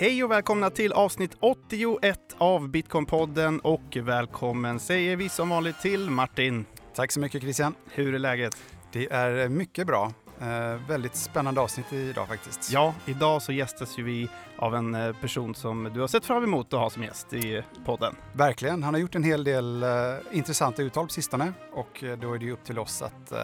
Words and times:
Hej 0.00 0.24
och 0.24 0.30
välkomna 0.30 0.70
till 0.70 0.92
avsnitt 0.92 1.36
81 1.40 2.18
av 2.38 2.68
Bitcoinpodden 2.68 3.60
och 3.60 3.96
välkommen 3.96 4.78
säger 4.78 5.16
vi 5.16 5.28
som 5.28 5.48
vanligt 5.48 5.80
till 5.80 6.10
Martin. 6.10 6.64
Tack 6.94 7.12
så 7.12 7.20
mycket 7.20 7.42
Christian. 7.42 7.74
Hur 7.90 8.14
är 8.14 8.18
läget? 8.18 8.56
Det 8.92 9.12
är 9.12 9.48
mycket 9.48 9.86
bra. 9.86 10.12
Eh, 10.40 10.88
väldigt 10.88 11.16
spännande 11.16 11.60
avsnitt 11.60 11.92
idag 11.92 12.28
faktiskt. 12.28 12.72
Ja, 12.72 12.94
idag 13.06 13.42
så 13.42 13.52
gästas 13.52 13.98
ju 13.98 14.02
vi 14.02 14.28
av 14.56 14.74
en 14.74 14.94
eh, 14.94 15.12
person 15.12 15.54
som 15.54 15.90
du 15.94 16.00
har 16.00 16.08
sett 16.08 16.24
fram 16.24 16.44
emot 16.44 16.74
att 16.74 16.80
ha 16.80 16.90
som 16.90 17.02
gäst 17.02 17.32
i 17.32 17.62
podden. 17.84 18.14
Verkligen. 18.32 18.82
Han 18.82 18.94
har 18.94 19.00
gjort 19.00 19.14
en 19.14 19.24
hel 19.24 19.44
del 19.44 19.82
eh, 19.82 19.88
intressanta 20.32 20.82
uttal 20.82 21.06
på 21.06 21.12
sistone 21.12 21.52
och 21.72 22.04
eh, 22.04 22.18
då 22.18 22.34
är 22.34 22.38
det 22.38 22.44
ju 22.44 22.52
upp 22.52 22.64
till 22.64 22.78
oss 22.78 23.02
att 23.02 23.32
eh, 23.32 23.38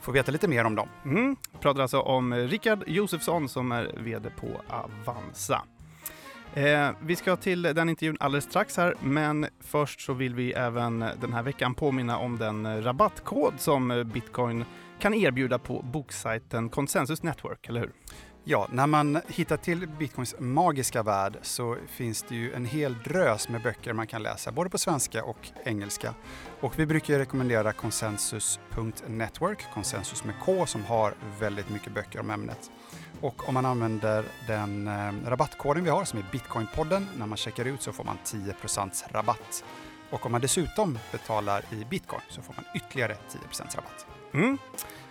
få 0.00 0.12
veta 0.12 0.32
lite 0.32 0.48
mer 0.48 0.64
om 0.64 0.74
dem. 0.74 0.88
Mm. 1.04 1.36
Pratar 1.60 1.82
alltså 1.82 2.00
om 2.00 2.34
Rickard 2.34 2.84
Josefsson 2.86 3.48
som 3.48 3.72
är 3.72 3.92
VD 3.98 4.30
på 4.30 4.46
Avanza. 4.68 5.62
Eh, 6.54 6.90
vi 7.00 7.16
ska 7.16 7.36
till 7.36 7.62
den 7.62 7.88
intervjun 7.88 8.16
alldeles 8.20 8.44
strax 8.44 8.76
här, 8.76 8.94
men 9.00 9.46
först 9.60 10.00
så 10.00 10.12
vill 10.12 10.34
vi 10.34 10.52
även 10.52 10.98
den 10.98 11.32
här 11.32 11.42
veckan 11.42 11.74
påminna 11.74 12.18
om 12.18 12.38
den 12.38 12.84
rabattkod 12.84 13.54
som 13.58 14.10
Bitcoin 14.14 14.64
kan 14.98 15.14
erbjuda 15.14 15.58
på 15.58 15.82
boksajten 15.82 16.68
Consensus 16.68 17.22
Network, 17.22 17.68
eller 17.68 17.80
hur? 17.80 17.92
Ja, 18.44 18.68
när 18.72 18.86
man 18.86 19.20
hittar 19.28 19.56
till 19.56 19.88
Bitcoins 19.88 20.34
magiska 20.38 21.02
värld 21.02 21.38
så 21.42 21.76
finns 21.88 22.22
det 22.22 22.34
ju 22.34 22.52
en 22.52 22.64
hel 22.64 22.96
drös 23.04 23.48
med 23.48 23.62
böcker 23.62 23.92
man 23.92 24.06
kan 24.06 24.22
läsa, 24.22 24.52
både 24.52 24.70
på 24.70 24.78
svenska 24.78 25.24
och 25.24 25.48
engelska. 25.64 26.14
Och 26.60 26.78
vi 26.78 26.86
brukar 26.86 27.18
rekommendera 27.18 27.72
konsensus.network, 27.72 29.64
konsensus 29.74 30.24
med 30.24 30.34
K, 30.44 30.66
som 30.66 30.84
har 30.84 31.14
väldigt 31.40 31.70
mycket 31.70 31.94
böcker 31.94 32.20
om 32.20 32.30
ämnet. 32.30 32.70
Och 33.20 33.48
om 33.48 33.54
man 33.54 33.66
använder 33.66 34.24
den 34.46 34.88
eh, 34.88 35.28
rabattkoden 35.28 35.84
vi 35.84 35.90
har 35.90 36.04
som 36.04 36.18
är 36.18 36.24
Bitcoinpodden, 36.32 37.06
när 37.18 37.26
man 37.26 37.36
checkar 37.36 37.64
ut 37.64 37.82
så 37.82 37.92
får 37.92 38.04
man 38.04 38.18
10% 38.24 39.12
rabatt. 39.12 39.64
Och 40.10 40.26
om 40.26 40.32
man 40.32 40.40
dessutom 40.40 40.98
betalar 41.12 41.62
i 41.70 41.84
bitcoin 41.84 42.22
så 42.28 42.42
får 42.42 42.54
man 42.54 42.64
ytterligare 42.74 43.16
10 43.30 43.40
rabatt. 43.76 44.06
Mm. 44.32 44.58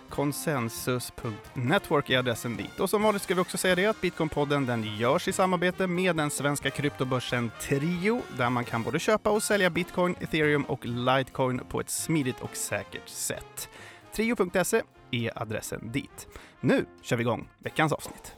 Konsensus.network 0.08 2.10
är 2.10 2.18
adressen 2.18 2.56
dit. 2.56 2.80
Och 2.80 2.90
som 2.90 3.02
vanligt 3.02 3.22
ska 3.22 3.34
vi 3.34 3.40
också 3.40 3.58
säga 3.58 3.74
det 3.74 3.86
att 3.86 4.00
Bitcoinpodden 4.00 4.66
den 4.66 4.96
görs 4.96 5.28
i 5.28 5.32
samarbete 5.32 5.86
med 5.86 6.16
den 6.16 6.30
svenska 6.30 6.70
kryptobörsen 6.70 7.50
Trio 7.60 8.22
där 8.36 8.50
man 8.50 8.64
kan 8.64 8.82
både 8.82 8.98
köpa 8.98 9.30
och 9.30 9.42
sälja 9.42 9.70
bitcoin, 9.70 10.14
ethereum 10.20 10.62
och 10.62 10.86
litecoin 10.86 11.60
på 11.68 11.80
ett 11.80 11.90
smidigt 11.90 12.40
och 12.40 12.56
säkert 12.56 13.08
sätt. 13.08 13.68
Trio.se 14.12 14.82
är 15.10 15.42
adressen 15.42 15.92
dit. 15.92 16.28
Nu 16.60 16.86
kör 17.02 17.16
vi 17.16 17.22
igång 17.22 17.48
veckans 17.58 17.92
avsnitt. 17.92 18.34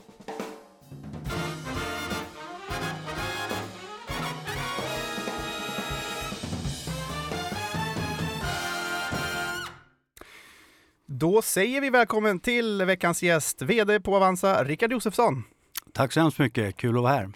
Då 11.06 11.42
säger 11.42 11.80
vi 11.80 11.90
välkommen 11.90 12.40
till 12.40 12.84
veckans 12.84 13.22
gäst, 13.22 13.62
VD 13.62 14.00
på 14.00 14.16
Avanza, 14.16 14.64
Rickard 14.64 14.92
Josefsson. 14.92 15.44
Tack 15.92 16.12
så 16.12 16.20
hemskt 16.20 16.38
mycket, 16.38 16.76
kul 16.76 16.96
att 16.96 17.02
vara 17.02 17.12
här. 17.12 17.32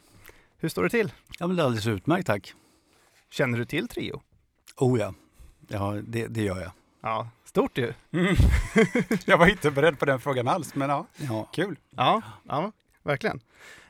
Hur 0.58 0.68
står 0.68 0.82
det 0.82 0.90
till? 0.90 1.12
Ja, 1.38 1.46
men 1.46 1.56
det 1.56 1.62
är 1.62 1.64
alldeles 1.64 1.86
utmärkt, 1.86 2.26
tack. 2.26 2.54
Känner 3.30 3.58
du 3.58 3.64
till 3.64 3.88
Trio? 3.88 4.22
Oh 4.76 5.00
ja, 5.00 5.14
ja 5.68 6.02
det, 6.06 6.26
det 6.26 6.42
gör 6.42 6.60
jag. 6.60 6.70
Ja, 7.02 7.30
stort 7.56 7.78
ju. 7.78 7.92
Mm. 8.12 8.36
jag 9.24 9.38
var 9.38 9.46
inte 9.46 9.70
beredd 9.70 9.98
på 9.98 10.04
den 10.04 10.20
frågan 10.20 10.48
alls, 10.48 10.74
men 10.74 10.90
ja, 10.90 11.06
ja. 11.16 11.48
kul. 11.52 11.78
Ja, 11.90 12.22
ja 12.48 12.72
verkligen. 13.02 13.40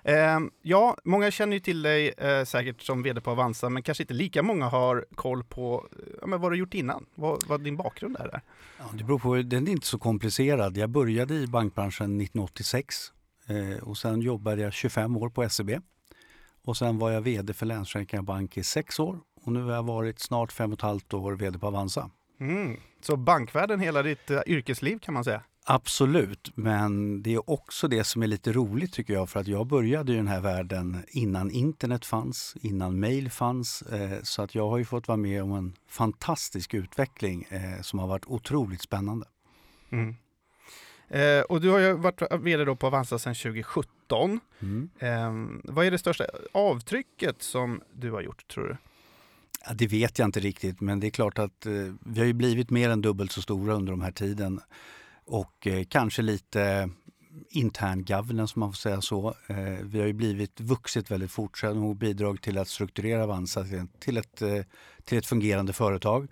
Eh, 0.03 0.41
ja, 0.63 0.97
många 1.05 1.31
känner 1.31 1.53
ju 1.53 1.61
till 1.61 1.83
dig 1.83 2.09
eh, 2.19 2.45
säkert 2.45 2.83
som 2.83 3.03
vd 3.03 3.21
på 3.21 3.31
Avanza, 3.31 3.69
men 3.69 3.83
kanske 3.83 4.03
inte 4.03 4.15
lika 4.15 4.43
många 4.43 4.69
har 4.69 5.05
koll 5.15 5.45
på 5.45 5.89
ja, 6.21 6.27
men 6.27 6.41
vad 6.41 6.53
du 6.53 6.57
gjort 6.57 6.75
innan, 6.75 7.07
vad, 7.15 7.47
vad 7.47 7.61
din 7.61 7.77
bakgrund 7.77 8.17
är. 8.17 8.25
Där. 8.25 8.41
Ja, 8.79 8.85
det 8.93 9.05
beror 9.05 9.19
på, 9.19 9.35
den 9.37 9.69
är 9.69 9.73
inte 9.73 9.87
så 9.87 9.99
komplicerad. 9.99 10.77
Jag 10.77 10.91
började 10.91 11.35
i 11.35 11.47
bankbranschen 11.47 12.21
1986 12.21 12.97
eh, 13.47 13.83
och 13.83 13.97
sen 13.97 14.21
jobbade 14.21 14.63
jag 14.63 14.73
25 14.73 15.17
år 15.17 15.29
på 15.29 15.49
SEB. 15.49 15.71
Och 16.65 16.77
sen 16.77 16.99
var 16.99 17.11
jag 17.11 17.21
vd 17.21 17.55
för 17.55 17.67
Länsförsäkringar 17.67 18.23
Bank 18.23 18.57
i 18.57 18.63
sex 18.63 19.01
år 19.01 19.19
och 19.45 19.53
nu 19.53 19.63
har 19.63 19.73
jag 19.73 19.87
varit 19.87 20.21
snart 20.21 20.53
fem 20.53 20.73
och 20.73 20.79
ett 20.79 20.83
halvt 20.83 21.15
år 21.15 21.33
vd 21.33 21.59
på 21.59 21.67
Avanza. 21.67 22.11
Mm. 22.41 22.77
Så 23.07 23.17
bankvärlden 23.17 23.81
hela 23.81 24.03
ditt 24.03 24.31
uh, 24.31 24.41
yrkesliv 24.47 24.99
kan 24.99 25.15
man 25.15 25.25
säga? 25.25 25.43
Absolut, 25.65 26.51
men 26.55 27.23
det 27.23 27.35
är 27.35 27.51
också 27.51 27.89
det 27.89 28.05
som 28.05 28.23
är 28.23 28.27
lite 28.27 28.53
roligt 28.53 28.93
tycker 28.93 29.15
jag 29.15 29.31
för 29.31 29.41
att 29.41 29.47
jag 29.47 29.67
började 29.67 30.13
i 30.13 30.17
den 30.17 30.29
här 30.29 30.41
världen 30.41 31.05
innan 31.09 31.51
internet 31.51 32.05
fanns, 32.05 32.57
innan 32.61 33.01
mail 33.01 33.31
fanns. 33.31 33.83
Eh, 33.83 34.23
så 34.23 34.43
att 34.43 34.55
jag 34.55 34.69
har 34.69 34.79
ju 34.79 34.85
fått 34.85 35.09
vara 35.09 35.17
med 35.17 35.43
om 35.43 35.53
en 35.53 35.73
fantastisk 35.89 36.75
utveckling 36.75 37.47
eh, 37.51 37.83
som 37.83 37.99
har 37.99 38.07
varit 38.07 38.27
otroligt 38.27 38.83
spännande. 38.83 39.27
Mm. 39.91 40.17
Eh, 41.09 41.41
och 41.41 41.61
du 41.61 41.71
har 41.71 41.79
ju 41.79 41.93
varit 41.93 42.23
VD 42.41 42.65
då 42.65 42.77
på 42.77 42.87
Avanza 42.87 43.19
sedan 43.19 43.35
2017. 43.35 44.41
Mm. 44.61 44.91
Eh, 44.99 45.73
vad 45.73 45.87
är 45.87 45.91
det 45.91 45.99
största 45.99 46.25
avtrycket 46.53 47.43
som 47.43 47.81
du 47.93 48.11
har 48.11 48.21
gjort 48.21 48.49
tror 48.49 48.65
du? 48.65 48.77
Ja, 49.67 49.75
det 49.75 49.87
vet 49.87 50.19
jag 50.19 50.29
inte 50.29 50.41
riktigt, 50.41 50.81
men 50.81 51.01
det 51.01 51.07
är 51.07 51.11
klart 51.11 51.39
att 51.39 51.67
eh, 51.67 51.73
vi 52.01 52.19
har 52.19 52.27
ju 52.27 52.33
blivit 52.33 52.71
mer 52.71 52.91
än 52.91 53.03
dubbelt 53.03 53.33
så 53.33 53.43
stora 53.43 53.75
under 53.75 53.93
de 53.93 54.01
här 54.01 54.13
tiden 54.13 54.61
och 55.25 55.67
eh, 55.67 55.85
kanske 55.85 56.23
lite 56.23 56.91
intern 57.51 58.05
governance 58.05 58.53
om 58.57 58.61
man 58.61 58.73
får 58.73 58.77
säga 58.77 59.01
så. 59.01 59.35
Eh, 59.47 59.57
vi 59.83 59.99
har 59.99 60.07
ju 60.07 60.13
blivit 60.13 60.61
vuxit 60.61 61.11
väldigt 61.11 61.31
fort 61.31 61.65
och 61.65 61.97
bidragit 61.97 62.43
till 62.43 62.59
att 62.59 62.69
strukturera 62.69 63.25
Avanza 63.25 63.65
till 63.99 64.17
ett, 64.17 64.43
eh, 64.43 64.63
till 65.05 65.19
ett 65.19 65.27
fungerande 65.27 65.73
företag. 65.73 66.29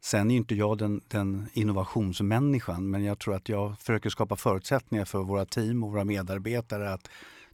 Sen 0.00 0.30
är 0.30 0.36
inte 0.36 0.54
jag 0.54 0.78
den, 0.78 1.00
den 1.08 1.48
innovationsmänniskan 1.52 2.90
men 2.90 3.04
jag 3.04 3.18
tror 3.18 3.34
att 3.34 3.48
jag 3.48 3.78
försöker 3.78 4.10
skapa 4.10 4.36
förutsättningar 4.36 5.04
för 5.04 5.18
våra 5.18 5.44
team 5.44 5.84
och 5.84 5.90
våra 5.90 6.04
medarbetare 6.04 6.92
att 6.92 7.08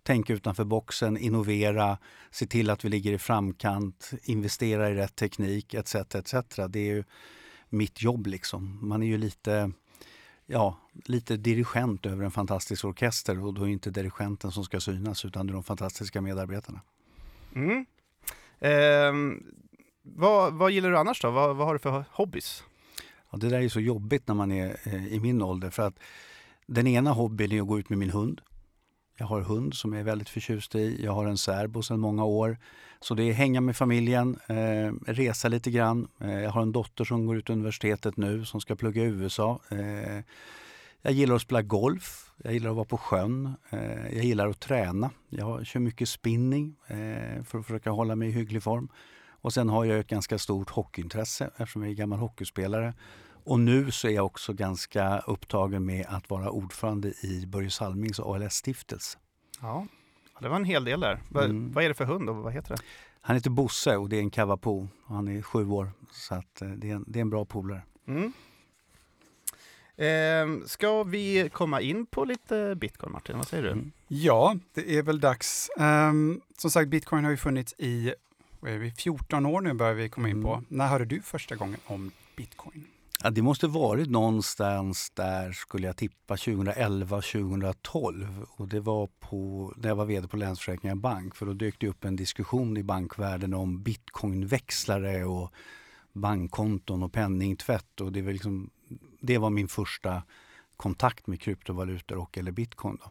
tänka 0.06 0.32
utanför 0.32 0.64
boxen, 0.64 1.16
innovera, 1.16 1.98
se 2.30 2.46
till 2.46 2.70
att 2.70 2.84
vi 2.84 2.88
ligger 2.88 3.12
i 3.12 3.18
framkant, 3.18 4.10
investera 4.22 4.90
i 4.90 4.94
rätt 4.94 5.16
teknik 5.16 5.74
etc. 5.74 5.94
etc. 5.94 6.34
Det 6.68 6.80
är 6.80 6.94
ju 6.94 7.04
mitt 7.68 8.02
jobb 8.02 8.26
liksom. 8.26 8.88
Man 8.88 9.02
är 9.02 9.06
ju 9.06 9.18
lite 9.18 9.72
ja, 10.46 10.76
lite 11.04 11.36
dirigent 11.36 12.06
över 12.06 12.24
en 12.24 12.30
fantastisk 12.30 12.84
orkester 12.84 13.44
och 13.44 13.54
då 13.54 13.62
är 13.62 13.66
det 13.66 13.72
inte 13.72 13.90
dirigenten 13.90 14.50
som 14.50 14.64
ska 14.64 14.80
synas 14.80 15.24
utan 15.24 15.46
det 15.46 15.50
är 15.50 15.54
de 15.54 15.64
fantastiska 15.64 16.20
medarbetarna. 16.20 16.80
Mm. 17.54 17.86
Eh, 18.58 19.40
vad, 20.02 20.54
vad 20.54 20.70
gillar 20.70 20.90
du 20.90 20.98
annars 20.98 21.20
då? 21.20 21.30
Vad, 21.30 21.56
vad 21.56 21.66
har 21.66 21.74
du 21.74 21.78
för 21.78 22.04
hobbys? 22.12 22.64
Ja, 23.30 23.38
det 23.38 23.48
där 23.48 23.60
är 23.60 23.68
så 23.68 23.80
jobbigt 23.80 24.28
när 24.28 24.34
man 24.34 24.52
är 24.52 24.76
eh, 24.84 25.06
i 25.06 25.20
min 25.20 25.42
ålder 25.42 25.70
för 25.70 25.82
att 25.82 25.98
den 26.66 26.86
ena 26.86 27.12
hobbyn 27.12 27.52
är 27.52 27.60
att 27.60 27.68
gå 27.68 27.78
ut 27.78 27.88
med 27.88 27.98
min 27.98 28.10
hund. 28.10 28.40
Jag 29.16 29.27
har 29.27 29.41
hund 29.41 29.75
som 29.75 29.93
jag 29.93 30.00
är 30.00 30.04
väldigt 30.04 30.28
förtjust 30.28 30.75
i. 30.75 31.04
Jag 31.04 31.12
har 31.12 31.27
en 31.27 31.38
särbo 31.38 31.82
sedan 31.82 32.00
många 32.00 32.25
år. 32.25 32.59
Så 33.00 33.15
det 33.15 33.22
är 33.22 33.32
hänga 33.32 33.60
med 33.60 33.77
familjen, 33.77 34.38
eh, 34.47 35.12
resa 35.12 35.49
lite 35.49 35.71
grann. 35.71 36.09
Eh, 36.21 36.41
jag 36.41 36.50
har 36.50 36.62
en 36.62 36.72
dotter 36.72 37.04
som 37.04 37.27
går 37.27 37.37
ut 37.37 37.50
universitetet 37.50 38.16
nu 38.16 38.44
som 38.44 38.60
ska 38.60 38.77
plugga 38.77 39.03
i 39.03 39.06
USA. 39.06 39.60
Eh, 39.69 40.22
jag 41.03 41.12
gillar 41.12 41.34
att 41.34 41.43
spela 41.43 41.62
golf, 41.62 42.31
jag 42.37 42.53
gillar 42.53 42.71
att 42.71 42.77
vara 42.77 42.84
på 42.84 42.99
sjön, 42.99 43.54
eh, 43.71 44.15
jag 44.16 44.25
gillar 44.25 44.49
att 44.49 44.60
träna. 44.60 45.10
Jag 45.28 45.66
kör 45.66 45.81
mycket 45.81 46.09
spinning 46.09 46.77
eh, 46.87 47.43
för 47.44 47.59
att 47.59 47.66
försöka 47.66 47.91
hålla 47.91 48.16
mig 48.16 48.28
i 48.28 48.33
hygglig 48.33 48.62
form. 48.62 48.88
Och 49.28 49.53
sen 49.53 49.69
har 49.69 49.84
jag 49.84 49.98
ett 49.98 50.09
ganska 50.09 50.38
stort 50.38 50.71
hockeyintresse 50.71 51.50
eftersom 51.56 51.83
jag 51.83 51.91
är 51.91 51.94
gammal 51.94 52.19
hockeyspelare. 52.19 52.94
Och 53.47 53.60
nu 53.60 53.91
så 53.91 54.09
är 54.09 54.13
jag 54.13 54.27
också 54.27 54.53
ganska 54.53 55.19
upptagen 55.19 55.87
med 55.87 56.07
att 56.09 56.31
vara 56.31 56.51
ordförande 56.51 57.09
i 57.09 57.47
Börje 57.47 57.71
Salmings 57.71 58.21
ALS-stiftelse. 58.21 59.19
Ja, 59.60 59.87
det 60.41 60.48
var 60.48 60.57
en 60.57 60.65
hel 60.65 60.84
del 60.84 61.01
där. 61.01 61.21
Mm. 61.34 61.72
Vad 61.72 61.84
är 61.84 61.89
det 61.89 61.95
för 61.95 62.04
hund 62.04 62.28
och 62.28 62.37
vad 62.37 62.53
heter 62.53 62.77
det? 62.77 62.83
Han 63.21 63.37
heter 63.37 63.51
Bosse 63.51 63.97
och 63.97 64.09
det 64.09 64.16
är 64.16 64.21
en 64.21 64.31
kavapo. 64.31 64.89
Han 65.07 65.28
är 65.28 65.43
sju 65.43 65.69
år, 65.69 65.91
så 66.13 66.34
att 66.34 66.63
eh, 66.63 66.69
det, 66.69 66.91
är 66.91 66.95
en, 66.95 67.04
det 67.07 67.19
är 67.19 67.21
en 67.21 67.31
bra 67.31 67.45
polare. 67.45 67.83
Mm. 68.09 68.33
Eh, 69.97 70.66
ska 70.66 71.03
vi 71.03 71.51
komma 71.53 71.81
in 71.81 72.07
på 72.07 72.25
lite 72.25 72.75
bitcoin, 72.75 73.13
Martin? 73.13 73.37
Vad 73.37 73.48
säger 73.48 73.63
du? 73.63 73.71
Mm. 73.71 73.93
Ja, 74.09 74.57
det 74.75 74.98
är 74.98 75.03
väl 75.03 75.21
dags. 75.21 75.71
Um, 75.77 76.41
som 76.59 76.71
sagt, 76.71 76.89
bitcoin 76.89 77.25
har 77.25 77.31
ju 77.31 77.37
funnits 77.37 77.75
i 77.78 78.15
vad 78.60 78.71
är 78.71 78.78
vi, 78.78 78.91
14 78.91 79.47
år 79.47 79.60
nu, 79.60 79.75
börjar 79.75 79.95
vi 79.95 80.09
komma 80.09 80.28
in 80.28 80.43
på. 80.43 80.53
Mm. 80.53 80.65
När 80.69 80.87
hörde 80.87 81.04
du 81.04 81.22
första 81.22 81.57
gången 81.57 81.81
om 81.87 82.10
bitcoin? 82.37 82.87
Ja, 83.22 83.30
det 83.30 83.42
måste 83.42 83.66
varit 83.66 84.10
någonstans 84.10 85.10
där, 85.10 85.53
skulle 85.53 85.86
jag 85.86 85.97
tippa, 85.97 86.36
2011, 86.36 87.16
2012. 87.16 88.47
Och 88.57 88.68
det 88.68 88.80
var 88.80 89.07
på, 89.07 89.72
när 89.77 89.89
jag 89.89 89.97
var 89.97 90.04
vd 90.04 90.28
på 90.28 90.36
Länsförsäkringar 90.36 90.95
Bank. 90.95 91.34
För 91.34 91.47
då 91.47 91.53
dök 91.53 91.80
det 91.80 91.89
upp 91.89 92.04
en 92.04 92.16
diskussion 92.16 92.77
i 92.77 92.83
bankvärlden 92.83 93.54
om 93.54 93.83
bitcoinväxlare 93.83 95.24
och 95.24 95.53
bankkonton 96.13 97.03
och 97.03 97.13
penningtvätt. 97.13 98.01
Och 98.01 98.13
det, 98.13 98.22
var 98.22 98.33
liksom, 98.33 98.71
det 99.21 99.39
var 99.39 99.51
min 99.51 99.69
första 99.69 100.22
kontakt 100.77 101.27
med 101.27 101.41
kryptovalutor 101.41 102.19
och 102.19 102.39
eller 102.39 102.53
bitcoin. 102.53 102.98
Då. 103.04 103.10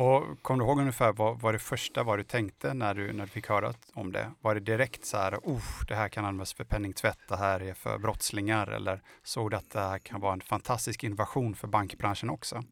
Och 0.00 0.42
kom 0.42 0.58
du 0.58 0.64
ihåg 0.64 0.78
ungefär 0.78 1.12
vad, 1.12 1.40
vad 1.40 1.54
det 1.54 1.58
första 1.58 2.02
var 2.02 2.16
du 2.16 2.24
tänkte 2.24 2.74
när 2.74 2.94
du, 2.94 3.12
när 3.12 3.24
du 3.24 3.30
fick 3.30 3.48
höra 3.48 3.74
om 3.94 4.12
det? 4.12 4.30
Var 4.40 4.54
det 4.54 4.60
direkt 4.60 5.04
så 5.04 5.16
här, 5.16 5.36
oh, 5.36 5.62
det 5.88 5.94
här 5.94 6.08
kan 6.08 6.24
användas 6.24 6.52
för 6.52 6.64
penningtvätt, 6.64 7.18
det 7.28 7.36
här 7.36 7.62
är 7.62 7.74
för 7.74 7.98
brottslingar 7.98 8.66
eller 8.66 9.02
såg 9.22 9.50
du 9.50 9.56
att 9.56 9.70
det 9.70 9.80
här 9.80 9.98
kan 9.98 10.20
vara 10.20 10.32
en 10.32 10.40
fantastisk 10.40 11.04
innovation 11.04 11.54
för 11.54 11.68
bankbranschen 11.68 12.30
också? 12.30 12.62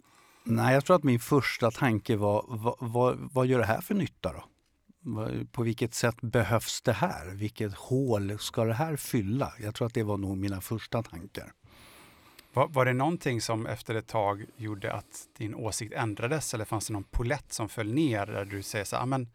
Nej, 0.45 0.75
jag 0.75 0.85
tror 0.85 0.97
att 0.97 1.05
min 1.05 1.21
första 1.21 1.71
tanke 1.71 2.17
var, 2.17 2.45
vad, 2.49 2.77
vad, 2.79 3.19
vad 3.33 3.47
gör 3.47 3.59
det 3.59 3.67
här 3.67 3.81
för 3.81 3.95
nytta 3.95 4.33
då? 4.33 4.45
På 5.53 5.63
vilket 5.63 5.95
sätt 5.95 6.21
behövs 6.21 6.83
det 6.83 6.93
här? 6.93 7.35
Vilket 7.35 7.75
hål 7.75 8.39
ska 8.39 8.65
det 8.65 8.75
här 8.75 8.97
fylla? 8.97 9.53
Jag 9.61 9.75
tror 9.75 9.87
att 9.87 9.95
det 9.95 10.03
var 10.03 10.17
nog 10.17 10.37
mina 10.37 10.61
första 10.61 11.03
tankar. 11.03 11.53
Var, 12.59 12.69
var 12.69 12.85
det 12.85 12.93
någonting 12.93 13.41
som 13.41 13.67
efter 13.67 13.95
ett 13.95 14.07
tag 14.07 14.45
gjorde 14.57 14.93
att 14.93 15.29
din 15.37 15.55
åsikt 15.55 15.93
ändrades 15.93 16.55
eller 16.55 16.65
fanns 16.65 16.87
det 16.87 16.93
någon 16.93 17.05
polett 17.05 17.53
som 17.53 17.69
föll 17.69 17.93
ner 17.93 18.27
där 18.27 18.45
du 18.45 18.63
säger 18.63 18.85
så 18.85 18.97
här, 18.97 19.03
ah, 19.03 19.07
men 19.07 19.29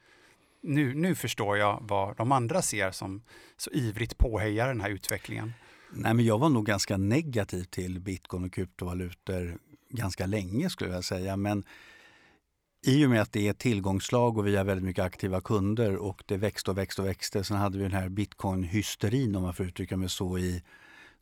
nu, 0.62 0.94
nu 0.94 1.16
förstår 1.16 1.58
jag 1.58 1.80
vad 1.81 2.18
de 2.18 2.31
andra 2.31 2.62
ser 2.62 2.92
som 2.92 3.24
så 3.58 3.72
ivrigt 3.72 4.18
påhejar 4.18 4.68
den 4.68 4.81
här 4.81 4.90
utvecklingen? 4.90 5.54
Nej, 5.92 6.14
men 6.14 6.25
jag 6.25 6.40
var 6.40 6.50
nog 6.50 6.66
ganska 6.66 6.98
negativ 6.98 7.64
till 7.64 8.00
bitcoin 8.00 8.44
och 8.44 8.54
kryptovalutor 8.54 9.58
ganska 9.90 10.25
länge 10.25 10.70
skulle 10.70 10.94
jag 10.94 11.04
säga. 11.04 11.38
Men 11.38 11.64
i 12.86 13.06
och 13.06 13.10
med 13.10 13.22
att 13.22 13.31
det 13.31 13.48
är 13.48 13.52
ett 13.52 13.60
tillgångslag 13.60 14.38
och 14.38 14.48
vi 14.48 14.56
har 14.56 14.64
väldigt 14.64 14.86
mycket 14.86 15.06
aktiva 15.06 15.42
kunder 15.42 15.96
och 15.96 16.24
det 16.25 16.38
växte 16.38 16.72
och 16.72 16.78
växte 16.78 17.02
och 17.02 17.08
växte. 17.08 17.44
Sen 17.44 17.58
hade 17.58 17.78
vi 17.78 17.84
den 17.84 17.94
här 17.94 18.10
bitcoin-hysterin 18.10 19.36
om 19.36 19.44
man 19.44 19.54
får 19.54 19.66
uttrycka 19.66 19.98
mig 19.98 20.10
så 20.10 20.38
i 20.38 20.64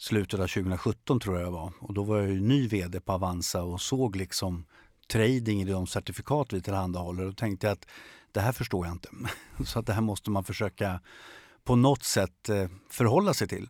slutet 0.01 0.39
av 0.39 0.47
2017 0.47 1.19
tror 1.19 1.37
jag 1.37 1.47
det 1.47 1.51
var. 1.51 1.73
Och 1.79 1.93
då 1.93 2.03
var 2.03 2.17
jag 2.17 2.29
ju 2.29 2.41
ny 2.41 2.67
vd 2.67 3.01
på 3.01 3.11
Avanza 3.11 3.63
och 3.63 3.81
såg 3.81 4.15
liksom 4.15 4.65
trading 5.07 5.61
i 5.61 5.65
de 5.65 5.87
certifikat 5.87 6.53
vi 6.53 6.61
tillhandahåller. 6.61 7.25
Då 7.25 7.33
tänkte 7.33 7.67
jag 7.67 7.73
att 7.73 7.87
det 8.31 8.39
här 8.39 8.51
förstår 8.51 8.85
jag 8.85 8.95
inte. 8.95 9.09
Så 9.65 9.79
att 9.79 9.85
det 9.85 9.93
här 9.93 10.01
måste 10.01 10.29
man 10.29 10.43
försöka 10.43 10.99
på 11.63 11.75
något 11.75 12.03
sätt 12.03 12.49
eh, 12.49 12.67
förhålla 12.89 13.33
sig 13.33 13.47
till. 13.47 13.69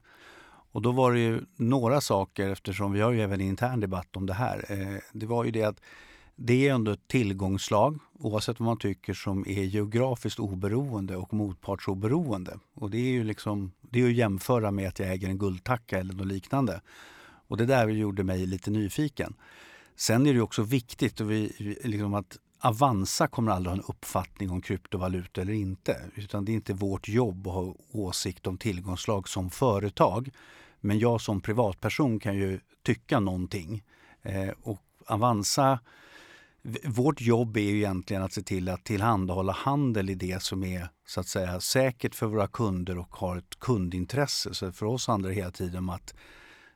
Och 0.72 0.82
då 0.82 0.92
var 0.92 1.14
det 1.14 1.20
ju 1.20 1.42
några 1.56 2.02
saker, 2.02 2.50
eftersom 2.50 2.92
vi 2.92 3.02
har 3.02 3.12
ju 3.12 3.22
även 3.22 3.42
intern 3.42 3.80
debatt 3.80 4.16
om 4.16 4.26
det 4.26 4.34
här. 4.34 4.66
Eh, 4.70 5.00
det 5.14 5.26
var 5.26 5.44
ju 5.44 5.52
det 5.52 5.64
att 5.64 5.82
det 6.44 6.68
är 6.68 6.74
ändå 6.74 6.92
ett 6.92 7.08
tillgångslag 7.08 8.00
oavsett 8.14 8.60
vad 8.60 8.66
man 8.66 8.78
tycker 8.78 9.14
som 9.14 9.48
är 9.48 9.64
geografiskt 9.64 10.40
oberoende 10.40 11.18
och 11.18 11.34
motpartsoberoende. 11.34 12.60
Och 12.74 12.90
det 12.90 12.98
är 12.98 13.12
ju 13.12 13.24
liksom, 13.24 13.72
det 13.82 14.02
är 14.02 14.06
att 14.06 14.14
jämföra 14.14 14.72
med 14.72 14.88
att 14.88 15.00
jag 15.00 15.12
äger 15.12 15.30
en 15.30 15.38
guldtacka 15.38 16.00
eller 16.00 16.14
något 16.14 16.28
liknande. 16.28 16.82
Och 17.48 17.58
det 17.58 17.66
där 17.66 17.88
gjorde 17.88 18.24
mig 18.24 18.46
lite 18.46 18.72
nyfiken. 18.72 19.34
Sen 19.96 20.26
är 20.28 20.34
det 20.34 20.42
också 20.42 20.64
viktigt 20.64 21.22
och 21.22 21.32
vi, 21.32 21.54
liksom 21.84 22.14
att 22.14 22.38
Avanza 22.60 23.28
kommer 23.28 23.52
aldrig 23.52 23.72
ha 23.72 23.78
en 23.78 23.90
uppfattning 23.90 24.52
om 24.52 24.62
kryptovaluta 24.62 25.42
eller 25.42 25.54
inte. 25.54 26.02
Utan 26.16 26.46
det 26.46 26.52
är 26.52 26.54
inte 26.54 26.74
vårt 26.74 27.08
jobb 27.08 27.48
att 27.48 27.54
ha 27.54 27.76
åsikt 27.92 28.48
om 28.48 28.58
tillgångslag 28.58 29.30
som 29.30 29.50
företag. 29.50 30.30
Men 30.80 31.00
jag 31.00 31.22
som 31.22 31.42
privatperson 31.42 32.20
kan 32.20 32.36
ju 32.36 32.60
tycka 32.84 33.20
någonting. 33.20 33.84
Eh, 34.22 34.50
och 34.62 34.82
Avanza 35.08 35.80
vårt 36.84 37.22
jobb 37.22 37.58
är 37.58 37.62
ju 37.62 37.78
egentligen 37.78 38.24
att 38.24 38.34
se 38.34 38.42
till 38.42 38.70
att 38.70 38.84
tillhandahålla 38.84 39.54
handel 39.54 40.10
i 40.10 40.16
det 40.16 40.44
som 40.44 40.64
är 40.64 40.90
så 41.06 41.20
att 41.20 41.28
säga 41.28 41.60
säkert 41.60 42.16
för 42.16 42.28
våra 42.28 42.48
kunder 42.48 42.98
och 42.98 43.16
har 43.16 43.38
ett 43.38 43.60
kundintresse. 43.60 44.54
Så 44.54 44.72
för 44.72 44.86
oss 44.86 45.08
handlar 45.08 45.30
det 45.30 45.36
hela 45.36 45.52
tiden 45.52 45.78
om 45.78 45.90
att, 45.90 46.14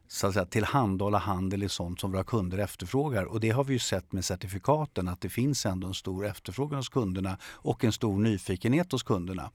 så 0.08 0.28
att 0.28 0.34
säga, 0.34 0.46
tillhandahålla 0.46 1.18
handel 1.18 1.64
i 1.64 1.70
sånt 1.70 2.00
som 2.00 2.12
våra 2.12 2.24
kunder 2.24 2.58
efterfrågar. 2.58 3.24
Och 3.24 3.40
det 3.40 3.50
har 3.50 3.64
vi 3.64 3.74
ju 3.74 3.80
sett 3.80 4.12
med 4.12 4.26
certifikaten 4.26 5.08
att 5.08 5.22
det 5.22 5.30
finns 5.30 5.66
ändå 5.66 5.88
en 5.88 5.94
stor 5.94 6.26
efterfrågan 6.26 6.80
hos 6.80 6.90
kunderna 6.90 7.38
och 7.44 7.84
en 7.84 7.92
stor 7.92 8.20
nyfikenhet 8.20 8.92
hos 8.92 9.04
kunderna. 9.04 9.52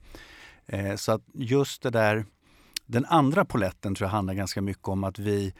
Eh, 0.65 0.95
så 0.95 1.11
att 1.11 1.21
just 1.33 1.81
det 1.81 1.89
där, 1.89 2.25
den 2.85 3.05
andra 3.05 3.45
poletten 3.45 3.95
tror 3.95 4.05
jag 4.05 4.11
handlar 4.11 4.33
ganska 4.33 4.61
mycket 4.61 4.87
om 4.87 5.03
att 5.03 5.19
vi 5.19 5.53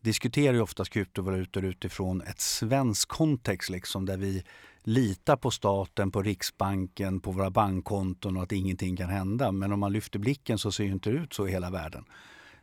diskuterar 0.00 0.54
ju 0.54 0.60
oftast 0.60 0.92
kryptovalutor 0.92 1.64
utifrån 1.64 2.22
ett 2.22 2.40
svensk 2.40 3.08
kontext 3.08 3.70
liksom, 3.70 4.06
där 4.06 4.16
vi 4.16 4.44
litar 4.82 5.36
på 5.36 5.50
staten, 5.50 6.10
på 6.10 6.22
Riksbanken, 6.22 7.20
på 7.20 7.30
våra 7.30 7.50
bankkonton 7.50 8.36
och 8.36 8.42
att 8.42 8.52
ingenting 8.52 8.96
kan 8.96 9.08
hända. 9.08 9.52
Men 9.52 9.72
om 9.72 9.80
man 9.80 9.92
lyfter 9.92 10.18
blicken 10.18 10.58
så 10.58 10.72
ser 10.72 10.84
det 10.84 10.90
inte 10.90 11.10
ut 11.10 11.32
så 11.32 11.48
i 11.48 11.50
hela 11.50 11.70
världen. 11.70 12.04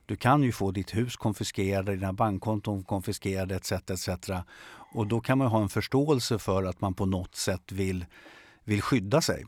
Du 0.05 0.15
kan 0.15 0.43
ju 0.43 0.51
få 0.51 0.71
ditt 0.71 0.95
hus 0.95 1.15
konfiskerat, 1.15 1.85
dina 1.85 2.13
bankkonton 2.13 2.83
konfiskerade 2.83 3.55
etc. 3.55 3.71
etc. 3.71 4.09
Och 4.93 5.07
då 5.07 5.21
kan 5.21 5.37
man 5.37 5.47
ha 5.47 5.61
en 5.61 5.69
förståelse 5.69 6.39
för 6.39 6.63
att 6.63 6.81
man 6.81 6.93
på 6.93 7.05
något 7.05 7.35
sätt 7.35 7.71
vill, 7.71 8.05
vill 8.63 8.81
skydda 8.81 9.21
sig. 9.21 9.45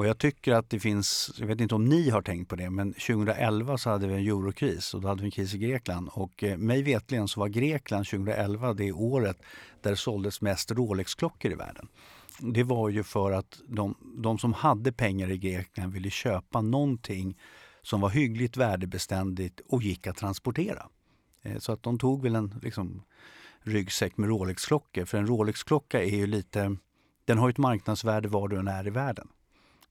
Och 0.00 0.06
jag 0.06 0.18
tycker 0.18 0.52
att 0.52 0.70
det 0.70 0.80
finns, 0.80 1.30
jag 1.38 1.46
vet 1.46 1.60
inte 1.60 1.74
om 1.74 1.84
ni 1.84 2.10
har 2.10 2.22
tänkt 2.22 2.48
på 2.48 2.56
det, 2.56 2.70
men 2.70 2.92
2011 2.92 3.78
så 3.78 3.90
hade 3.90 4.06
vi 4.06 4.14
en 4.14 4.20
eurokris 4.20 4.94
och 4.94 5.00
då 5.00 5.08
hade 5.08 5.20
vi 5.20 5.26
en 5.26 5.30
kris 5.30 5.54
i 5.54 5.58
Grekland. 5.58 6.08
Och 6.12 6.44
eh, 6.44 6.58
mig 6.58 6.82
vetligen 6.82 7.28
så 7.28 7.40
var 7.40 7.48
Grekland 7.48 8.06
2011 8.06 8.74
det 8.74 8.92
året 8.92 9.36
där 9.80 9.90
det 9.90 9.96
såldes 9.96 10.40
mest 10.40 10.70
Rolex-klockor 10.70 11.52
i 11.52 11.54
världen. 11.54 11.88
Det 12.38 12.62
var 12.62 12.88
ju 12.88 13.02
för 13.02 13.32
att 13.32 13.60
de, 13.68 13.94
de 14.22 14.38
som 14.38 14.52
hade 14.52 14.92
pengar 14.92 15.30
i 15.30 15.38
Grekland 15.38 15.92
ville 15.92 16.10
köpa 16.10 16.60
någonting 16.60 17.38
som 17.82 18.00
var 18.00 18.10
hyggligt 18.10 18.56
värdebeständigt 18.56 19.60
och 19.68 19.82
gick 19.82 20.06
att 20.06 20.16
transportera. 20.16 20.86
Eh, 21.42 21.58
så 21.58 21.72
att 21.72 21.82
de 21.82 21.98
tog 21.98 22.22
väl 22.22 22.34
en 22.34 22.54
liksom, 22.62 23.02
ryggsäck 23.62 24.16
med 24.16 24.28
Rolex-klockor. 24.28 25.04
För 25.04 25.18
en 25.18 25.26
Rolex-klocka 25.26 26.02
är 26.02 26.16
ju 26.16 26.26
lite, 26.26 26.76
den 27.24 27.38
har 27.38 27.50
ett 27.50 27.58
marknadsvärde 27.58 28.28
var 28.28 28.48
du 28.48 28.58
än 28.58 28.68
är 28.68 28.86
i 28.86 28.90
världen. 28.90 29.28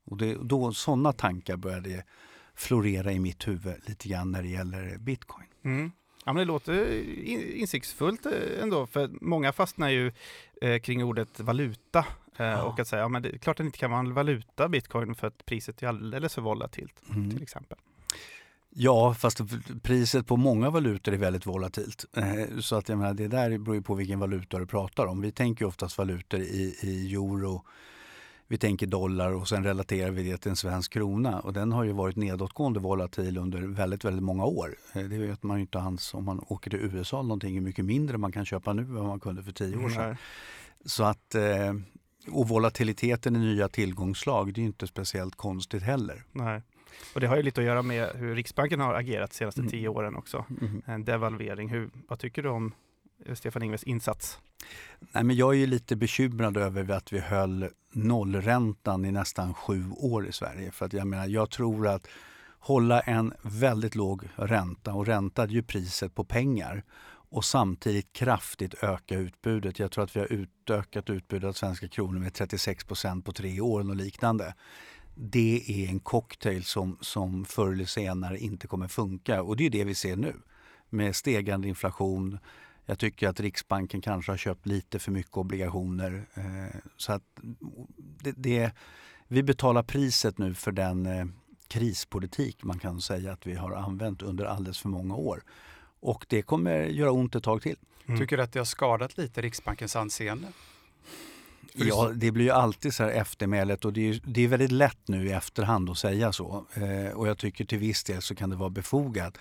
Och 0.10 0.18
det, 0.18 0.38
då, 0.42 0.74
sådana 0.74 1.14
tankar 1.14 1.58
började 1.58 2.04
florera 2.56 3.12
i 3.12 3.20
mitt 3.20 3.48
huvud 3.48 3.76
lite 3.86 4.10
grann 4.10 4.32
när 4.32 4.42
det 4.42 4.50
gäller 4.50 4.98
bitcoin. 4.98 5.48
Mm. 5.64 5.92
Ja, 6.26 6.34
men 6.34 6.40
det 6.40 6.46
låter 6.46 7.04
insiktsfullt 7.56 8.26
eh, 8.26 8.62
ändå, 8.62 8.88
för 8.88 9.10
många 9.22 9.54
fastnar 9.54 9.90
ju 9.90 10.12
eh, 10.62 10.80
kring 10.80 11.04
ordet 11.04 11.40
valuta 11.40 12.06
eh, 12.38 12.46
ja. 12.46 12.64
och 12.64 12.80
att 12.80 12.88
säga, 12.88 13.02
ja 13.02 13.08
men 13.08 13.22
det 13.22 13.30
är 13.30 13.38
klart 13.38 13.54
att 13.60 13.64
det 13.64 13.66
inte 13.66 13.78
kan 13.78 13.92
vara 13.92 14.00
en 14.00 14.14
valuta, 14.14 14.70
bitcoin, 14.70 15.16
för 15.16 15.28
att 15.28 15.46
priset 15.46 15.84
är 15.84 15.88
alldeles 15.88 16.36
för 16.36 16.42
volatilt 16.42 17.02
mm. 17.10 17.30
till 17.30 17.44
exempel. 17.44 17.78
Ja, 18.70 19.14
fast 19.14 19.42
priset 19.84 20.28
på 20.28 20.38
många 20.38 20.70
valutor 20.70 21.14
är 21.14 21.18
väldigt 21.18 21.46
volatilt. 21.46 22.06
Eh, 22.14 22.60
så 22.60 22.76
att 22.76 22.90
jag 22.90 22.98
menar, 22.98 23.14
det 23.14 23.28
där 23.28 23.58
beror 23.58 23.76
ju 23.76 23.82
på 23.82 23.96
vilken 23.96 24.20
valuta 24.20 24.60
du 24.60 24.66
pratar 24.66 25.06
om. 25.06 25.22
Vi 25.22 25.32
tänker 25.32 25.66
oftast 25.66 25.98
valutor 25.98 26.40
i, 26.40 26.76
i 26.82 27.14
euro, 27.14 27.64
vi 28.52 28.58
tänker 28.58 28.88
dollar 28.88 29.32
och 29.32 29.48
sen 29.48 29.64
relaterar 29.64 30.12
vi 30.12 30.32
det 30.32 30.38
till 30.38 30.50
en 30.50 30.56
svensk 30.56 30.94
krona. 30.94 31.40
Och 31.40 31.54
den 31.54 31.72
har 31.72 31.84
ju 31.84 31.92
varit 31.92 32.16
nedåtgående 32.16 32.80
volatil 32.80 33.38
under 33.38 33.62
väldigt, 33.62 34.06
väldigt 34.06 34.24
många 34.24 34.46
år. 34.46 34.76
Eh, 34.94 35.04
det 35.04 35.18
vet 35.18 35.44
man 35.44 35.58
ju 35.58 35.62
inte 35.62 35.80
alls 35.80 36.14
om 36.14 36.26
man 36.26 36.46
åker 36.48 36.70
till 36.70 36.80
USA 36.80 37.18
eller 37.18 37.28
någonting 37.28 37.54
hur 37.54 37.62
mycket 37.62 37.86
mindre 37.86 38.18
man 38.18 38.32
kan 38.32 38.46
köpa 38.46 38.74
nu 38.74 38.82
än 38.82 38.94
man 38.94 39.20
kunde 39.20 39.44
för 39.44 39.52
tio 39.52 39.86
år 39.86 39.90
sedan. 39.90 40.04
Mm. 40.04 40.18
Så 40.86 41.04
att, 41.04 41.36
eh, 41.36 41.74
och 42.32 42.48
volatiliteten 42.48 43.36
i 43.36 43.40
nya 43.40 43.68
tillgångslag, 43.68 44.54
det 44.54 44.62
är 44.62 44.66
inte 44.66 44.88
speciellt 44.88 45.36
konstigt 45.36 45.84
heller. 45.84 46.24
Nej. 46.32 46.62
Och 47.14 47.22
det 47.22 47.28
har 47.28 47.38
ju 47.38 47.44
lite 47.44 47.62
att 47.62 47.68
göra 47.68 47.82
med 47.82 48.10
hur 48.16 48.36
Riksbanken 48.36 48.80
har 48.80 48.94
agerat 48.94 49.32
de 49.32 49.36
senaste 49.36 49.62
mm. 49.62 49.72
tio 49.72 49.88
åren 49.88 50.16
också. 50.16 50.46
Mm. 50.62 50.82
En 50.86 51.06
devalvering. 51.06 51.70
Hur, 51.70 51.90
vad 52.08 52.20
tycker 52.20 52.44
du 52.44 52.50
om 52.50 52.72
Stefan 53.34 53.64
Ingves 53.64 53.84
insats? 53.84 54.40
Nej, 55.12 55.24
men 55.24 55.36
jag 55.36 55.56
är 55.56 55.68
lite 55.68 55.96
bekymrad 55.96 56.58
över 56.58 56.90
att 56.92 57.14
vi 57.14 57.20
höll 57.20 57.70
nollräntan 57.92 59.06
i 59.06 59.12
nästan 59.12 59.54
sju 59.54 59.92
år 59.92 60.28
i 60.28 60.32
Sverige. 60.32 60.72
För 60.72 60.86
att 60.86 60.94
jag, 60.94 61.08
menar, 61.08 61.28
jag 61.28 61.50
tror 61.50 61.88
att 61.88 62.08
hålla 62.60 63.00
en 63.00 63.34
väldigt 63.42 63.96
låg 63.96 64.24
ränta 64.36 64.94
och 64.94 65.06
ränta 65.06 65.44
är 65.44 65.48
ju 65.48 65.64
priset 65.64 66.16
på 66.16 66.24
pengar 66.24 66.84
och 67.32 67.46
samtidigt 67.46 68.14
kraftigt 68.14 68.84
öka 68.84 69.16
utbudet. 69.16 69.80
Jag 69.80 69.92
tror 69.92 70.04
att 70.04 70.16
vi 70.16 70.20
har 70.20 70.34
utökat 70.34 71.10
utbudet 71.10 71.48
av 71.48 71.54
svenska 71.54 71.88
kronor 71.88 72.20
med 72.20 72.32
36% 72.32 73.22
på 73.22 73.32
tre 73.32 73.62
år 73.62 73.90
och 73.90 73.96
liknande. 73.96 74.54
Det 75.16 75.64
är 75.68 75.90
en 75.90 76.00
cocktail 76.00 76.64
som, 76.64 76.98
som 77.02 77.46
förr 77.46 77.74
eller 77.74 77.86
senare 77.86 78.40
inte 78.40 78.68
kommer 78.68 78.88
funka 78.88 79.42
och 79.42 79.58
det 79.58 79.66
är 79.66 79.70
det 79.70 79.84
vi 79.84 79.96
ser 79.96 80.16
nu 80.16 80.34
med 80.90 81.16
stegande 81.16 81.68
inflation, 81.68 82.40
jag 82.90 83.00
tycker 83.00 83.28
att 83.28 83.40
Riksbanken 83.40 84.02
kanske 84.02 84.32
har 84.32 84.38
köpt 84.38 84.66
lite 84.66 85.00
för 85.00 85.12
mycket 85.12 85.38
obligationer. 85.38 86.26
Eh, 86.34 86.80
så 86.98 87.14
att 87.14 87.24
det, 87.98 88.32
det, 88.38 88.72
vi 89.28 89.44
betalar 89.44 89.84
priset 89.84 90.38
nu 90.38 90.54
för 90.54 90.72
den 90.72 91.06
eh, 91.06 91.26
krispolitik 91.68 92.64
man 92.64 92.80
kan 92.80 93.02
säga 93.02 93.32
att 93.32 93.48
vi 93.48 93.56
har 93.56 93.72
använt 93.72 94.22
under 94.22 94.46
alldeles 94.46 94.80
för 94.80 94.90
många 94.90 95.16
år. 95.16 95.44
Och 96.00 96.26
det 96.30 96.42
kommer 96.42 96.84
göra 96.86 97.12
ont 97.12 97.36
ett 97.36 97.44
tag 97.44 97.62
till. 97.62 97.78
Mm. 98.06 98.20
Tycker 98.20 98.38
du 98.38 98.44
att 98.44 98.54
det 98.54 98.60
har 98.60 98.66
skadat 98.66 99.18
lite 99.18 99.42
Riksbankens 99.42 99.96
anseende? 99.96 100.48
Ja, 101.74 102.12
det 102.16 102.32
blir 102.32 102.46
ju 102.46 102.52
alltid 102.52 102.94
så 102.94 103.04
här 103.04 103.12
eftermälet 103.12 103.86
och 103.86 103.94
det 103.94 104.10
är, 104.10 104.22
det 104.26 104.42
är 104.42 104.48
väldigt 104.48 104.72
lätt 104.72 105.08
nu 105.08 105.28
i 105.28 105.32
efterhand 105.32 105.90
att 105.90 105.98
säga 105.98 106.32
så. 106.32 106.66
Eh, 106.74 107.18
och 107.18 107.28
jag 107.28 107.38
tycker 107.38 107.66
till 107.66 107.80
viss 107.80 108.04
del 108.04 108.22
så 108.22 108.36
kan 108.36 108.50
det 108.50 108.56
vara 108.56 108.70
befogat. 108.70 109.38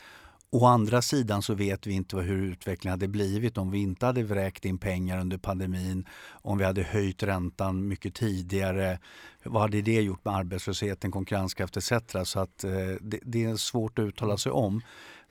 Å 0.50 0.66
andra 0.66 1.02
sidan 1.02 1.42
så 1.42 1.54
vet 1.54 1.86
vi 1.86 1.92
inte 1.92 2.16
hur 2.16 2.42
utvecklingen 2.42 2.92
hade 2.92 3.08
blivit 3.08 3.58
om 3.58 3.70
vi 3.70 3.78
inte 3.78 4.06
hade 4.06 4.22
vräkt 4.22 4.64
in 4.64 4.78
pengar 4.78 5.20
under 5.20 5.38
pandemin, 5.38 6.06
om 6.30 6.58
vi 6.58 6.64
hade 6.64 6.82
höjt 6.82 7.22
räntan 7.22 7.88
mycket 7.88 8.14
tidigare. 8.14 8.98
Vad 9.42 9.62
hade 9.62 9.82
det 9.82 10.00
gjort 10.02 10.24
med 10.24 10.34
arbetslösheten, 10.34 11.10
konkurrenskraft 11.10 11.76
etc. 11.76 11.92
Så 12.24 12.40
att, 12.40 12.64
eh, 12.64 12.70
det, 13.00 13.18
det, 13.22 13.44
är 13.44 13.56
svårt 13.56 13.98
att 13.98 14.02
uttala 14.02 14.36
sig 14.36 14.52
om. 14.52 14.80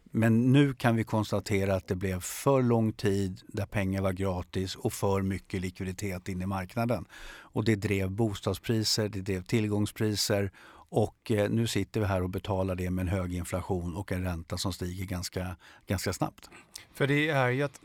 Men 0.04 0.52
nu 0.52 0.74
kan 0.74 0.96
vi 0.96 1.04
konstatera 1.04 1.76
att 1.76 1.88
det 1.88 1.96
blev 1.96 2.20
för 2.20 2.62
lång 2.62 2.94
tid 2.94 3.42
där 3.48 3.66
pengar 3.66 4.02
var 4.02 4.14
gratis 4.14 4.76
och 4.76 4.94
för 4.94 5.22
mycket 5.22 5.62
likviditet 5.62 6.30
in 6.30 6.42
i 6.42 6.46
marknaden. 6.46 7.06
Och 7.40 7.64
det 7.64 7.76
drev 7.76 8.12
bostadspriser, 8.12 9.10
det 9.10 9.22
drev 9.22 9.44
tillgångspriser 9.44 10.52
och 10.90 11.32
eh, 11.32 11.50
nu 11.50 11.68
sitter 11.68 12.00
vi 12.00 12.06
här 12.06 12.24
och 12.24 12.30
betalar 12.30 12.76
det 12.76 12.90
med 12.90 13.02
en 13.02 13.08
hög 13.08 13.34
inflation 13.34 13.96
och 13.96 14.12
en 14.12 14.24
ränta 14.24 14.58
som 14.58 14.74
stiger 14.74 15.06
ganska, 15.06 15.56
ganska 15.88 16.14
snabbt. 16.14 16.50
För 16.94 17.08
det 17.08 17.30
är 17.30 17.50
ju 17.50 17.64
att 17.64 17.82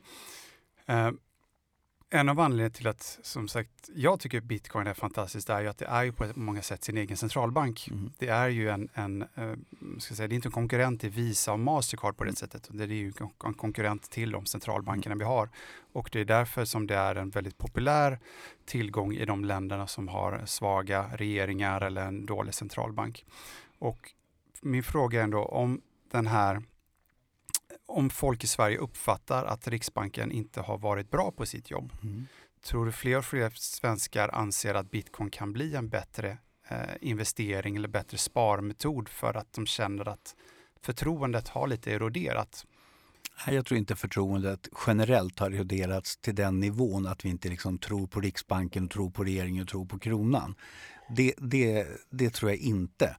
eh, 0.87 1.11
en 2.15 2.29
av 2.29 2.41
anledningarna 2.41 2.75
till 2.75 2.87
att, 2.87 3.19
som 3.23 3.49
sagt, 3.49 3.91
jag 3.95 4.21
tycker 4.21 4.41
bitcoin 4.41 4.87
är 4.87 4.95
fantastiskt 4.95 5.51
är 5.51 5.61
ju 5.61 5.69
att 5.69 5.79
det 5.79 5.87
är 5.87 6.03
ju 6.03 6.13
på 6.13 6.27
många 6.35 6.63
sätt 6.63 6.85
sin 6.85 6.97
egen 6.97 7.17
centralbank. 7.17 7.89
Mm. 7.91 8.13
Det 8.19 8.29
är 8.29 8.49
ju 8.49 8.69
en, 8.69 8.89
en 8.95 9.23
eh, 9.23 9.99
ska 9.99 10.15
säga, 10.15 10.29
det 10.29 10.35
är 10.35 10.37
inte 10.37 10.49
en 10.49 10.53
konkurrent 10.53 11.01
till 11.01 11.11
Visa 11.11 11.53
och 11.53 11.59
Mastercard 11.59 12.17
på 12.17 12.25
det 12.25 12.29
mm. 12.29 12.37
sättet. 12.37 12.69
Det 12.71 12.85
är 12.85 12.89
ju 12.89 13.13
en 13.45 13.55
konkurrent 13.55 14.11
till 14.11 14.31
de 14.31 14.47
centralbankerna 14.47 15.13
mm. 15.13 15.19
vi 15.19 15.25
har. 15.25 15.49
Och 15.93 16.09
det 16.13 16.21
är 16.21 16.25
därför 16.25 16.65
som 16.65 16.87
det 16.87 16.97
är 16.97 17.15
en 17.15 17.31
väldigt 17.31 17.59
populär 17.59 18.19
tillgång 18.65 19.13
i 19.13 19.25
de 19.25 19.45
länderna 19.45 19.87
som 19.87 20.09
har 20.09 20.43
svaga 20.47 21.07
regeringar 21.17 21.81
eller 21.81 22.07
en 22.07 22.27
dålig 22.27 22.55
centralbank. 22.55 23.25
Och 23.79 24.13
min 24.63 24.83
fråga 24.83 25.21
är 25.21 25.25
ändå 25.25 25.45
om 25.45 25.81
den 26.11 26.27
här 26.27 26.63
om 27.93 28.11
folk 28.11 28.45
i 28.45 28.47
Sverige 28.47 28.79
uppfattar 28.79 29.45
att 29.45 29.69
Riksbanken 29.69 30.33
inte 30.33 30.61
har 30.61 30.79
varit 30.79 31.11
bra 31.11 31.31
på 31.31 31.47
sitt 31.47 31.71
jobb, 31.71 31.93
mm. 32.03 32.27
tror 32.65 32.87
du 32.87 32.93
fler 32.93 33.19
och 33.19 33.25
fler 33.25 33.51
svenskar 33.55 34.29
anser 34.29 34.75
att 34.75 34.91
bitcoin 34.91 35.31
kan 35.31 35.53
bli 35.53 35.75
en 35.75 35.89
bättre 35.89 36.39
eh, 36.69 36.79
investering 37.01 37.77
eller 37.77 37.89
bättre 37.89 38.19
sparmetod 38.19 39.09
för 39.09 39.37
att 39.37 39.53
de 39.53 39.67
känner 39.67 40.09
att 40.09 40.35
förtroendet 40.81 41.49
har 41.49 41.67
lite 41.67 41.93
eroderat? 41.93 42.67
Jag 43.47 43.67
tror 43.67 43.79
inte 43.79 43.97
förtroendet 43.97 44.69
generellt 44.87 45.39
har 45.39 45.51
eroderats 45.51 46.17
till 46.17 46.35
den 46.35 46.61
nivån 46.61 47.07
att 47.07 47.25
vi 47.25 47.29
inte 47.29 47.49
liksom 47.49 47.79
tror 47.79 48.07
på 48.07 48.21
Riksbanken, 48.21 48.89
tror 48.89 49.11
på 49.11 49.25
regeringen 49.25 49.63
och 49.63 49.69
tror 49.69 49.87
på 49.87 49.99
kronan. 49.99 50.55
Det, 51.17 51.35
det, 51.39 51.87
det 52.11 52.31
tror 52.31 52.51
jag 52.51 52.61
inte. 52.61 53.17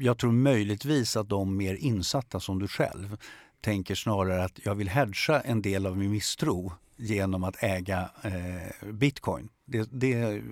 Jag 0.00 0.18
tror 0.18 0.32
möjligtvis 0.32 1.16
att 1.16 1.28
de 1.28 1.56
mer 1.56 1.74
insatta 1.74 2.40
som 2.40 2.58
du 2.58 2.68
själv 2.68 3.16
tänker 3.60 3.94
snarare 3.94 4.44
att 4.44 4.58
jag 4.64 4.74
vill 4.74 4.88
hedga 4.88 5.40
en 5.40 5.62
del 5.62 5.86
av 5.86 5.98
min 5.98 6.10
misstro 6.10 6.72
genom 6.96 7.44
att 7.44 7.62
äga 7.62 8.10
eh, 8.22 8.92
bitcoin. 8.92 9.48
Det, 9.64 9.88
det, 9.92 10.42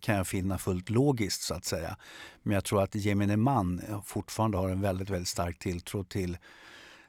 kan 0.00 0.14
jag 0.14 0.26
finna 0.26 0.58
fullt 0.58 0.90
logiskt 0.90 1.42
så 1.42 1.54
att 1.54 1.64
säga. 1.64 1.96
Men 2.42 2.54
jag 2.54 2.64
tror 2.64 2.82
att 2.82 2.94
gemene 2.94 3.36
man 3.36 3.80
fortfarande 4.04 4.56
har 4.58 4.68
en 4.68 4.80
väldigt, 4.80 5.10
väldigt 5.10 5.28
stark 5.28 5.58
tilltro 5.58 6.04
till, 6.04 6.38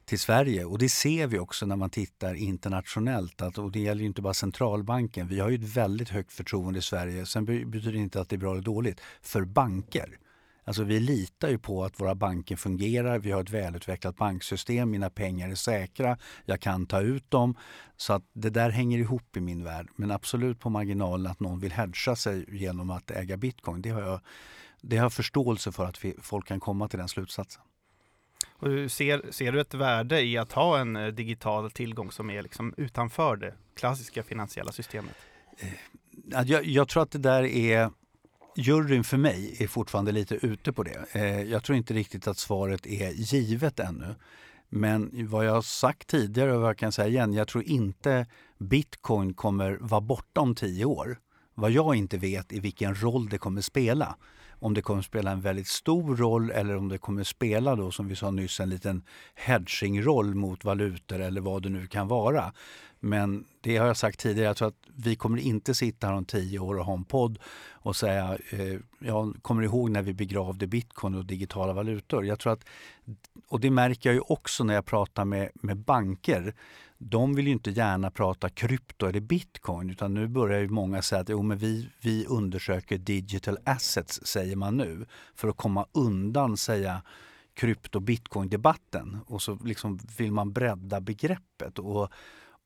till 0.06 0.20
Sverige. 0.20 0.66
Och 0.66 0.78
det 0.78 0.90
ser 0.90 1.28
vi 1.28 1.40
också 1.40 1.66
när 1.66 1.76
man 1.76 1.90
tittar 1.90 2.34
internationellt. 2.34 3.42
Att, 3.42 3.58
och 3.58 3.72
det 3.72 3.80
gäller 3.80 4.04
inte 4.04 4.22
bara 4.22 4.34
centralbanken. 4.34 5.28
Vi 5.28 5.40
har 5.40 5.50
ju 5.50 5.56
ett 5.56 5.76
väldigt 5.78 6.10
högt 6.10 6.34
förtroende 6.34 6.80
i 6.80 6.82
Sverige. 6.82 7.26
Sen 7.26 7.46
betyder 7.46 7.92
det 7.92 7.98
inte 7.98 8.22
att 8.22 8.30
det 8.30 8.36
är 8.36 8.38
bra 8.38 8.52
eller 8.52 8.62
dåligt. 8.62 9.02
För 9.22 9.46
banker. 9.46 10.18
Alltså 10.68 10.84
vi 10.84 11.00
litar 11.00 11.50
ju 11.50 11.58
på 11.58 11.84
att 11.84 12.00
våra 12.00 12.16
banker 12.16 12.56
fungerar, 12.56 13.20
vi 13.20 13.32
har 13.32 13.42
ett 13.42 13.50
välutvecklat 13.50 14.18
banksystem, 14.18 14.90
mina 14.92 15.10
pengar 15.10 15.50
är 15.50 15.56
säkra, 15.56 16.18
jag 16.46 16.60
kan 16.62 16.86
ta 16.86 17.02
ut 17.02 17.32
dem. 17.32 17.56
Så 17.98 18.14
att 18.14 18.24
det 18.34 18.50
där 18.50 18.70
hänger 18.70 18.98
ihop 18.98 19.38
i 19.38 19.40
min 19.40 19.64
värld. 19.64 19.88
Men 19.96 20.12
absolut 20.12 20.60
på 20.60 20.70
marginalen 20.70 21.32
att 21.32 21.40
någon 21.40 21.60
vill 21.60 21.72
hedga 21.72 22.16
sig 22.16 22.46
genom 22.48 22.90
att 22.90 23.12
äga 23.12 23.38
bitcoin, 23.38 23.82
det 23.82 23.90
har 23.90 24.02
jag, 24.02 24.20
det 24.82 24.98
har 24.98 25.06
jag 25.06 25.14
förståelse 25.14 25.72
för 25.72 25.86
att 25.86 26.06
vi, 26.06 26.16
folk 26.22 26.48
kan 26.48 26.60
komma 26.60 26.88
till 26.88 27.00
den 27.00 27.08
slutsatsen. 27.08 27.62
Och 28.58 28.92
ser, 28.92 29.32
ser 29.32 29.52
du 29.52 29.62
ett 29.62 29.74
värde 29.74 30.22
i 30.22 30.38
att 30.38 30.52
ha 30.52 30.80
en 30.80 30.96
eh, 30.96 31.08
digital 31.08 31.72
tillgång 31.72 32.12
som 32.12 32.30
är 32.30 32.42
liksom 32.42 32.74
utanför 32.78 33.36
det 33.36 33.54
klassiska 33.76 34.24
finansiella 34.24 34.72
systemet? 34.72 35.16
Eh, 35.58 36.42
jag, 36.46 36.66
jag 36.66 36.88
tror 36.88 37.04
att 37.04 37.12
det 37.12 37.20
där 37.20 37.44
är 37.44 37.90
Juryn 38.58 39.04
för 39.04 39.18
mig 39.18 39.56
är 39.60 39.68
fortfarande 39.68 40.12
lite 40.12 40.36
ute 40.36 40.74
på 40.74 40.84
det. 40.84 41.06
Eh, 41.12 41.42
jag 41.42 41.64
tror 41.64 41.78
inte 41.78 41.94
riktigt 41.94 42.28
att 42.28 42.38
svaret 42.38 42.86
är 42.86 43.12
givet 43.12 43.80
ännu. 43.80 44.16
Men 44.70 45.28
vad 45.30 45.46
jag 45.46 45.54
har 45.54 45.62
sagt 45.62 46.08
tidigare 46.08 46.54
och 46.54 46.62
vad 46.62 46.70
jag 46.70 46.78
kan 46.78 46.92
säga 46.92 47.08
igen, 47.08 47.34
jag 47.34 47.48
tror 47.48 47.64
inte 47.64 48.28
bitcoin 48.58 49.34
kommer 49.34 49.78
vara 49.82 50.02
borta 50.02 50.42
om 50.42 50.56
tio 50.56 50.86
år. 50.86 51.18
Vad 51.56 51.72
jag 51.72 51.96
inte 51.96 52.18
vet 52.18 52.54
är 52.54 52.62
vilken 52.62 52.96
roll 52.96 53.30
det 53.30 53.38
kommer 53.38 53.62
spela. 53.62 54.16
Om 54.60 54.74
det 54.74 54.82
kommer 54.82 55.02
spela 55.02 55.32
en 55.32 55.42
väldigt 55.42 55.68
stor 55.68 56.16
roll 56.16 56.52
eller 56.52 56.76
om 56.76 56.90
det 56.90 56.98
kommer 56.98 57.24
spela 57.24 57.76
då 57.76 57.92
som 57.92 58.08
vi 58.08 58.16
sa 58.16 58.32
nyss 58.32 58.60
en 58.60 58.70
liten 58.70 59.04
hedgingroll 59.36 60.36
mot 60.36 60.64
valutor 60.64 61.20
eller 61.20 61.42
vad 61.42 61.64
det 61.64 61.70
nu 61.70 61.88
kan 61.88 62.08
vara. 62.08 62.54
Men 63.00 63.46
det 63.62 63.78
har 63.78 63.88
jag 63.88 63.98
sagt 63.98 64.20
tidigare, 64.20 64.48
jag 64.48 64.58
tror 64.58 64.68
att 64.68 64.88
vi 64.96 65.16
kommer 65.16 65.38
inte 65.38 65.76
sitta 65.76 66.08
här 66.08 66.14
om 66.14 66.26
tio 66.26 66.60
år 66.60 66.80
och 66.80 66.86
ha 66.86 66.94
en 66.94 67.04
podd 67.04 67.40
och 67.72 67.96
säga, 67.96 68.38
eh, 68.50 68.80
jag 69.00 69.36
kommer 69.42 69.64
ihåg 69.64 69.90
när 69.90 70.02
vi 70.02 70.14
begravde 70.14 70.68
bitcoin 70.68 71.16
och 71.16 71.26
digitala 71.26 71.74
valutor. 71.74 72.26
Jag 72.26 72.40
tror 72.40 72.54
att, 72.54 72.66
och 73.48 73.60
det 73.60 73.70
märker 73.70 74.10
jag 74.10 74.16
ju 74.16 74.22
också 74.22 74.64
när 74.64 74.74
jag 74.74 74.86
pratar 74.86 75.26
med, 75.26 75.50
med 75.54 75.78
banker. 75.78 76.56
De 77.08 77.36
vill 77.36 77.48
ju 77.48 77.54
inte 77.54 77.72
gärna 77.72 78.12
prata 78.12 78.50
krypto 78.50 79.06
eller 79.06 79.20
bitcoin 79.20 79.90
utan 79.90 80.14
nu 80.14 80.28
börjar 80.28 80.60
ju 80.60 80.70
många 80.70 81.02
säga 81.02 81.22
att 81.22 81.30
jo, 81.30 81.42
men 81.42 81.58
vi, 81.58 81.90
vi 82.02 82.26
undersöker 82.26 82.98
digital 82.98 83.58
assets, 83.64 84.26
säger 84.26 84.56
man 84.56 84.78
nu, 84.78 85.06
för 85.36 85.48
att 85.48 85.58
komma 85.58 85.86
undan 85.92 86.58
säga 86.58 87.02
krypto 87.54 88.00
bitcoin 88.00 88.50
debatten 88.50 89.20
och 89.28 89.42
så 89.42 89.56
liksom 89.64 90.00
vill 90.18 90.32
man 90.32 90.54
bredda 90.54 91.02
begreppet. 91.02 91.80
Och 91.80 92.12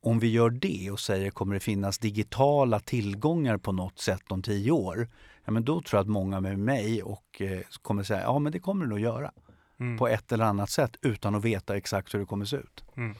om 0.02 0.18
vi 0.18 0.28
gör 0.28 0.50
det 0.50 0.90
och 0.90 1.00
säger 1.00 1.30
kommer 1.30 1.54
det 1.54 1.60
finnas 1.60 1.98
digitala 1.98 2.80
tillgångar 2.80 3.56
på 3.56 3.72
något 3.72 3.98
sätt 3.98 4.32
om 4.32 4.42
tio 4.42 4.70
år, 4.70 5.08
ja, 5.44 5.52
men 5.52 5.64
då 5.64 5.80
tror 5.80 5.98
jag 5.98 6.02
att 6.02 6.10
många 6.10 6.40
med 6.40 6.58
mig 6.58 7.02
och, 7.02 7.42
eh, 7.42 7.60
kommer 7.82 8.02
säga 8.02 8.22
ja 8.22 8.38
men 8.38 8.52
det 8.52 8.58
kommer 8.58 8.84
det 8.84 8.90
nog 8.90 9.00
göra. 9.00 9.32
Mm. 9.80 9.98
På 9.98 10.08
ett 10.08 10.32
eller 10.32 10.44
annat 10.44 10.70
sätt 10.70 10.96
utan 11.02 11.34
att 11.34 11.44
veta 11.44 11.76
exakt 11.76 12.14
hur 12.14 12.18
det 12.18 12.26
kommer 12.26 12.44
se 12.44 12.56
ut. 12.56 12.84
Mm. 12.96 13.14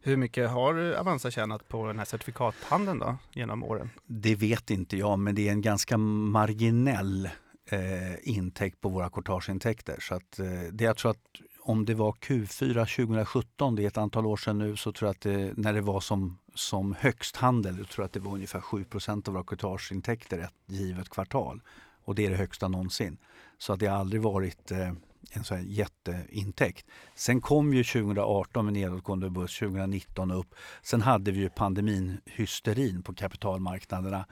Hur 0.00 0.16
mycket 0.16 0.50
har 0.50 0.94
Avanza 0.94 1.30
tjänat 1.30 1.68
på 1.68 1.86
den 1.86 1.98
här 1.98 2.04
certifikathandeln 2.04 2.98
då, 2.98 3.16
genom 3.32 3.62
åren? 3.62 3.90
Det 4.06 4.34
vet 4.34 4.70
inte 4.70 4.96
jag, 4.96 5.18
men 5.18 5.34
det 5.34 5.48
är 5.48 5.52
en 5.52 5.62
ganska 5.62 5.98
marginell 5.98 7.28
eh, 7.70 8.28
intäkt 8.28 8.80
på 8.80 8.88
våra 8.88 9.10
courtageintäkter. 9.10 9.96
Så 10.00 10.14
att, 10.14 10.38
eh, 10.38 10.46
det 10.72 10.84
jag 10.84 10.96
tror 10.96 11.10
att 11.10 11.40
om 11.60 11.84
det 11.84 11.94
var 11.94 12.12
Q4 12.12 12.96
2017, 12.96 13.74
det 13.74 13.82
är 13.82 13.86
ett 13.86 13.98
antal 13.98 14.26
år 14.26 14.36
sedan 14.36 14.58
nu, 14.58 14.76
så 14.76 14.92
tror 14.92 15.06
jag 15.08 15.14
att 15.14 15.20
det, 15.20 15.52
när 15.56 15.72
det 15.72 15.80
var 15.80 16.00
som, 16.00 16.38
som 16.54 16.94
högst 16.98 17.36
handel, 17.36 17.78
jag 17.78 17.88
tror 17.88 18.04
att 18.04 18.12
det 18.12 18.20
var 18.20 18.32
ungefär 18.32 18.60
7% 18.60 19.28
av 19.28 19.34
våra 19.34 19.44
courtageintäkter 19.44 20.38
ett 20.38 20.54
givet 20.66 21.08
kvartal. 21.08 21.60
Och 22.04 22.14
det 22.14 22.26
är 22.26 22.30
det 22.30 22.36
högsta 22.36 22.68
någonsin. 22.68 23.16
Så 23.58 23.72
att 23.72 23.80
det 23.80 23.86
har 23.86 23.98
aldrig 23.98 24.22
varit 24.22 24.70
eh, 24.70 24.92
en 25.36 25.44
sån 25.44 25.56
här 25.56 25.64
jätteintäkt. 25.64 26.86
Sen 27.14 27.40
kom 27.40 27.74
ju 27.74 27.84
2018 27.84 28.64
med 28.64 28.74
nedåtgående 28.74 29.30
börs, 29.30 29.58
2019 29.58 30.30
upp. 30.30 30.54
Sen 30.82 31.02
hade 31.02 31.30
vi 31.30 31.40
ju 31.40 31.48
pandemin, 31.48 32.20
hysterin 32.24 33.02
på 33.02 33.14
kapitalmarknaderna. 33.14 34.26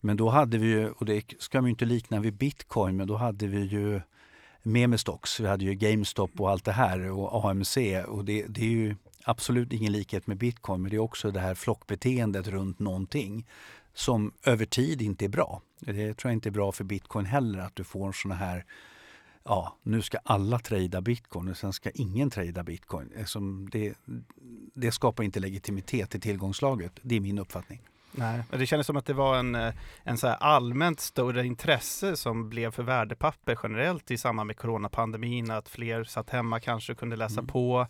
Men 0.00 0.16
då 0.16 0.28
hade 0.28 0.58
vi 0.58 0.66
ju, 0.66 0.90
och 0.90 1.06
det 1.06 1.24
ska 1.38 1.60
man 1.60 1.68
ju 1.68 1.70
inte 1.70 1.84
likna 1.84 2.20
vid 2.20 2.34
bitcoin, 2.34 2.96
men 2.96 3.06
då 3.06 3.16
hade 3.16 3.46
vi 3.46 3.64
ju 3.64 4.00
Memestocks, 4.62 5.40
vi 5.40 5.46
hade 5.46 5.64
ju 5.64 5.74
GameStop 5.74 6.40
och 6.40 6.50
allt 6.50 6.64
det 6.64 6.72
här 6.72 7.10
och 7.10 7.50
AMC 7.50 7.76
och 8.06 8.24
det, 8.24 8.46
det 8.48 8.60
är 8.60 8.70
ju 8.70 8.96
absolut 9.24 9.72
ingen 9.72 9.92
likhet 9.92 10.26
med 10.26 10.36
bitcoin 10.36 10.82
men 10.82 10.90
det 10.90 10.96
är 10.96 11.00
också 11.00 11.30
det 11.30 11.40
här 11.40 11.54
flockbeteendet 11.54 12.48
runt 12.48 12.78
någonting 12.78 13.46
som 13.94 14.32
över 14.44 14.66
tid 14.66 15.02
inte 15.02 15.24
är 15.24 15.28
bra. 15.28 15.62
Det 15.80 16.14
tror 16.14 16.30
jag 16.30 16.36
inte 16.36 16.48
är 16.48 16.50
bra 16.50 16.72
för 16.72 16.84
bitcoin 16.84 17.26
heller 17.26 17.58
att 17.58 17.76
du 17.76 17.84
får 17.84 18.12
såna 18.12 18.34
här 18.34 18.64
ja, 19.44 19.76
nu 19.82 20.02
ska 20.02 20.18
alla 20.24 20.58
trada 20.58 21.00
bitcoin 21.00 21.48
och 21.48 21.56
sen 21.56 21.72
ska 21.72 21.90
ingen 21.90 22.30
trada 22.30 22.62
bitcoin. 22.62 23.12
Det, 23.72 23.94
det 24.74 24.92
skapar 24.92 25.24
inte 25.24 25.40
legitimitet 25.40 26.14
i 26.14 26.20
tillgångslaget. 26.20 26.92
Det 27.02 27.16
är 27.16 27.20
min 27.20 27.38
uppfattning. 27.38 27.80
Nej, 28.16 28.42
det 28.50 28.66
kändes 28.66 28.86
som 28.86 28.96
att 28.96 29.06
det 29.06 29.12
var 29.12 29.38
en, 29.38 29.54
eh, 29.54 29.74
en 30.02 30.18
så 30.18 30.28
allmänt 30.28 31.00
större 31.00 31.46
intresse 31.46 32.16
som 32.16 32.48
blev 32.48 32.70
för 32.70 32.82
värdepapper 32.82 33.58
generellt 33.62 34.10
i 34.10 34.18
samband 34.18 34.46
med 34.46 34.56
coronapandemin, 34.56 35.50
att 35.50 35.68
fler 35.68 36.04
satt 36.04 36.30
hemma, 36.30 36.60
kanske 36.60 36.94
kunde 36.94 37.16
läsa 37.16 37.40
mm. 37.40 37.46
på. 37.46 37.86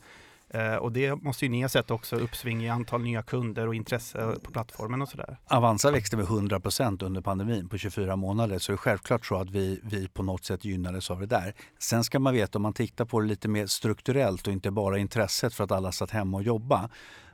Eh, 0.55 0.75
och 0.75 0.93
det 0.93 1.23
måste 1.23 1.45
ju 1.45 1.51
ni 1.51 1.63
ha 1.63 1.69
sett 1.69 1.91
också, 1.91 2.17
uppsving 2.17 2.65
i 2.65 2.69
antal 2.69 3.03
nya 3.03 3.23
kunder 3.23 3.69
och 3.69 3.75
intresse 3.75 4.37
på 4.43 4.51
plattformen 4.51 5.03
och 5.03 5.09
sådär. 5.09 5.37
Avanza 5.47 5.91
växte 5.91 6.17
med 6.17 6.27
100% 6.27 7.05
under 7.05 7.21
pandemin 7.21 7.69
på 7.69 7.79
24 7.79 8.17
månader 8.17 8.59
så 8.59 8.73
det 8.73 8.75
är 8.75 8.77
självklart 8.77 9.27
så 9.27 9.37
att 9.37 9.51
vi, 9.51 9.81
vi 9.83 10.09
på 10.09 10.23
något 10.23 10.45
sätt 10.45 10.65
gynnades 10.65 11.11
av 11.11 11.21
det 11.21 11.27
där. 11.27 11.55
Sen 11.79 12.05
ska 12.05 12.19
man 12.19 12.35
veta 12.35 12.59
om 12.59 12.63
man 12.63 12.73
tittar 12.73 13.05
på 13.05 13.21
det 13.21 13.27
lite 13.27 13.49
mer 13.49 13.67
strukturellt 13.67 14.47
och 14.47 14.53
inte 14.53 14.71
bara 14.71 14.99
intresset 14.99 15.55
för 15.55 15.65
att 15.65 15.73
alla 15.73 15.93
satt 15.93 16.11
hemma 16.11 16.37
och 16.37 16.43
jobba 16.43 16.89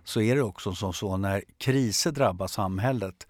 så 0.05 0.21
är 0.21 0.35
det 0.35 0.43
också 0.43 0.73
som 0.75 0.93
så 0.93 1.17
när 1.17 1.43
kriser 1.59 2.13
drabbar 2.13 2.47
samhället 2.47 3.27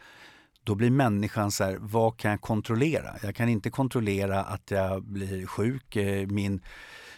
då 0.64 0.74
blir 0.74 0.90
människan 0.90 1.50
så 1.50 1.64
här, 1.64 1.78
vad 1.80 2.16
kan 2.16 2.30
jag 2.30 2.40
kontrollera? 2.40 3.16
Jag 3.22 3.34
kan 3.34 3.48
inte 3.48 3.70
kontrollera 3.70 4.44
att 4.44 4.70
jag 4.70 5.02
blir 5.02 5.46
sjuk, 5.46 5.96
eh, 5.96 6.26
min, 6.26 6.60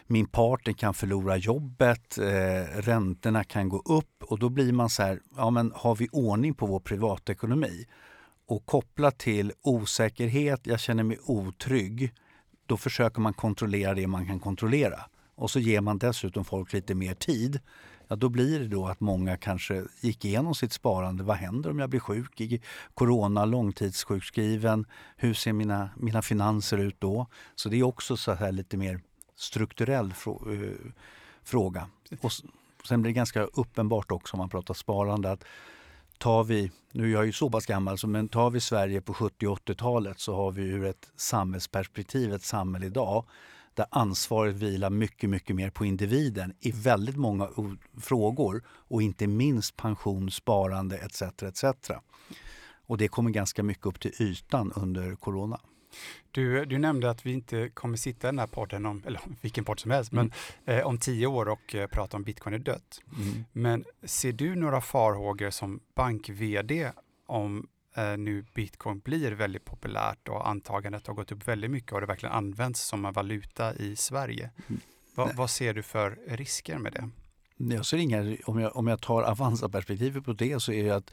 min 0.07 0.27
partner 0.27 0.73
kan 0.73 0.95
förlora 0.95 1.37
jobbet, 1.37 2.19
eh, 2.19 2.81
räntorna 2.81 3.45
kan 3.45 3.69
gå 3.69 3.83
upp 3.85 4.25
och 4.25 4.39
då 4.39 4.49
blir 4.49 4.73
man 4.73 4.91
så 4.91 5.03
här, 5.03 5.21
ja 5.37 5.51
men 5.51 5.73
har 5.75 5.95
vi 5.95 6.09
ordning 6.13 6.55
på 6.55 6.67
vår 6.67 6.81
privatekonomi? 6.81 7.87
Och 8.47 8.67
kopplat 8.67 9.19
till 9.19 9.53
osäkerhet, 9.63 10.61
jag 10.65 10.81
känner 10.81 11.03
mig 11.03 11.19
otrygg, 11.25 12.15
då 12.67 12.77
försöker 12.77 13.21
man 13.21 13.35
kontrollera 13.35 13.95
det 13.95 14.07
man 14.07 14.27
kan 14.27 14.41
kontrollera. 14.41 15.01
Och 15.35 15.51
så 15.51 15.59
ger 15.59 15.81
man 15.81 15.99
dessutom 15.99 16.45
folk 16.45 16.73
lite 16.73 16.95
mer 16.95 17.15
tid 17.15 17.61
ja, 18.13 18.17
då 18.17 18.29
blir 18.29 18.61
det 18.61 18.69
då 18.69 18.87
att 18.87 19.01
många 19.01 19.37
kanske 19.37 19.85
gick 20.01 20.25
igenom 20.25 20.55
sitt 20.55 20.73
sparande. 20.73 21.25
Vad 21.25 21.37
händer 21.37 21.71
om 21.71 21.79
jag 21.79 21.91
blir 21.91 22.01
sjuk 22.01 22.41
i 22.41 22.63
corona, 22.95 23.45
långtidssjukskriven? 23.45 24.87
Hur 25.17 25.35
ser 25.35 25.53
mina, 25.53 25.91
mina 25.97 26.23
finanser 26.23 26.79
ut 26.79 26.97
då? 27.01 27.27
Så 27.55 27.69
det 27.69 27.77
är 27.77 27.83
också 27.83 28.17
så 28.17 28.33
här 28.33 28.53
lite 28.53 28.77
mer 28.77 29.01
strukturell 29.43 30.15
eh, 30.27 30.93
fråga. 31.43 31.89
Och 32.21 32.33
sen 32.89 33.03
blir 33.03 33.11
det 33.11 33.17
ganska 33.17 33.43
uppenbart 33.43 34.11
också 34.11 34.35
om 34.35 34.39
man 34.39 34.49
pratar 34.49 34.75
sparande 34.75 35.31
att 35.31 35.45
tar 36.19 36.45
vi, 36.45 36.71
nu 36.93 37.05
är 37.09 37.13
jag 37.13 37.27
ju 37.27 37.33
så 37.33 37.51
pass 37.51 37.67
gammal, 37.67 37.99
men 38.07 38.29
tar 38.29 38.51
vi 38.51 38.61
Sverige 38.61 39.01
på 39.01 39.15
70 39.15 39.47
och 39.47 39.59
80-talet 39.59 40.21
så 40.21 40.37
har 40.37 40.53
vi 40.53 40.63
ur 40.63 40.85
ett 40.85 41.11
samhällsperspektiv 41.17 42.35
ett 42.35 42.43
samhälle 42.43 42.87
idag 42.87 43.25
där 43.75 43.87
ansvaret 43.91 44.55
vilar 44.55 44.91
mycket, 44.91 45.31
mycket 45.31 45.57
mer 45.57 45.71
på 45.71 45.85
individen 45.85 46.55
i 46.61 46.71
väldigt 46.71 47.17
många 47.17 47.49
frågor 48.01 48.63
och 48.69 49.03
inte 49.03 49.27
minst 49.27 49.77
pension, 49.77 50.31
sparande 50.31 50.97
etc. 50.97 51.23
etc. 51.23 51.65
Och 52.87 52.99
det 52.99 53.09
kommer 53.09 53.31
ganska 53.31 53.63
mycket 53.63 53.87
upp 53.87 54.01
till 54.01 54.13
ytan 54.19 54.73
under 54.77 55.15
corona. 55.15 55.61
Du, 56.31 56.65
du 56.65 56.79
nämnde 56.79 57.11
att 57.11 57.27
vi 57.27 57.33
inte 57.33 57.69
kommer 57.69 57.97
sitta 57.97 58.29
i 58.29 58.31
den 58.31 58.39
här 58.39 58.47
podden, 58.47 58.87
om, 58.87 59.03
eller 59.07 59.21
vilken 59.41 59.65
podd 59.65 59.81
som 59.81 59.91
helst, 59.91 60.13
mm. 60.13 60.31
men 60.65 60.77
eh, 60.77 60.87
om 60.87 60.99
tio 60.99 61.27
år 61.27 61.49
och 61.49 61.75
eh, 61.75 61.87
prata 61.87 62.17
om 62.17 62.23
bitcoin 62.23 62.55
är 62.55 62.59
dött. 62.59 63.01
Mm. 63.17 63.45
Men 63.53 63.85
ser 64.05 64.33
du 64.33 64.55
några 64.55 64.81
farhågor 64.81 65.51
som 65.51 65.81
bank-vd 65.95 66.93
om 67.27 67.69
eh, 67.97 68.17
nu 68.17 68.45
bitcoin 68.55 68.99
blir 68.99 69.33
väldigt 69.33 69.65
populärt 69.65 70.29
och 70.29 70.49
antagandet 70.49 71.07
har 71.07 71.15
gått 71.15 71.33
upp 71.33 71.49
väldigt 71.49 71.71
mycket 71.71 71.93
och 71.93 72.01
det 72.01 72.07
verkligen 72.07 72.35
används 72.35 72.81
som 72.81 73.05
en 73.05 73.13
valuta 73.13 73.75
i 73.75 73.97
Sverige. 73.97 74.51
Mm. 74.69 74.81
Va, 75.15 75.31
vad 75.35 75.51
ser 75.51 75.75
du 75.75 75.83
för 75.83 76.19
risker 76.29 76.79
med 76.79 76.93
det? 76.93 77.11
Jag 77.75 77.87
ser 77.87 77.97
inga, 77.97 78.37
om, 78.45 78.61
jag, 78.61 78.77
om 78.77 78.87
jag 78.87 79.01
tar 79.01 79.23
Avanza-perspektivet 79.23 80.25
på 80.25 80.33
det 80.33 80.63
så 80.63 80.73
är 80.73 80.85
det 80.85 80.91
att 80.91 81.11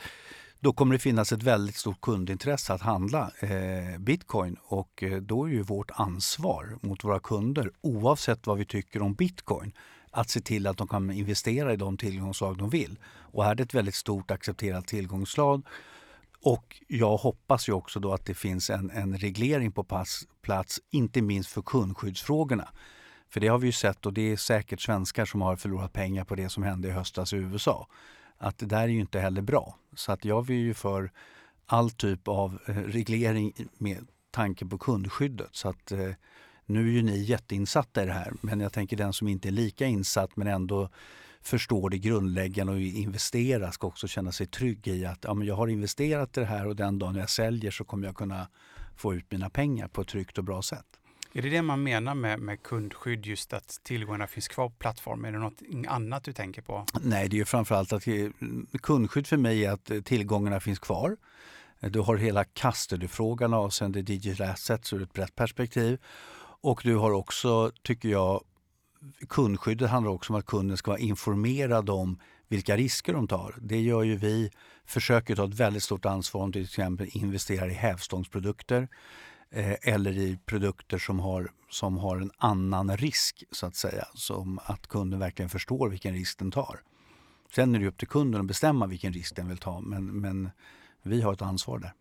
då 0.59 0.73
kommer 0.73 0.93
det 0.93 0.99
finnas 0.99 1.31
ett 1.31 1.43
väldigt 1.43 1.75
stort 1.75 2.01
kundintresse 2.01 2.73
att 2.73 2.81
handla 2.81 3.31
eh, 3.39 3.99
bitcoin 3.99 4.57
och 4.63 5.03
eh, 5.03 5.17
då 5.17 5.45
är 5.45 5.49
ju 5.49 5.61
vårt 5.61 5.91
ansvar 5.93 6.77
mot 6.81 7.03
våra 7.03 7.19
kunder 7.19 7.71
oavsett 7.81 8.47
vad 8.47 8.57
vi 8.57 8.65
tycker 8.65 9.01
om 9.01 9.13
bitcoin 9.13 9.73
att 10.11 10.29
se 10.29 10.41
till 10.41 10.67
att 10.67 10.77
de 10.77 10.87
kan 10.87 11.11
investera 11.11 11.73
i 11.73 11.75
de 11.75 11.97
tillgångsslag 11.97 12.57
de 12.57 12.69
vill. 12.69 12.99
Och 13.05 13.43
här 13.43 13.51
är 13.51 13.55
det 13.55 13.63
ett 13.63 13.73
väldigt 13.73 13.95
stort 13.95 14.31
accepterat 14.31 14.87
tillgångsslag 14.87 15.65
och 16.41 16.81
jag 16.87 17.17
hoppas 17.17 17.69
ju 17.69 17.73
också 17.73 17.99
då 17.99 18.13
att 18.13 18.25
det 18.25 18.33
finns 18.33 18.69
en, 18.69 18.89
en 18.89 19.17
reglering 19.17 19.71
på 19.71 19.83
pass, 19.83 20.27
plats, 20.41 20.79
inte 20.89 21.21
minst 21.21 21.49
för 21.49 21.61
kundskyddsfrågorna. 21.61 22.69
För 23.29 23.39
det 23.39 23.47
har 23.47 23.57
vi 23.57 23.65
ju 23.65 23.71
sett 23.71 24.05
och 24.05 24.13
det 24.13 24.31
är 24.31 24.37
säkert 24.37 24.81
svenskar 24.81 25.25
som 25.25 25.41
har 25.41 25.55
förlorat 25.55 25.93
pengar 25.93 26.23
på 26.23 26.35
det 26.35 26.49
som 26.49 26.63
hände 26.63 26.87
i 26.87 26.91
höstas 26.91 27.33
i 27.33 27.37
USA. 27.37 27.87
Att 28.39 28.57
det 28.57 28.65
där 28.65 28.83
är 28.83 28.87
ju 28.87 28.99
inte 28.99 29.19
heller 29.19 29.41
bra. 29.41 29.75
Så 29.95 30.11
att 30.11 30.25
jag 30.25 30.49
är 30.49 30.53
ju 30.53 30.73
för 30.73 31.11
all 31.65 31.91
typ 31.91 32.27
av 32.27 32.59
eh, 32.65 32.75
reglering 32.75 33.53
med 33.77 34.07
tanke 34.31 34.65
på 34.65 34.77
kundskyddet. 34.77 35.49
Så 35.51 35.69
att 35.69 35.91
eh, 35.91 36.11
nu 36.65 36.87
är 36.87 36.91
ju 36.91 37.01
ni 37.01 37.23
jätteinsatta 37.23 38.03
i 38.03 38.05
det 38.05 38.13
här 38.13 38.33
men 38.41 38.59
jag 38.59 38.73
tänker 38.73 38.97
den 38.97 39.13
som 39.13 39.27
inte 39.27 39.49
är 39.49 39.51
lika 39.51 39.85
insatt 39.85 40.35
men 40.35 40.47
ändå 40.47 40.89
förstår 41.41 41.89
det 41.89 41.97
grundläggande 41.97 42.73
och 42.73 42.79
investerar 42.79 43.71
ska 43.71 43.87
också 43.87 44.07
känna 44.07 44.31
sig 44.31 44.47
trygg 44.47 44.87
i 44.87 45.05
att 45.05 45.23
ja, 45.23 45.33
men 45.33 45.47
jag 45.47 45.55
har 45.55 45.67
investerat 45.67 46.37
i 46.37 46.39
det 46.39 46.45
här 46.45 46.67
och 46.67 46.75
den 46.75 46.99
dagen 46.99 47.15
jag 47.15 47.29
säljer 47.29 47.71
så 47.71 47.83
kommer 47.83 48.07
jag 48.07 48.15
kunna 48.15 48.47
få 48.95 49.13
ut 49.13 49.31
mina 49.31 49.49
pengar 49.49 49.87
på 49.87 50.01
ett 50.01 50.07
tryggt 50.07 50.37
och 50.37 50.43
bra 50.43 50.61
sätt. 50.61 50.98
Är 51.33 51.41
det 51.41 51.49
det 51.49 51.61
man 51.61 51.83
menar 51.83 52.15
med, 52.15 52.39
med 52.39 52.63
kundskydd, 52.63 53.25
just 53.25 53.53
att 53.53 53.79
tillgångarna 53.83 54.27
finns 54.27 54.47
kvar 54.47 54.69
på 54.69 54.75
plattformen? 54.75 55.35
Är 55.35 55.37
det 55.37 55.43
något 55.43 55.87
annat 55.87 56.23
du 56.23 56.33
tänker 56.33 56.61
på? 56.61 56.85
Nej, 57.01 57.29
det 57.29 57.39
är 57.39 57.45
framförallt 57.45 57.93
att 57.93 58.07
eh, 58.07 58.29
kundskydd 58.81 59.27
för 59.27 59.37
mig 59.37 59.65
är 59.65 59.71
att 59.71 59.91
eh, 59.91 60.01
tillgångarna 60.01 60.59
finns 60.59 60.79
kvar. 60.79 61.17
Eh, 61.79 61.91
du 61.91 61.99
har 61.99 62.17
hela 62.17 62.43
custody-frågan 62.43 63.53
avseende 63.53 64.01
digital 64.01 64.49
assets 64.49 64.93
ur 64.93 65.01
ett 65.01 65.13
brett 65.13 65.35
perspektiv. 65.35 65.99
Och 66.61 66.81
du 66.83 66.95
har 66.95 67.11
också, 67.11 67.71
tycker 67.83 68.09
jag, 68.09 68.43
kundskyddet 69.29 69.89
handlar 69.89 70.11
också 70.11 70.33
om 70.33 70.39
att 70.39 70.45
kunden 70.45 70.77
ska 70.77 70.91
vara 70.91 70.99
informerad 70.99 71.89
om 71.89 72.19
vilka 72.47 72.77
risker 72.77 73.13
de 73.13 73.27
tar. 73.27 73.55
Det 73.61 73.81
gör 73.81 74.03
ju 74.03 74.15
vi, 74.15 74.51
försöker 74.85 75.35
ta 75.35 75.45
ett 75.45 75.53
väldigt 75.53 75.83
stort 75.83 76.05
ansvar 76.05 76.41
om 76.41 76.51
till 76.51 76.63
exempel 76.63 77.07
investerar 77.11 77.69
i 77.69 77.73
hävstångsprodukter 77.73 78.87
eller 79.51 80.11
i 80.11 80.39
produkter 80.45 80.97
som 80.97 81.19
har, 81.19 81.51
som 81.69 81.97
har 81.97 82.17
en 82.17 82.31
annan 82.37 82.97
risk 82.97 83.43
så 83.51 83.65
att 83.65 83.75
säga. 83.75 84.07
Som 84.13 84.59
att 84.63 84.87
kunden 84.87 85.19
verkligen 85.19 85.49
förstår 85.49 85.89
vilken 85.89 86.13
risk 86.13 86.39
den 86.39 86.51
tar. 86.51 86.79
Sen 87.55 87.75
är 87.75 87.79
det 87.79 87.87
upp 87.87 87.97
till 87.97 88.07
kunden 88.07 88.41
att 88.41 88.47
bestämma 88.47 88.87
vilken 88.87 89.13
risk 89.13 89.35
den 89.35 89.47
vill 89.47 89.57
ta 89.57 89.79
men, 89.79 90.05
men 90.05 90.49
vi 91.03 91.21
har 91.21 91.33
ett 91.33 91.41
ansvar 91.41 91.79
där. 91.79 91.93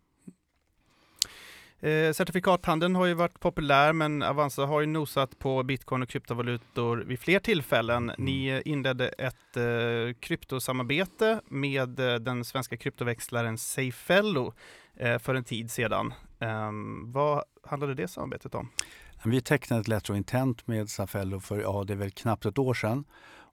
Eh, 1.81 2.13
certifikathandeln 2.13 2.95
har 2.95 3.05
ju 3.05 3.13
varit 3.13 3.39
populär 3.39 3.93
men 3.93 4.23
Avanza 4.23 4.65
har 4.65 4.81
ju 4.81 4.87
nosat 4.87 5.39
på 5.39 5.63
bitcoin 5.63 6.01
och 6.01 6.09
kryptovalutor 6.09 6.97
vid 6.97 7.19
fler 7.19 7.39
tillfällen. 7.39 8.09
Mm. 8.09 8.25
Ni 8.25 8.61
inledde 8.65 9.07
ett 9.07 9.57
eh, 9.57 10.13
kryptosamarbete 10.19 11.41
med 11.47 11.99
eh, 11.99 12.15
den 12.15 12.45
svenska 12.45 12.77
kryptoväxlaren 12.77 13.57
Safello 13.57 14.47
eh, 14.47 14.53
Eh, 14.95 15.19
för 15.19 15.35
en 15.35 15.43
tid 15.43 15.71
sedan. 15.71 16.13
Ehm, 16.39 17.11
vad 17.11 17.43
handlade 17.63 17.93
det 17.93 18.07
samarbetet 18.07 18.55
om? 18.55 18.69
Vi 19.23 19.41
tecknade 19.41 19.81
ett 19.81 19.87
letter 19.87 20.13
of 20.13 20.17
intent 20.17 20.67
med 20.67 20.89
Safello 20.89 21.39
för 21.39 21.61
ja, 21.61 21.83
det 21.83 21.93
är 21.93 21.97
väl 21.97 22.11
knappt 22.11 22.45
ett 22.45 22.57
år 22.57 22.73
sedan. 22.73 23.03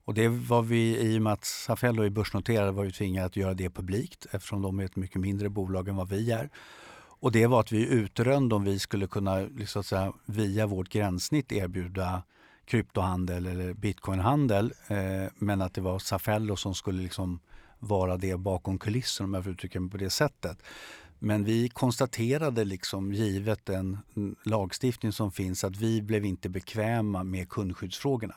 Och 0.07 0.13
det 0.13 0.27
var 0.27 0.61
vi, 0.61 0.99
i 0.99 1.17
och 1.17 1.21
med 1.21 1.33
att 1.33 1.45
Safello 1.45 2.03
är 2.03 2.09
börsnoterade, 2.09 2.71
var 2.71 2.83
vi 2.83 2.91
tvingade 2.91 3.25
att 3.25 3.35
göra 3.35 3.53
det 3.53 3.69
publikt 3.69 4.25
eftersom 4.31 4.61
de 4.61 4.79
är 4.79 4.85
ett 4.85 4.95
mycket 4.95 5.21
mindre 5.21 5.49
bolag 5.49 5.87
än 5.87 5.95
vad 5.95 6.09
vi 6.09 6.31
är. 6.31 6.49
Och 7.19 7.31
det 7.31 7.47
var 7.47 7.59
att 7.59 7.71
vi 7.71 7.87
utrönde 7.87 8.55
om 8.55 8.63
vi 8.63 8.79
skulle 8.79 9.07
kunna 9.07 9.39
liksom, 9.39 9.83
säga, 9.83 10.13
via 10.25 10.67
vårt 10.67 10.89
gränssnitt 10.89 11.51
erbjuda 11.51 12.23
kryptohandel 12.65 13.45
eller 13.45 13.73
bitcoinhandel. 13.73 14.73
Eh, 14.87 15.31
men 15.35 15.61
att 15.61 15.73
det 15.73 15.81
var 15.81 15.99
Safello 15.99 16.55
som 16.55 16.75
skulle 16.75 17.01
liksom 17.01 17.39
vara 17.79 18.17
det 18.17 18.37
bakom 18.37 18.79
kulissen 18.79 19.25
om 19.25 19.33
jag 19.33 19.43
får 19.43 19.53
uttrycka 19.53 19.79
mig 19.79 19.91
på 19.91 19.97
det 19.97 20.09
sättet. 20.09 20.63
Men 21.19 21.43
vi 21.43 21.69
konstaterade, 21.69 22.63
liksom, 22.65 23.13
givet 23.13 23.65
den 23.65 23.97
lagstiftning 24.43 25.11
som 25.11 25.31
finns, 25.31 25.63
att 25.63 25.77
vi 25.77 26.01
blev 26.01 26.25
inte 26.25 26.49
bekväma 26.49 27.23
med 27.23 27.49
kundskyddsfrågorna. 27.49 28.35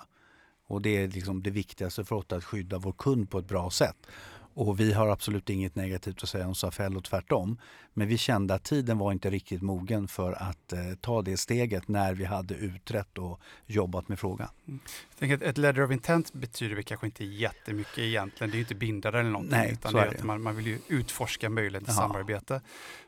Och 0.67 0.83
det 0.83 0.97
är 0.97 1.09
liksom 1.09 1.43
det 1.43 1.51
viktigaste 1.51 2.05
för 2.05 2.17
oss, 2.17 2.33
att 2.33 2.45
skydda 2.45 2.79
vår 2.79 2.93
kund 2.93 3.31
på 3.31 3.39
ett 3.39 3.49
bra 3.49 3.71
sätt. 3.71 4.07
Och 4.55 4.81
vi 4.81 4.93
har 4.93 5.09
absolut 5.09 5.51
inget 5.51 5.75
negativt 5.75 6.23
att 6.23 6.29
säga 6.29 6.47
om 6.47 6.55
Safell 6.55 6.97
och 6.97 7.05
tvärtom. 7.05 7.59
Men 7.93 8.09
vi 8.09 8.19
kände 8.19 8.55
att 8.55 8.65
tiden 8.65 8.99
var 8.99 9.13
inte 9.13 9.31
riktigt 9.31 9.63
mogen 9.63 10.09
för 10.09 10.33
att 10.33 10.73
eh, 10.73 10.79
ta 11.01 11.23
det 11.23 11.37
steget 11.37 11.89
när 11.89 12.15
vi 12.15 12.25
hade 12.25 12.55
utrett 12.55 13.19
och 13.19 13.41
jobbat 13.67 14.09
med 14.09 14.19
frågan. 14.19 14.49
Mm. 14.69 14.81
Jag 15.11 15.19
tänker 15.19 15.37
att 15.37 15.43
ett 15.43 15.59
letter 15.59 15.83
of 15.83 15.91
intent 15.91 16.33
betyder 16.33 16.75
väl 16.75 16.85
kanske 16.85 17.07
inte 17.07 17.25
jättemycket 17.25 17.99
egentligen. 17.99 18.51
Det 18.51 18.55
är 18.55 18.59
ju 18.59 18.63
inte 18.63 18.75
bindande 18.75 19.19
eller 19.19 19.31
någonting. 19.31 19.59
Nej, 19.59 19.73
utan 19.73 19.93
det 19.93 20.01
är 20.01 20.07
att 20.07 20.23
man, 20.23 20.43
man, 20.43 20.57
vill 20.57 20.67
ju 20.67 20.79
utforska 20.89 21.51
möjligheten 21.51 21.85
till 21.85 21.95
samarbete. 21.95 22.61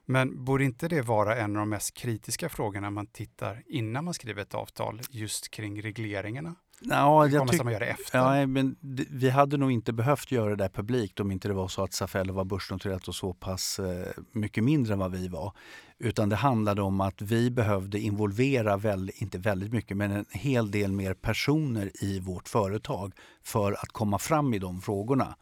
Men 0.05 0.45
borde 0.45 0.65
inte 0.65 0.89
det 0.89 1.03
vara 1.03 1.37
en 1.37 1.57
av 1.57 1.61
de 1.61 1.69
mest 1.69 1.95
kritiska 1.95 2.49
frågorna 2.49 2.91
man 2.91 3.07
tittar 3.07 3.63
innan 3.67 4.05
man 4.05 4.15
skriver 4.15 4.43
ett 4.43 4.55
avtal 4.55 5.01
just 5.11 5.51
kring 5.51 5.83
regleringarna? 5.83 6.55
Ja, 6.85 7.27
jag 7.27 7.49
tyck- 7.49 7.65
man 7.65 7.73
gör 7.73 7.81
det 7.81 7.87
efter. 7.87 8.19
Ja, 8.19 8.47
men 8.47 8.77
vi 9.11 9.31
hade 9.31 9.57
nog 9.57 9.73
inte 9.73 9.93
behövt 9.93 10.33
göra 10.33 10.51
det 10.51 10.57
där 10.57 10.69
publikt 10.69 11.21
om 11.21 11.31
inte 11.31 11.49
det 11.49 11.55
var 11.55 11.69
så 11.69 11.85
att 11.85 11.93
Safello 11.93 12.35
var 12.35 12.45
börsnoterat 12.45 13.09
och 13.09 13.15
så 13.15 13.33
pass 13.33 13.79
eh, 13.79 14.07
mycket 14.33 14.65
mindre 14.65 14.93
än 14.93 14.99
vad 14.99 15.13
vi 15.13 15.29
var. 15.29 15.53
Utan 15.99 16.29
det 16.29 16.37
handlade 16.37 16.83
om 16.83 17.01
att 17.01 17.23
vi 17.23 17.51
behövde 17.51 17.99
involvera, 17.99 18.77
väl, 18.77 19.11
inte 19.15 19.39
väldigt 19.39 19.73
mycket, 19.73 19.97
men 19.97 20.11
en 20.13 20.25
hel 20.31 20.71
del 20.71 20.93
mer 20.93 21.15
personer 21.15 21.91
i 22.05 22.21
vårt 22.21 22.49
företag 22.49 23.13
för 23.43 23.73
att 23.73 23.89
komma 23.89 24.19
fram 24.19 24.55
i 24.55 24.59
de 24.59 24.81
frågorna. 24.81 25.37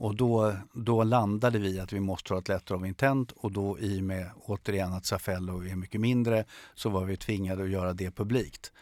Och 0.00 0.16
då, 0.16 0.54
då 0.72 1.04
landade 1.04 1.58
vi 1.58 1.80
att 1.80 1.92
vi 1.92 2.00
måste 2.00 2.32
ha 2.34 2.38
ett 2.40 2.48
letter 2.48 2.74
of 2.74 2.86
intent 2.86 3.32
och 3.32 3.52
då 3.52 3.78
i 3.78 4.00
och 4.00 4.04
med 4.04 4.30
återigen 4.44 4.92
att 4.92 5.06
Safello 5.06 5.64
är 5.64 5.76
mycket 5.76 6.00
mindre 6.00 6.44
så 6.74 6.88
var 6.88 7.04
vi 7.04 7.16
tvingade 7.16 7.62
att 7.62 7.70
göra 7.70 7.92
det 7.92 8.10
publikt. 8.10 8.72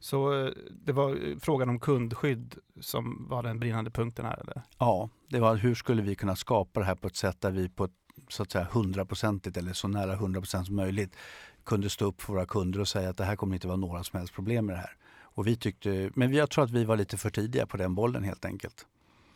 Så 0.00 0.44
eh, 0.44 0.52
det 0.70 0.92
var 0.92 1.10
eh, 1.10 1.36
frågan 1.40 1.68
om 1.68 1.80
kundskydd 1.80 2.54
som 2.80 3.26
var 3.28 3.42
den 3.42 3.60
brinnande 3.60 3.90
punkten 3.90 4.24
här? 4.24 4.40
Eller? 4.40 4.62
Ja, 4.78 5.08
det 5.28 5.40
var 5.40 5.56
hur 5.56 5.74
skulle 5.74 6.02
vi 6.02 6.14
kunna 6.14 6.36
skapa 6.36 6.80
det 6.80 6.86
här 6.86 6.94
på 6.94 7.06
ett 7.06 7.16
sätt 7.16 7.40
där 7.40 7.50
vi 7.50 7.68
på 7.68 7.84
ett 7.84 7.92
så 8.28 8.42
att 8.42 8.50
säga 8.50 8.66
hundraprocentigt 8.72 9.56
eller 9.56 9.72
så 9.72 9.88
nära 9.88 10.16
100% 10.16 10.64
som 10.64 10.76
möjligt 10.76 11.16
kunde 11.64 11.90
stå 11.90 12.04
upp 12.04 12.22
för 12.22 12.32
våra 12.32 12.46
kunder 12.46 12.80
och 12.80 12.88
säga 12.88 13.10
att 13.10 13.16
det 13.16 13.24
här 13.24 13.36
kommer 13.36 13.54
inte 13.54 13.66
vara 13.66 13.76
några 13.76 14.04
som 14.04 14.18
helst 14.18 14.34
problem 14.34 14.66
med 14.66 14.74
det 14.74 14.80
här. 14.80 14.96
Och 15.22 15.46
vi 15.46 15.56
tyckte, 15.56 16.10
men 16.14 16.32
jag 16.32 16.50
tror 16.50 16.64
att 16.64 16.70
vi 16.70 16.84
var 16.84 16.96
lite 16.96 17.16
för 17.16 17.30
tidiga 17.30 17.66
på 17.66 17.76
den 17.76 17.94
bollen 17.94 18.24
helt 18.24 18.44
enkelt. 18.44 18.86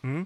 Mm. 0.03 0.25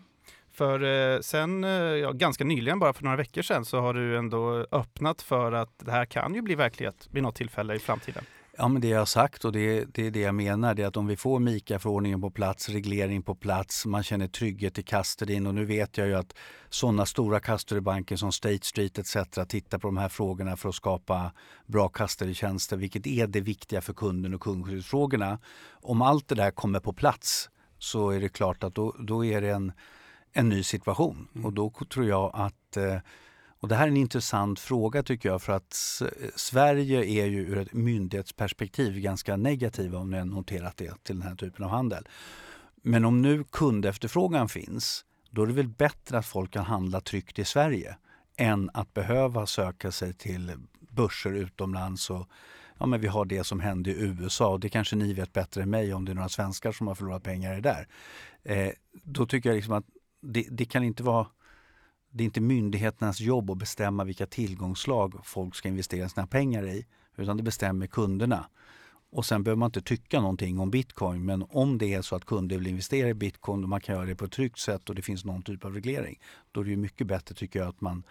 För 0.52 0.84
eh, 0.84 1.20
sen, 1.20 1.64
ja, 2.02 2.12
ganska 2.12 2.44
nyligen, 2.44 2.80
bara 2.80 2.94
för 2.94 3.04
några 3.04 3.18
veckor 3.18 3.42
sedan, 3.42 3.66
så 3.66 3.80
har 3.80 3.94
du 3.94 4.18
ändå 4.18 4.66
öppnat 4.72 5.22
för 5.22 5.52
att 5.52 5.74
det 5.78 5.92
här 5.92 6.06
kan 6.06 6.36
ju 6.36 6.42
bli 6.42 6.56
verklighet 6.56 7.08
vid 7.12 7.24
något 7.24 7.36
tillfälle 7.36 7.76
i 7.76 7.80
framtiden. 7.80 8.24
Ja, 8.62 8.68
men 8.68 8.82
det 8.82 8.88
jag 8.88 9.00
har 9.00 9.06
sagt 9.06 9.46
och 9.46 9.52
det, 9.52 9.86
det 9.86 10.08
är 10.08 10.12
det 10.12 10.20
jag 10.20 10.36
menar, 10.36 10.74
det 10.74 10.84
är 10.84 10.88
att 10.88 10.98
om 10.98 11.08
vi 11.08 11.18
får 11.18 11.40
MIKA-förordningen 11.40 12.22
på 12.22 12.32
plats, 12.32 12.70
reglering 12.70 13.22
på 13.22 13.36
plats, 13.36 13.86
man 13.86 14.04
känner 14.04 14.28
trygghet 14.28 14.80
i 14.80 14.84
custodyn 14.84 15.48
och 15.48 15.56
nu 15.56 15.66
vet 15.66 15.98
jag 15.98 16.08
ju 16.08 16.16
att 16.16 16.34
sådana 16.70 17.06
stora 17.06 17.40
custodybanker 17.40 18.16
som 18.16 18.32
State 18.32 18.66
Street 18.66 19.00
etc. 19.00 19.18
tittar 19.48 19.78
på 19.78 19.88
de 19.88 19.98
här 19.98 20.10
frågorna 20.10 20.58
för 20.58 20.70
att 20.70 20.76
skapa 20.76 21.32
bra 21.66 21.90
custody-tjänster, 21.90 22.78
vilket 22.78 23.08
är 23.08 23.28
det 23.28 23.42
viktiga 23.42 23.82
för 23.82 23.94
kunden 23.94 24.34
och 24.34 24.42
kundskyddsfrågorna. 24.42 25.40
Om 25.72 26.02
allt 26.02 26.28
det 26.28 26.36
där 26.36 26.52
kommer 26.52 26.80
på 26.80 26.94
plats 26.94 27.50
så 27.78 28.10
är 28.10 28.20
det 28.20 28.30
klart 28.30 28.64
att 28.64 28.76
då, 28.76 28.96
då 29.00 29.26
är 29.26 29.42
det 29.42 29.50
en, 29.50 29.72
en 30.34 30.50
ny 30.50 30.64
situation 30.64 31.28
mm. 31.36 31.46
och 31.46 31.54
då 31.54 31.74
tror 31.90 32.06
jag 32.06 32.32
att 32.34 32.78
eh, 32.78 32.98
och 33.60 33.68
det 33.68 33.76
här 33.76 33.84
är 33.84 33.88
en 33.88 33.98
intressant 33.98 34.60
fråga 34.60 35.04
tycker 35.04 35.30
jag 35.30 35.42
för 35.42 35.54
att 35.54 35.74
Sverige 36.36 37.06
är 37.06 37.26
ju 37.26 37.40
ur 37.40 37.58
ett 37.58 37.74
myndighetsperspektiv 37.74 39.00
ganska 39.00 39.38
negativa 39.38 39.98
om 40.00 40.12
ni 40.12 40.18
har 40.18 40.26
noterat 40.26 40.78
det 40.78 41.04
till 41.04 41.20
den 41.20 41.28
här 41.28 41.36
typen 41.36 41.66
av 41.66 41.72
handel. 41.72 42.08
Men 42.76 43.06
om 43.06 43.22
nu 43.22 43.44
kundefterfrågan 43.44 44.50
finns 44.50 45.06
då 45.30 45.44
är 45.44 45.48
det 45.48 45.54
väl 45.54 45.68
bättre 45.68 46.18
att 46.18 46.26
folk 46.26 46.52
kan 46.52 46.66
handla 46.66 47.02
tryggt 47.02 47.40
i 47.40 47.46
Sverige 47.46 47.98
än 48.38 48.70
att 48.74 48.94
behöva 48.94 49.46
söka 49.46 49.92
sig 49.92 50.14
till 50.14 50.52
börser 50.80 51.34
utomlands. 51.34 52.10
Och, 52.10 52.28
ja, 52.78 52.86
men 52.86 53.02
vi 53.02 53.08
har 53.08 53.26
det 53.26 53.44
som 53.44 53.60
hände 53.60 53.90
i 53.90 54.02
USA 54.02 54.48
och 54.48 54.60
det 54.60 54.70
kanske 54.70 54.96
ni 54.96 55.14
vet 55.14 55.34
bättre 55.34 55.62
än 55.62 55.70
mig 55.70 55.94
om 55.94 56.06
det 56.06 56.12
är 56.12 56.14
några 56.14 56.30
svenskar 56.30 56.72
som 56.72 56.88
har 56.88 56.96
förlorat 56.96 57.24
pengar 57.24 57.62
där. 57.62 57.88
Eh, 58.44 58.72
då 59.04 59.26
tycker 59.26 59.50
jag 59.50 59.56
liksom 59.56 59.74
att 59.74 59.86
det, 60.22 60.48
det 60.52 60.66
kan 60.66 60.84
inte 60.84 61.04
vara 61.04 61.28
det 62.12 62.24
är 62.24 62.26
inte 62.26 62.42
myndigheternas 62.42 63.20
jobb 63.20 63.52
att 63.52 63.58
bestämma 63.58 64.04
vilka 64.04 64.26
tillgångslag 64.26 65.14
folk 65.24 65.56
ska 65.56 65.68
investera 65.68 66.10
sina 66.10 66.28
pengar 66.28 66.68
i, 66.68 66.86
utan 67.16 67.38
det 67.38 67.44
bestämmer 67.44 67.88
kunderna. 67.88 68.50
Och 69.12 69.26
sen 69.26 69.44
behöver 69.44 69.60
man 69.60 69.68
inte 69.68 69.82
tycka 69.82 70.22
någonting 70.22 70.60
om 70.60 70.72
bitcoin, 70.72 71.26
men 71.26 71.46
om 71.50 71.78
det 71.78 71.94
är 71.94 72.02
så 72.02 72.16
att 72.16 72.26
kunder 72.26 72.58
vill 72.58 72.68
investera 72.68 73.10
i 73.10 73.14
bitcoin 73.14 73.64
och 73.64 73.70
man 73.70 73.82
kan 73.82 73.96
göra 73.96 74.06
det 74.06 74.16
på 74.16 74.26
ett 74.26 74.32
tryggt 74.32 74.60
sätt 74.60 74.90
och 74.90 74.96
det 74.96 75.02
finns 75.02 75.26
någon 75.26 75.44
typ 75.44 75.66
av 75.66 75.74
reglering, 75.74 76.20
då 76.52 76.62
är 76.62 76.66
det 76.66 76.76
mycket 76.76 77.08
bättre 77.08 77.36
tycker 77.36 77.60
jag 77.60 77.70
att 77.70 77.82
man 77.82 78.04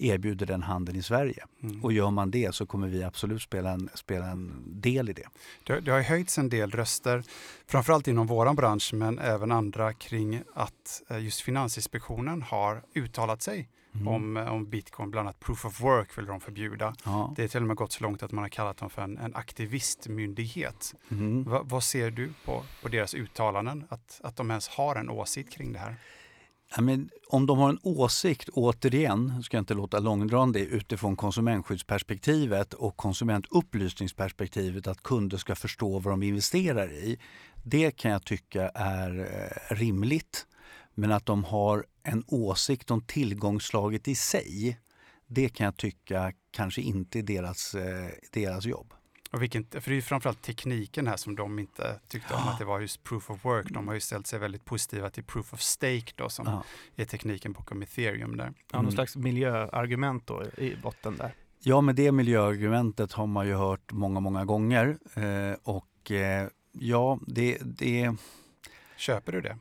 erbjuder 0.00 0.46
den 0.46 0.62
handeln 0.62 0.98
i 0.98 1.02
Sverige. 1.02 1.44
Mm. 1.62 1.84
Och 1.84 1.92
gör 1.92 2.10
man 2.10 2.30
det 2.30 2.54
så 2.54 2.66
kommer 2.66 2.88
vi 2.88 3.04
absolut 3.04 3.42
spela 3.42 3.70
en, 3.70 3.88
spela 3.94 4.26
en 4.26 4.62
del 4.66 5.08
i 5.08 5.12
det. 5.12 5.26
Det, 5.64 5.80
det 5.80 5.90
har 5.90 6.00
höjts 6.00 6.38
en 6.38 6.48
del 6.48 6.70
röster, 6.70 7.22
framförallt 7.66 8.08
inom 8.08 8.26
vår 8.26 8.54
bransch 8.54 8.94
men 8.94 9.18
även 9.18 9.52
andra 9.52 9.92
kring 9.92 10.42
att 10.54 11.02
eh, 11.08 11.24
just 11.24 11.40
Finansinspektionen 11.40 12.42
har 12.42 12.82
uttalat 12.94 13.42
sig 13.42 13.68
Mm. 13.94 14.08
Om, 14.08 14.36
eh, 14.36 14.52
om 14.52 14.70
bitcoin, 14.70 15.10
bland 15.10 15.28
annat 15.28 15.40
proof 15.40 15.64
of 15.64 15.80
work 15.80 16.18
vill 16.18 16.26
de 16.26 16.40
förbjuda. 16.40 16.94
Ja. 17.04 17.32
Det 17.36 17.44
är 17.44 17.48
till 17.48 17.60
och 17.60 17.66
med 17.66 17.76
gått 17.76 17.92
så 17.92 18.02
långt 18.02 18.22
att 18.22 18.32
man 18.32 18.44
har 18.44 18.48
kallat 18.48 18.76
dem 18.76 18.90
för 18.90 19.02
en, 19.02 19.18
en 19.18 19.34
aktivistmyndighet. 19.34 20.94
Mm. 21.10 21.44
Va, 21.44 21.60
vad 21.64 21.84
ser 21.84 22.10
du 22.10 22.32
på, 22.44 22.62
på 22.82 22.88
deras 22.88 23.14
uttalanden, 23.14 23.84
att, 23.88 24.20
att 24.24 24.36
de 24.36 24.50
ens 24.50 24.68
har 24.68 24.96
en 24.96 25.10
åsikt 25.10 25.52
kring 25.52 25.72
det 25.72 25.78
här? 25.78 25.96
Ja, 26.76 26.82
men 26.82 27.10
om 27.28 27.46
de 27.46 27.58
har 27.58 27.68
en 27.68 27.78
åsikt, 27.82 28.48
återigen, 28.48 29.42
ska 29.42 29.56
jag 29.56 29.62
inte 29.62 29.74
låta 29.74 29.98
långdragande 29.98 30.60
utifrån 30.60 31.16
konsumentskyddsperspektivet 31.16 32.74
och 32.74 32.96
konsumentupplysningsperspektivet 32.96 34.86
att 34.86 35.02
kunder 35.02 35.36
ska 35.36 35.54
förstå 35.54 35.98
vad 35.98 36.12
de 36.12 36.22
investerar 36.22 36.92
i. 36.92 37.18
Det 37.62 37.90
kan 37.90 38.10
jag 38.10 38.24
tycka 38.24 38.68
är 38.68 39.18
eh, 39.18 39.74
rimligt. 39.74 40.46
Men 40.94 41.12
att 41.12 41.26
de 41.26 41.44
har 41.44 41.86
en 42.02 42.24
åsikt 42.26 42.90
om 42.90 43.00
tillgångslaget 43.00 44.08
i 44.08 44.14
sig, 44.14 44.78
det 45.26 45.48
kan 45.48 45.64
jag 45.64 45.76
tycka 45.76 46.32
kanske 46.50 46.82
inte 46.82 47.18
är 47.18 47.22
deras, 47.22 47.74
eh, 47.74 48.08
deras 48.32 48.64
jobb. 48.64 48.94
Och 49.32 49.42
vilken, 49.42 49.66
för 49.70 49.90
det 49.90 49.96
är 49.96 50.00
framförallt 50.00 50.42
tekniken 50.42 51.06
här 51.06 51.16
som 51.16 51.36
de 51.36 51.58
inte 51.58 52.00
tyckte 52.08 52.34
om, 52.34 52.48
att 52.48 52.58
det 52.58 52.64
var 52.64 52.80
just 52.80 53.02
proof 53.04 53.30
of 53.30 53.44
work. 53.44 53.66
De 53.70 53.88
har 53.88 53.94
ju 53.94 54.00
ställt 54.00 54.26
sig 54.26 54.38
väldigt 54.38 54.64
positiva 54.64 55.10
till 55.10 55.24
proof 55.24 55.52
of 55.52 55.60
stake 55.60 56.12
då, 56.14 56.28
som 56.28 56.46
ja. 56.46 56.64
är 56.96 57.04
tekniken 57.04 57.52
bakom 57.52 57.82
ethereum 57.82 58.36
där. 58.36 58.44
Ja, 58.44 58.52
någon 58.72 58.80
mm. 58.80 58.92
slags 58.92 59.16
miljöargument 59.16 60.26
då 60.26 60.44
i 60.56 60.76
botten 60.82 61.16
där. 61.16 61.34
Ja, 61.62 61.80
men 61.80 61.94
det 61.94 62.12
miljöargumentet 62.12 63.12
har 63.12 63.26
man 63.26 63.46
ju 63.46 63.54
hört 63.54 63.92
många, 63.92 64.20
många 64.20 64.44
gånger. 64.44 64.98
Eh, 65.14 65.56
och 65.62 66.10
eh, 66.10 66.48
ja, 66.72 67.18
det, 67.26 67.58
det... 67.60 68.14
Köper 68.96 69.32
du 69.32 69.40
det? 69.40 69.58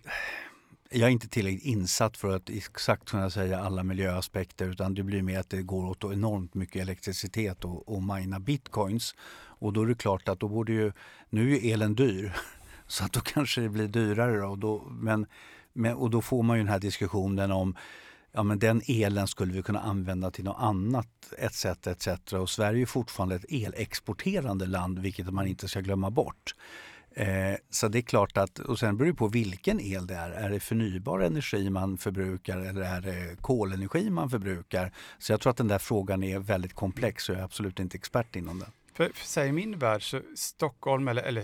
Jag 0.91 1.07
är 1.07 1.11
inte 1.11 1.27
tillräckligt 1.27 1.65
insatt 1.65 2.17
för 2.17 2.35
att 2.35 2.49
exakt 2.49 3.09
kunna 3.09 3.29
säga 3.29 3.59
alla 3.59 3.83
miljöaspekter 3.83 4.69
utan 4.69 4.93
det 4.93 5.03
blir 5.03 5.21
mer 5.21 5.39
att 5.39 5.49
det 5.49 5.61
går 5.61 5.85
åt 5.85 6.03
enormt 6.03 6.53
mycket 6.53 6.81
elektricitet 6.81 7.65
och, 7.65 7.95
och 7.95 8.03
mina 8.03 8.39
bitcoins. 8.39 9.15
Och 9.59 9.73
då 9.73 9.81
är 9.81 9.85
det 9.85 9.95
klart 9.95 10.29
att 10.29 10.39
då 10.39 10.47
borde 10.47 10.73
ju, 10.73 10.91
nu 11.29 11.55
är 11.55 11.73
elen 11.73 11.95
dyr 11.95 12.33
så 12.87 13.03
att 13.03 13.13
då 13.13 13.19
kanske 13.19 13.61
det 13.61 13.69
blir 13.69 13.87
dyrare. 13.87 14.37
Då, 14.37 14.47
och, 14.47 14.57
då, 14.57 14.87
men, 14.89 15.25
men, 15.73 15.95
och 15.95 16.09
då 16.09 16.21
får 16.21 16.43
man 16.43 16.57
ju 16.57 16.63
den 16.63 16.71
här 16.71 16.79
diskussionen 16.79 17.51
om 17.51 17.75
ja, 18.31 18.43
men 18.43 18.59
den 18.59 18.81
elen 18.87 19.27
skulle 19.27 19.53
vi 19.53 19.63
kunna 19.63 19.79
använda 19.79 20.31
till 20.31 20.43
något 20.43 20.59
annat 20.59 21.33
etc. 21.37 21.65
etc. 21.65 22.33
Och 22.33 22.49
Sverige 22.49 22.81
är 22.81 22.85
fortfarande 22.85 23.35
ett 23.35 23.45
elexporterande 23.49 24.65
land 24.65 24.99
vilket 24.99 25.33
man 25.33 25.47
inte 25.47 25.67
ska 25.67 25.79
glömma 25.79 26.09
bort. 26.09 26.55
Eh, 27.11 27.55
så 27.69 27.87
det 27.87 27.97
är 27.97 28.01
klart 28.01 28.37
att, 28.37 28.59
och 28.59 28.79
sen 28.79 28.97
beror 28.97 29.07
det 29.07 29.17
på 29.17 29.27
vilken 29.27 29.79
el 29.79 30.07
det 30.07 30.15
är. 30.15 30.31
Är 30.31 30.49
det 30.49 30.59
förnybar 30.59 31.19
energi 31.19 31.69
man 31.69 31.97
förbrukar 31.97 32.57
eller 32.57 32.81
är 32.81 33.01
det 33.01 33.41
kolenergi 33.41 34.09
man 34.09 34.29
förbrukar? 34.29 34.91
Så 35.19 35.33
jag 35.33 35.41
tror 35.41 35.51
att 35.51 35.57
den 35.57 35.67
där 35.67 35.79
frågan 35.79 36.23
är 36.23 36.39
väldigt 36.39 36.73
komplex 36.73 37.29
och 37.29 37.35
jag 37.35 37.39
är 37.39 37.45
absolut 37.45 37.79
inte 37.79 37.97
expert 37.97 38.35
inom 38.35 38.59
den. 38.59 38.69
För, 38.99 39.11
för 39.13 39.45
i 39.45 39.51
min 39.51 39.79
värld 39.79 40.09
så 40.09 40.21
Stockholm 40.35 41.07
eller, 41.07 41.23
eller 41.23 41.43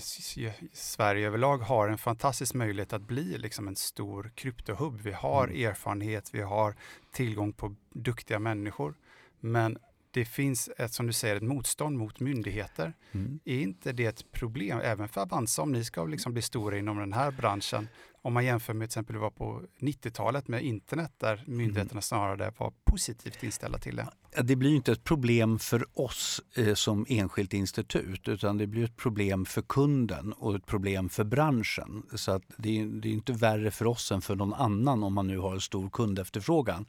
Sverige 0.73 1.27
överlag 1.27 1.57
har 1.57 1.87
en 1.87 1.97
fantastisk 1.97 2.53
möjlighet 2.53 2.93
att 2.93 3.01
bli 3.01 3.37
liksom 3.37 3.67
en 3.67 3.75
stor 3.75 4.31
kryptohubb. 4.35 5.01
Vi 5.01 5.11
har 5.11 5.47
mm. 5.47 5.69
erfarenhet, 5.69 6.29
vi 6.33 6.41
har 6.41 6.75
tillgång 7.11 7.53
på 7.53 7.75
duktiga 7.93 8.39
människor. 8.39 8.95
Men 9.39 9.77
det 10.15 10.25
finns, 10.25 10.69
ett, 10.77 10.93
som 10.93 11.07
du 11.07 11.13
säger, 11.13 11.35
ett 11.35 11.43
motstånd 11.43 11.97
mot 11.97 12.19
myndigheter. 12.19 12.93
Mm. 13.11 13.39
Är 13.45 13.59
inte 13.59 13.91
det 13.91 14.05
ett 14.05 14.31
problem 14.31 14.79
även 14.83 15.07
för 15.07 15.21
Avanza 15.21 15.61
om 15.61 15.71
ni 15.71 15.83
ska 15.83 16.05
liksom 16.05 16.33
bli 16.33 16.41
stora 16.41 16.77
inom 16.77 16.97
den 16.97 17.13
här 17.13 17.31
branschen? 17.31 17.87
Om 18.21 18.33
man 18.33 18.45
jämför 18.45 18.73
med 18.73 18.89
till 18.89 18.99
exempel 18.99 19.17
var 19.17 19.29
på 19.29 19.61
90-talet 19.79 20.47
med 20.47 20.63
internet 20.63 21.11
där 21.17 21.43
myndigheterna 21.47 21.91
mm. 21.91 22.01
snarare 22.01 22.53
var 22.57 22.73
positivt 22.83 23.43
inställda 23.43 23.77
till 23.77 23.95
det. 23.95 24.07
Det 24.43 24.55
blir 24.55 24.75
inte 24.75 24.91
ett 24.91 25.03
problem 25.03 25.59
för 25.59 25.85
oss 25.93 26.41
eh, 26.55 26.73
som 26.73 27.05
enskilt 27.09 27.53
institut 27.53 28.27
utan 28.27 28.57
det 28.57 28.67
blir 28.67 28.83
ett 28.83 28.97
problem 28.97 29.45
för 29.45 29.61
kunden 29.61 30.33
och 30.33 30.55
ett 30.55 30.65
problem 30.65 31.09
för 31.09 31.23
branschen. 31.23 32.03
Så 32.15 32.31
att 32.31 32.43
det, 32.57 32.79
är, 32.79 32.85
det 32.85 33.09
är 33.09 33.13
inte 33.13 33.33
värre 33.33 33.71
för 33.71 33.87
oss 33.87 34.11
än 34.11 34.21
för 34.21 34.35
någon 34.35 34.53
annan 34.53 35.03
om 35.03 35.13
man 35.13 35.27
nu 35.27 35.37
har 35.37 35.53
en 35.53 35.61
stor 35.61 35.89
kundefterfrågan. 35.89 36.85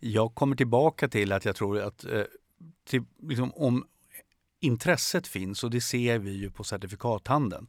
Jag 0.00 0.34
kommer 0.34 0.56
tillbaka 0.56 1.08
till 1.08 1.32
att 1.32 1.44
jag 1.44 1.56
tror 1.56 1.78
att 1.78 2.04
eh, 2.04 2.22
till, 2.84 3.04
liksom, 3.22 3.52
om 3.52 3.86
intresset 4.60 5.26
finns, 5.26 5.64
och 5.64 5.70
det 5.70 5.80
ser 5.80 6.18
vi 6.18 6.30
ju 6.30 6.50
på 6.50 6.64
certifikathandeln, 6.64 7.66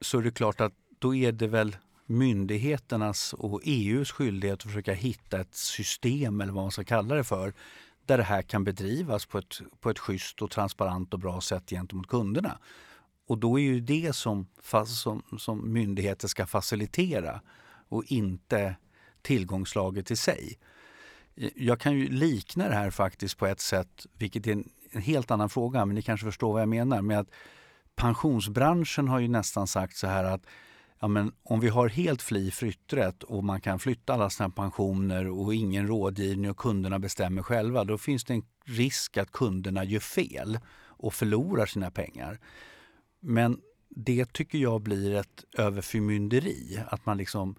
så 0.00 0.18
är 0.18 0.22
det 0.22 0.30
klart 0.30 0.60
att 0.60 0.72
då 0.98 1.14
är 1.14 1.32
det 1.32 1.46
väl 1.46 1.76
myndigheternas 2.06 3.32
och 3.32 3.60
EUs 3.64 4.12
skyldighet 4.12 4.58
att 4.58 4.62
försöka 4.62 4.92
hitta 4.92 5.40
ett 5.40 5.54
system, 5.54 6.40
eller 6.40 6.52
vad 6.52 6.64
man 6.64 6.70
ska 6.70 6.84
kalla 6.84 7.14
det 7.14 7.24
för, 7.24 7.54
där 8.06 8.18
det 8.18 8.24
här 8.24 8.42
kan 8.42 8.64
bedrivas 8.64 9.26
på 9.26 9.38
ett, 9.38 9.60
på 9.80 9.90
ett 9.90 9.98
schysst 9.98 10.42
och 10.42 10.50
transparent 10.50 11.14
och 11.14 11.20
bra 11.20 11.40
sätt 11.40 11.70
gentemot 11.70 12.06
kunderna. 12.06 12.58
Och 13.26 13.38
då 13.38 13.58
är 13.58 13.62
ju 13.62 13.80
det 13.80 14.12
som, 14.12 14.46
som, 14.86 15.22
som 15.38 15.72
myndigheter 15.72 16.28
ska 16.28 16.46
facilitera 16.46 17.40
och 17.88 18.04
inte 18.06 18.76
tillgångslaget 19.22 20.10
i 20.10 20.16
sig. 20.16 20.58
Jag 21.54 21.80
kan 21.80 21.98
ju 21.98 22.08
likna 22.08 22.68
det 22.68 22.74
här 22.74 22.90
faktiskt 22.90 23.38
på 23.38 23.46
ett 23.46 23.60
sätt, 23.60 24.06
vilket 24.18 24.46
är 24.46 24.52
en, 24.52 24.68
en 24.92 25.02
helt 25.02 25.30
annan 25.30 25.50
fråga, 25.50 25.84
men 25.84 25.94
ni 25.94 26.02
kanske 26.02 26.26
förstår 26.26 26.52
vad 26.52 26.62
jag 26.62 26.68
menar. 26.68 27.02
med 27.02 27.18
att 27.18 27.30
Pensionsbranschen 27.94 29.08
har 29.08 29.18
ju 29.18 29.28
nästan 29.28 29.66
sagt 29.66 29.96
så 29.96 30.06
här 30.06 30.24
att 30.24 30.42
ja, 31.00 31.08
men 31.08 31.32
om 31.42 31.60
vi 31.60 31.68
har 31.68 31.88
helt 31.88 32.22
fri 32.22 32.50
flytträtt 32.50 33.22
och 33.22 33.44
man 33.44 33.60
kan 33.60 33.78
flytta 33.78 34.14
alla 34.14 34.30
sina 34.30 34.50
pensioner 34.50 35.28
och 35.28 35.54
ingen 35.54 35.86
rådgivning 35.86 36.50
och 36.50 36.56
kunderna 36.56 36.98
bestämmer 36.98 37.42
själva, 37.42 37.84
då 37.84 37.98
finns 37.98 38.24
det 38.24 38.34
en 38.34 38.42
risk 38.64 39.16
att 39.16 39.32
kunderna 39.32 39.84
gör 39.84 40.00
fel 40.00 40.58
och 40.80 41.14
förlorar 41.14 41.66
sina 41.66 41.90
pengar. 41.90 42.38
Men 43.20 43.60
det 43.88 44.32
tycker 44.32 44.58
jag 44.58 44.80
blir 44.80 45.14
ett 45.14 45.44
överförmynderi. 45.58 46.80
Att 46.88 47.06
man 47.06 47.18
liksom, 47.18 47.56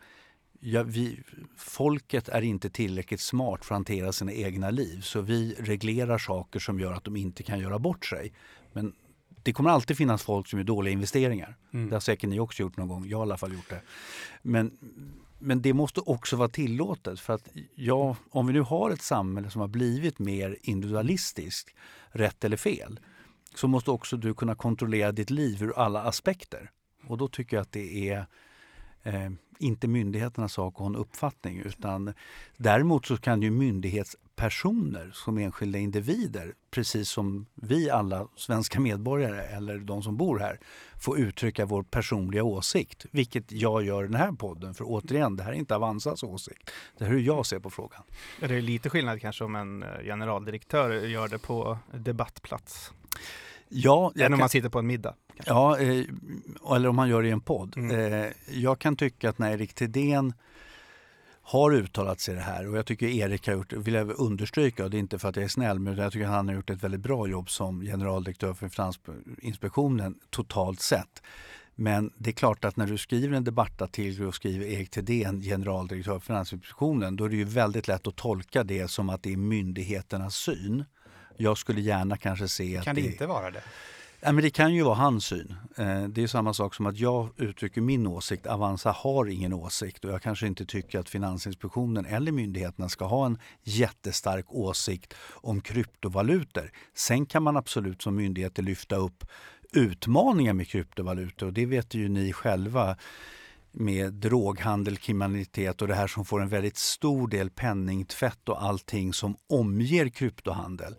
ja, 0.59 0.83
vi, 0.83 1.23
folket 1.57 2.29
är 2.29 2.41
inte 2.41 2.69
tillräckligt 2.69 3.21
smart 3.21 3.65
för 3.65 3.75
att 3.75 3.77
hantera 3.77 4.11
sina 4.11 4.33
egna 4.33 4.69
liv 4.69 5.01
så 5.01 5.21
vi 5.21 5.55
reglerar 5.59 6.17
saker 6.17 6.59
som 6.59 6.79
gör 6.79 6.93
att 6.93 7.03
de 7.03 7.15
inte 7.15 7.43
kan 7.43 7.59
göra 7.59 7.79
bort 7.79 8.05
sig. 8.05 8.33
Men 8.73 8.93
det 9.43 9.53
kommer 9.53 9.69
alltid 9.69 9.97
finnas 9.97 10.23
folk 10.23 10.47
som 10.47 10.59
gör 10.59 10.63
dåliga 10.63 10.93
investeringar. 10.93 11.57
Mm. 11.73 11.89
Det 11.89 11.95
har 11.95 11.99
säkert 11.99 12.29
ni 12.29 12.39
också 12.39 12.63
gjort 12.63 12.77
någon 12.77 12.87
gång. 12.87 13.07
Jag 13.07 13.17
har 13.17 13.25
i 13.25 13.27
alla 13.27 13.37
fall 13.37 13.53
gjort 13.53 13.69
det. 13.69 13.81
Men, 14.41 14.77
men 15.39 15.61
det 15.61 15.73
måste 15.73 16.01
också 16.01 16.35
vara 16.35 16.49
tillåtet. 16.49 17.19
För 17.19 17.33
att 17.33 17.49
ja, 17.75 18.15
om 18.29 18.47
vi 18.47 18.53
nu 18.53 18.61
har 18.61 18.91
ett 18.91 19.01
samhälle 19.01 19.49
som 19.49 19.61
har 19.61 19.67
blivit 19.67 20.19
mer 20.19 20.57
individualistiskt, 20.61 21.75
rätt 22.09 22.43
eller 22.43 22.57
fel, 22.57 22.99
så 23.55 23.67
måste 23.67 23.91
också 23.91 24.17
du 24.17 24.33
kunna 24.33 24.55
kontrollera 24.55 25.11
ditt 25.11 25.29
liv 25.29 25.63
ur 25.63 25.73
alla 25.77 26.01
aspekter. 26.01 26.71
Och 27.07 27.17
då 27.17 27.27
tycker 27.27 27.57
jag 27.57 27.61
att 27.61 27.71
det 27.71 28.09
är 28.09 28.25
eh, 29.03 29.31
inte 29.59 29.87
myndigheternas 29.87 30.53
sak 30.53 30.73
att 30.73 30.79
ha 30.79 30.85
en 30.85 30.95
uppfattning. 30.95 31.59
Utan 31.59 32.13
däremot 32.57 33.05
så 33.05 33.17
kan 33.17 33.41
ju 33.41 33.51
myndighetspersoner 33.51 35.11
som 35.13 35.37
enskilda 35.37 35.79
individer, 35.79 36.53
precis 36.71 37.09
som 37.09 37.45
vi 37.55 37.89
alla 37.89 38.27
svenska 38.35 38.79
medborgare 38.79 39.41
eller 39.41 39.77
de 39.77 40.03
som 40.03 40.17
bor 40.17 40.39
här, 40.39 40.59
få 40.99 41.17
uttrycka 41.17 41.65
vår 41.65 41.83
personliga 41.83 42.43
åsikt. 42.43 43.05
Vilket 43.11 43.51
jag 43.51 43.83
gör 43.83 44.03
i 44.03 44.07
den 44.07 44.15
här 44.15 44.31
podden. 44.31 44.73
För 44.73 44.83
återigen, 44.87 45.35
det 45.35 45.43
här 45.43 45.51
är 45.51 45.55
inte 45.55 45.75
Avanzas 45.75 46.23
åsikt. 46.23 46.71
Det 46.97 47.05
här 47.05 47.11
är 47.11 47.15
hur 47.15 47.23
jag 47.23 47.45
ser 47.45 47.59
på 47.59 47.69
frågan. 47.69 48.03
Det 48.39 48.55
är 48.55 48.61
lite 48.61 48.89
skillnad 48.89 49.21
kanske 49.21 49.43
om 49.43 49.55
en 49.55 49.83
eh, 49.83 49.89
generaldirektör 50.03 50.89
gör 50.89 51.27
det 51.27 51.39
på 51.39 51.77
debattplats. 51.93 52.91
Ja, 53.69 54.11
Än 54.15 54.33
om 54.33 54.39
man 54.39 54.49
sitter 54.49 54.69
på 54.69 54.79
en 54.79 54.87
middag. 54.87 55.15
Kanske. 55.35 55.53
Ja, 55.53 55.79
eh, 55.79 56.75
eller 56.75 56.89
om 56.89 56.95
man 56.95 57.09
gör 57.09 57.21
det 57.21 57.27
i 57.27 57.31
en 57.31 57.41
podd. 57.41 57.77
Mm. 57.77 58.13
Eh, 58.13 58.29
jag 58.47 58.79
kan 58.79 58.95
tycka 58.95 59.29
att 59.29 59.37
när 59.37 59.51
Erik 59.51 59.73
Thedéen 59.73 60.33
har 61.41 61.71
uttalat 61.71 62.19
sig 62.19 62.35
det 62.35 62.41
här 62.41 62.69
och 62.69 62.77
jag 62.77 62.85
tycker 62.85 63.07
Erik 63.07 63.47
har 63.47 63.53
gjort, 63.53 63.73
vill 63.73 63.93
jag 63.93 64.19
understryka, 64.19 64.83
och 64.83 64.89
det 64.89 64.97
är 64.97 64.99
inte 64.99 65.19
för 65.19 65.29
att 65.29 65.35
jag 65.35 65.45
är 65.45 65.49
snäll, 65.49 65.79
men 65.79 65.97
jag 65.97 66.11
tycker 66.11 66.25
att 66.25 66.31
han 66.31 66.47
har 66.47 66.55
gjort 66.55 66.69
ett 66.69 66.83
väldigt 66.83 67.01
bra 67.01 67.27
jobb 67.27 67.49
som 67.49 67.81
generaldirektör 67.81 68.53
för 68.53 68.69
Finansinspektionen 68.69 70.19
totalt 70.29 70.81
sett. 70.81 71.21
Men 71.75 72.11
det 72.17 72.29
är 72.29 72.33
klart 72.33 72.65
att 72.65 72.77
när 72.77 72.87
du 72.87 72.97
skriver 72.97 73.37
en 73.37 73.43
debattartikel 73.43 74.25
och 74.25 74.35
skriver 74.35 74.65
Erik 74.65 74.89
Thedéen, 74.89 75.41
generaldirektör 75.41 76.13
för 76.13 76.25
Finansinspektionen, 76.25 77.15
då 77.15 77.25
är 77.25 77.29
det 77.29 77.35
ju 77.35 77.43
väldigt 77.43 77.87
lätt 77.87 78.07
att 78.07 78.15
tolka 78.15 78.63
det 78.63 78.87
som 78.87 79.09
att 79.09 79.23
det 79.23 79.33
är 79.33 79.37
myndigheternas 79.37 80.35
syn. 80.35 80.85
Jag 81.41 81.57
skulle 81.57 81.81
gärna 81.81 82.17
kanske 82.17 82.47
se 82.47 82.77
att 82.77 82.85
Kan 82.85 82.95
det, 82.95 83.01
det 83.01 83.07
inte 83.07 83.27
vara 83.27 83.51
det? 83.51 83.61
Ja, 84.21 84.31
men 84.31 84.43
det 84.43 84.49
kan 84.49 84.73
ju 84.73 84.83
vara 84.83 84.95
hans 84.95 85.25
syn. 85.25 85.55
Eh, 85.77 86.03
det 86.03 86.23
är 86.23 86.27
samma 86.27 86.53
sak 86.53 86.75
som 86.75 86.85
att 86.85 86.97
jag 86.97 87.29
uttrycker 87.37 87.81
min 87.81 88.07
åsikt. 88.07 88.47
Avanza 88.47 88.91
har 88.91 89.25
ingen 89.25 89.53
åsikt 89.53 90.05
och 90.05 90.11
jag 90.11 90.21
kanske 90.21 90.47
inte 90.47 90.65
tycker 90.65 90.99
att 90.99 91.09
Finansinspektionen 91.09 92.05
eller 92.05 92.31
myndigheterna 92.31 92.89
ska 92.89 93.05
ha 93.05 93.25
en 93.25 93.37
jättestark 93.63 94.45
åsikt 94.49 95.13
om 95.31 95.61
kryptovalutor. 95.61 96.71
Sen 96.95 97.25
kan 97.25 97.43
man 97.43 97.57
absolut 97.57 98.01
som 98.01 98.15
myndigheter 98.15 98.63
lyfta 98.63 98.95
upp 98.95 99.23
utmaningar 99.71 100.53
med 100.53 100.67
kryptovalutor 100.67 101.47
och 101.47 101.53
det 101.53 101.65
vet 101.65 101.93
ju 101.93 102.09
ni 102.09 102.33
själva 102.33 102.97
med 103.71 104.13
droghandel, 104.13 104.97
kriminalitet 104.97 105.81
och 105.81 105.87
det 105.87 105.95
här 105.95 106.07
som 106.07 106.25
får 106.25 106.41
en 106.41 106.49
väldigt 106.49 106.77
stor 106.77 107.27
del 107.27 107.49
penningtvätt 107.49 108.49
och 108.49 108.63
allting 108.63 109.13
som 109.13 109.35
omger 109.49 110.09
kryptohandel. 110.09 110.95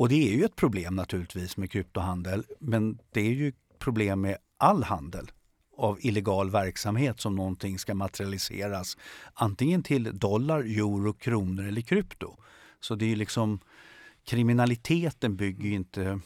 Och 0.00 0.08
det 0.08 0.28
är 0.28 0.32
ju 0.36 0.44
ett 0.44 0.56
problem 0.56 0.96
naturligtvis 0.96 1.56
med 1.56 1.70
kryptohandel, 1.70 2.44
men 2.58 2.98
det 3.12 3.20
är 3.20 3.32
ju 3.32 3.52
problem 3.78 4.20
med 4.20 4.36
all 4.56 4.82
handel 4.82 5.30
av 5.76 5.98
illegal 6.00 6.50
verksamhet 6.50 7.20
som 7.20 7.36
någonting 7.36 7.78
ska 7.78 7.94
materialiseras 7.94 8.96
antingen 9.34 9.82
till 9.82 10.18
dollar, 10.18 10.60
euro, 10.60 11.12
kronor 11.12 11.64
eller 11.64 11.80
krypto. 11.80 12.36
Så 12.80 12.94
det 12.94 13.12
är 13.12 13.16
liksom 13.16 13.60
kriminaliteten 14.24 15.36
bygger 15.36 15.68
ju 15.68 15.74
inte 15.74 16.20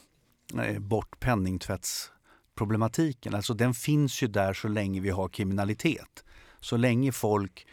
eh, 0.63 0.79
bort 0.79 1.21
penningtvättsproblematiken. 1.21 3.35
Alltså 3.35 3.55
den 3.55 3.75
finns 3.75 4.23
ju 4.23 4.27
där 4.27 4.53
så 4.53 4.69
länge 4.69 5.01
vi 5.01 5.11
har 5.11 5.29
kriminalitet. 5.29 6.25
Så 6.61 6.77
länge 6.77 7.13
folk 7.13 7.67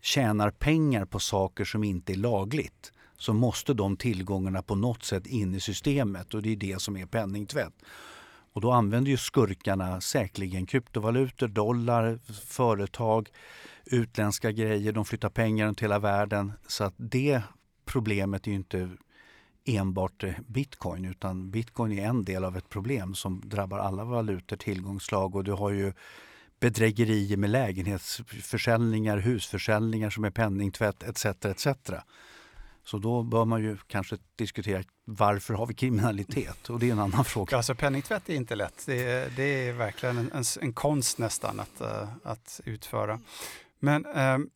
tjänar 0.00 0.50
pengar 0.50 1.04
på 1.04 1.18
saker 1.18 1.64
som 1.64 1.84
inte 1.84 2.12
är 2.12 2.16
lagligt 2.16 2.92
så 3.18 3.32
måste 3.32 3.74
de 3.74 3.96
tillgångarna 3.96 4.62
på 4.62 4.74
något 4.74 5.04
sätt 5.04 5.26
in 5.26 5.54
i 5.54 5.60
systemet 5.60 6.34
och 6.34 6.42
det 6.42 6.52
är 6.52 6.56
det 6.56 6.80
som 6.80 6.96
är 6.96 7.06
penningtvätt. 7.06 7.74
Och 8.52 8.60
då 8.60 8.72
använder 8.72 9.10
ju 9.10 9.16
skurkarna 9.16 10.00
säkerligen 10.00 10.66
kryptovalutor, 10.66 11.48
dollar, 11.48 12.18
företag, 12.46 13.28
utländska 13.84 14.52
grejer. 14.52 14.92
De 14.92 15.04
flyttar 15.04 15.28
pengar 15.28 15.66
runt 15.66 15.82
hela 15.82 15.98
världen. 15.98 16.52
Så 16.66 16.84
att 16.84 16.94
det 16.96 17.42
problemet 17.84 18.46
är 18.46 18.50
ju 18.50 18.56
inte 18.56 18.90
enbart 19.64 20.24
bitcoin 20.46 21.04
utan 21.04 21.50
bitcoin 21.50 21.92
är 21.92 22.08
en 22.08 22.24
del 22.24 22.44
av 22.44 22.56
ett 22.56 22.68
problem 22.68 23.14
som 23.14 23.42
drabbar 23.44 23.78
alla 23.78 24.04
valutor, 24.04 24.56
tillgångsslag 24.56 25.36
och 25.36 25.44
du 25.44 25.52
har 25.52 25.70
ju 25.70 25.92
bedrägerier 26.60 27.36
med 27.36 27.50
lägenhetsförsäljningar, 27.50 29.18
husförsäljningar 29.18 30.10
som 30.10 30.24
är 30.24 30.30
penningtvätt 30.30 31.02
etc. 31.02 31.24
etc. 31.26 31.66
Så 32.90 32.98
då 32.98 33.22
bör 33.22 33.44
man 33.44 33.62
ju 33.62 33.76
kanske 33.86 34.16
diskutera 34.36 34.82
varför 35.04 35.54
har 35.54 35.66
vi 35.66 35.74
kriminalitet? 35.74 36.70
Och 36.70 36.80
det 36.80 36.88
är 36.88 36.92
en 36.92 36.98
annan 36.98 37.24
fråga. 37.34 37.56
Alltså 37.56 37.74
penningtvätt 37.74 38.28
är 38.28 38.34
inte 38.34 38.54
lätt. 38.54 38.82
Det 38.86 39.04
är, 39.04 39.30
det 39.36 39.42
är 39.42 39.72
verkligen 39.72 40.18
en, 40.18 40.44
en, 40.60 40.72
konst 40.72 41.18
nästan 41.18 41.60
att, 41.60 41.80
eh, 41.80 42.08
att 42.22 42.60
utföra. 42.64 43.20
Men 43.78 44.06
um, 44.06 44.50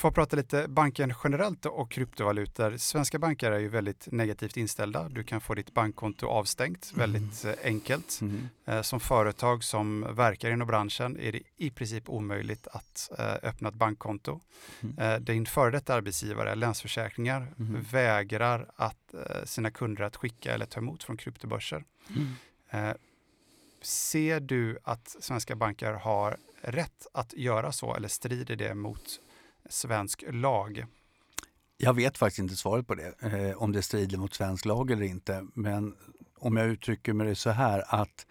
för 0.00 0.08
att 0.08 0.14
prata 0.14 0.36
lite 0.36 0.68
banken 0.68 1.14
generellt 1.24 1.66
och 1.66 1.90
kryptovalutor. 1.90 2.76
Svenska 2.76 3.18
banker 3.18 3.52
är 3.52 3.58
ju 3.58 3.68
väldigt 3.68 4.12
negativt 4.12 4.56
inställda. 4.56 5.08
Du 5.08 5.24
kan 5.24 5.40
få 5.40 5.54
ditt 5.54 5.74
bankkonto 5.74 6.26
avstängt 6.26 6.92
mm. 6.94 7.12
väldigt 7.12 7.44
eh, 7.44 7.52
enkelt. 7.64 8.18
Mm. 8.20 8.48
Eh, 8.64 8.82
som 8.82 9.00
företag 9.00 9.64
som 9.64 10.14
verkar 10.14 10.50
inom 10.50 10.68
branschen 10.68 11.20
är 11.20 11.32
det 11.32 11.42
i 11.56 11.70
princip 11.70 12.08
omöjligt 12.08 12.66
att 12.66 13.10
eh, 13.18 13.48
öppna 13.48 13.68
ett 13.68 13.74
bankkonto. 13.74 14.40
Mm. 14.80 15.24
Din 15.24 15.46
före 15.46 15.70
detta 15.70 15.94
arbetsgivare, 15.94 16.54
Länsförsäkringar, 16.54 17.54
mm. 17.58 17.82
vägrar 17.90 18.70
att 18.76 19.14
sina 19.44 19.70
kunder 19.70 20.04
att 20.04 20.16
skicka 20.16 20.54
eller 20.54 20.66
ta 20.66 20.80
emot 20.80 21.02
från 21.02 21.16
kryptobörser. 21.16 21.84
Mm. 22.70 22.94
Ser 23.82 24.40
du 24.40 24.78
att 24.82 25.16
svenska 25.20 25.56
banker 25.56 25.92
har 25.92 26.36
rätt 26.62 27.06
att 27.12 27.34
göra 27.34 27.72
så 27.72 27.94
eller 27.94 28.08
strider 28.08 28.56
det 28.56 28.74
mot 28.74 29.20
svensk 29.70 30.24
lag? 30.30 30.86
Jag 31.76 31.94
vet 31.94 32.18
faktiskt 32.18 32.38
inte 32.38 32.56
svaret 32.56 32.86
på 32.86 32.94
det, 32.94 33.14
eh, 33.20 33.62
om 33.62 33.72
det 33.72 33.82
strider 33.82 34.18
mot 34.18 34.34
svensk 34.34 34.64
lag 34.64 34.90
eller 34.90 35.02
inte. 35.02 35.46
Men 35.54 35.94
om 36.38 36.56
jag 36.56 36.66
uttrycker 36.66 37.12
mig 37.12 37.36
så 37.36 37.50
här 37.50 37.84
att 37.88 38.26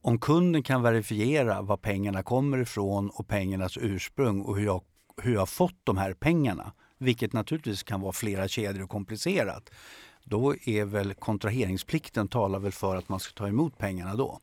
om 0.00 0.18
kunden 0.18 0.62
kan 0.62 0.82
verifiera 0.82 1.62
var 1.62 1.76
pengarna 1.76 2.22
kommer 2.22 2.58
ifrån 2.58 3.10
och 3.10 3.28
pengarnas 3.28 3.76
ursprung 3.76 4.40
och 4.40 4.56
hur 4.56 4.64
jag, 4.64 4.82
hur 5.22 5.34
jag 5.34 5.48
fått 5.48 5.80
de 5.84 5.96
här 5.96 6.14
pengarna, 6.14 6.72
vilket 6.98 7.32
naturligtvis 7.32 7.82
kan 7.82 8.00
vara 8.00 8.12
flera 8.12 8.48
kedjor 8.48 8.84
och 8.84 8.90
komplicerat, 8.90 9.70
då 10.24 10.54
är 10.64 10.84
väl 10.84 11.14
kontraheringsplikten 11.14 12.28
talar 12.28 12.58
väl 12.58 12.72
för 12.72 12.96
att 12.96 13.08
man 13.08 13.20
ska 13.20 13.32
ta 13.32 13.48
emot 13.48 13.78
pengarna 13.78 14.14
då. 14.14 14.40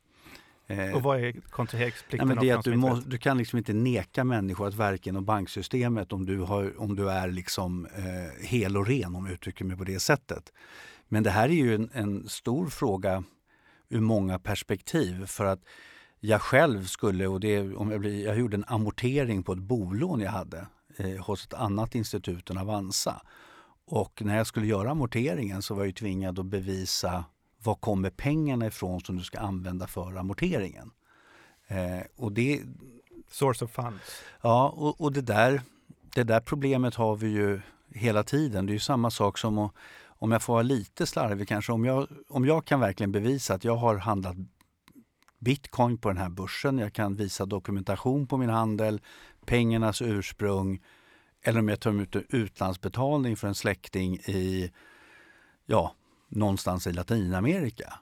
Eh, 0.67 0.95
och 0.95 1.03
vad 1.03 1.23
är 1.23 1.31
kontraheringsplikten? 1.31 2.29
Ja, 2.29 2.35
det 2.41 2.49
är 2.49 2.57
att 2.57 2.65
du, 2.65 2.75
må, 2.75 2.95
du, 2.95 3.17
kan 3.17 3.37
liksom 3.37 3.57
inte 3.57 3.73
neka 3.73 4.23
människor 4.23 4.67
att 4.67 4.73
verka 4.73 5.09
inom 5.09 5.25
banksystemet 5.25 6.13
om 6.13 6.25
du, 6.25 6.39
har, 6.39 6.81
om 6.81 6.95
du 6.95 7.09
är 7.11 7.27
liksom, 7.27 7.85
eh, 7.85 8.45
hel 8.47 8.77
och 8.77 8.87
ren, 8.87 9.15
om 9.15 9.25
jag 9.25 9.33
uttrycker 9.33 9.65
mig 9.65 9.77
på 9.77 9.83
det 9.83 9.99
sättet. 9.99 10.53
Men 11.07 11.23
det 11.23 11.29
här 11.29 11.49
är 11.49 11.53
ju 11.53 11.75
en, 11.75 11.89
en, 11.93 12.29
stor 12.29 12.67
fråga 12.67 13.23
ur 13.89 13.99
många 13.99 14.39
perspektiv. 14.39 15.25
För 15.25 15.45
att 15.45 15.61
jag 16.19 16.41
själv 16.41 16.85
skulle, 16.85 17.27
och 17.27 17.39
det, 17.39 17.75
om 17.75 17.91
jag, 17.91 17.99
blir, 17.99 18.25
jag 18.25 18.37
gjorde 18.37 18.57
en 18.57 18.65
amortering 18.67 19.43
på 19.43 19.53
ett 19.53 19.59
bolån 19.59 20.19
jag 20.19 20.31
hade 20.31 20.67
eh, 20.97 21.25
hos 21.25 21.45
ett 21.45 21.53
annat 21.53 21.95
institut 21.95 22.49
än 22.49 22.57
Avanza. 22.57 23.21
Och 23.87 24.21
när 24.25 24.37
jag 24.37 24.47
skulle 24.47 24.67
göra 24.67 24.91
amorteringen 24.91 25.61
så 25.61 25.75
var 25.75 25.85
jag 25.85 25.95
tvingad 25.95 26.39
att 26.39 26.45
bevisa 26.45 27.25
var 27.65 27.75
kommer 27.75 28.09
pengarna 28.09 28.67
ifrån 28.67 29.01
som 29.01 29.17
du 29.17 29.23
ska 29.23 29.39
använda 29.39 29.87
för 29.87 30.15
amorteringen? 30.15 30.91
Eh, 31.67 32.01
och 32.15 32.31
det, 32.31 32.61
Source 33.29 33.65
of 33.65 33.71
funds. 33.71 34.21
ja, 34.41 34.69
och, 34.69 35.01
och 35.01 35.11
det, 35.11 35.21
där, 35.21 35.61
det 36.15 36.23
där 36.23 36.39
problemet 36.39 36.95
har 36.95 37.15
vi 37.15 37.27
ju 37.27 37.61
hela 37.89 38.23
tiden. 38.23 38.65
Det 38.65 38.71
är 38.71 38.73
ju 38.73 38.79
samma 38.79 39.11
sak 39.11 39.37
som 39.37 39.57
att, 39.57 39.71
om 40.05 40.31
jag 40.31 40.41
får 40.41 40.53
vara 40.53 40.63
lite 40.63 41.05
slarvig 41.05 41.47
kanske, 41.47 41.71
om 41.71 41.85
jag, 41.85 42.07
om 42.29 42.45
jag 42.45 42.65
kan 42.65 42.79
verkligen 42.79 43.11
bevisa 43.11 43.53
att 43.53 43.63
jag 43.63 43.75
har 43.75 43.97
handlat 43.97 44.35
bitcoin 45.39 45.97
på 45.97 46.09
den 46.09 46.17
här 46.17 46.29
börsen, 46.29 46.77
jag 46.77 46.93
kan 46.93 47.15
visa 47.15 47.45
dokumentation 47.45 48.27
på 48.27 48.37
min 48.37 48.49
handel, 48.49 49.01
pengarnas 49.45 50.01
ursprung 50.01 50.79
eller 51.41 51.59
om 51.59 51.67
jag 51.67 51.79
tar 51.79 51.89
emot 51.89 52.15
utlandsbetalning 52.15 53.37
för 53.37 53.47
en 53.47 53.55
släkting 53.55 54.15
i, 54.15 54.71
ja, 55.65 55.95
någonstans 56.27 56.87
i 56.87 56.93
Latinamerika. 56.93 57.93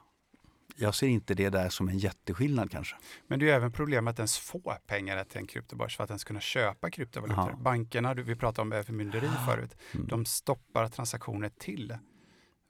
Jag 0.76 0.94
ser 0.94 1.06
inte 1.06 1.34
det 1.34 1.48
där 1.48 1.68
som 1.68 1.88
en 1.88 1.98
jätteskillnad 1.98 2.70
kanske. 2.70 2.96
Men 3.26 3.38
det 3.38 3.44
är 3.44 3.46
ju 3.46 3.52
även 3.52 3.72
problem 3.72 4.08
att 4.08 4.18
ens 4.18 4.38
få 4.38 4.76
pengar 4.86 5.24
till 5.24 5.38
en 5.38 5.46
kryptobörs 5.46 5.96
för 5.96 6.04
att 6.04 6.10
ens 6.10 6.24
kunna 6.24 6.40
köpa 6.40 6.90
kryptovalutor. 6.90 7.50
Ja. 7.50 7.56
Bankerna, 7.56 8.14
vi 8.14 8.36
pratade 8.36 8.62
om 8.62 8.72
övermynderi 8.72 9.28
förut, 9.46 9.76
Mm. 9.94 10.06
de 10.06 10.24
stoppar 10.24 10.88
transaktioner 10.88 11.48
till. 11.48 11.96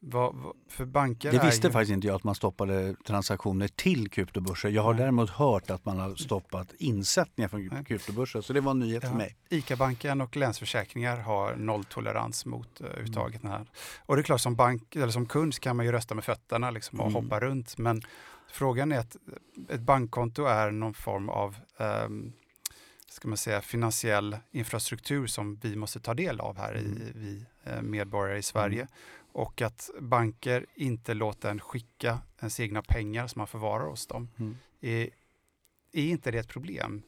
Vad, 0.06 0.34
vad, 0.34 0.52
för 0.68 0.84
banker 0.84 1.30
Det 1.32 1.36
är 1.38 1.44
visste 1.46 1.66
ju, 1.66 1.72
faktiskt 1.72 1.92
inte 1.92 2.06
jag 2.06 2.16
att 2.16 2.24
man 2.24 2.34
stoppade 2.34 2.94
transaktioner 3.06 3.68
till 3.68 4.10
kryptobörser. 4.10 4.68
Jag 4.68 4.82
har 4.82 4.92
Nej. 4.94 5.02
däremot 5.02 5.30
hört 5.30 5.70
att 5.70 5.84
man 5.84 5.98
har 5.98 6.14
stoppat 6.14 6.72
insättningar 6.78 7.48
från 7.48 7.66
Nej. 7.66 7.84
kryptobörser. 7.84 8.40
Så 8.40 8.52
det 8.52 8.60
var 8.60 8.70
en 8.70 8.78
nyhet 8.78 9.02
Ja. 9.02 9.08
för 9.10 9.16
mig. 9.16 9.36
ICA-banken 9.48 10.20
och 10.20 10.36
Länsförsäkringar 10.36 11.16
har 11.16 11.56
nolltolerans 11.56 12.46
mot 12.46 12.80
uh, 12.80 12.86
Mm. 12.86 13.04
uttaget. 13.04 13.42
Den 13.42 13.50
här. 13.50 13.66
Och 14.06 14.16
det 14.16 14.20
är 14.20 14.24
klart 14.24 14.40
som, 14.40 14.54
bank, 14.56 14.96
eller 14.96 15.08
som 15.12 15.26
kund 15.26 15.60
kan 15.60 15.76
man 15.76 15.86
ju 15.86 15.92
rösta 15.92 16.14
med 16.14 16.24
fötterna 16.24 16.70
liksom, 16.70 17.00
och 17.00 17.06
Mm. 17.10 17.24
hoppa 17.24 17.40
runt. 17.40 17.78
Men 17.78 18.02
frågan 18.52 18.92
är 18.92 18.98
att 18.98 19.16
ett 19.68 19.80
bankkonto 19.80 20.44
är 20.44 20.70
någon 20.70 20.94
form 20.94 21.28
av 21.28 21.56
ehm, 21.78 22.32
ska 23.08 23.28
man 23.28 23.36
säga, 23.36 23.60
finansiell 23.60 24.36
infrastruktur 24.50 25.26
som 25.26 25.56
vi 25.62 25.76
måste 25.76 26.00
ta 26.00 26.14
del 26.14 26.40
av 26.40 26.58
här, 26.58 26.74
i, 26.76 26.84
Mm. 26.84 27.00
vi 27.14 27.44
eh, 27.64 27.82
medborgare 27.82 28.38
i 28.38 28.42
Sverige. 28.42 28.80
Mm. 28.80 28.88
Och 29.34 29.62
att 29.62 29.90
banker 30.00 30.66
inte 30.74 31.14
låter 31.14 31.50
en 31.50 31.60
skicka 31.60 32.18
ens 32.40 32.60
egna 32.60 32.82
pengar 32.82 33.26
som 33.26 33.40
man 33.40 33.46
förvarar 33.46 33.86
hos 33.86 34.06
dem. 34.06 34.28
Mm. 34.38 34.56
Är, 34.80 35.10
är 35.92 36.06
inte 36.06 36.30
det 36.30 36.38
ett 36.38 36.48
problem? 36.48 37.02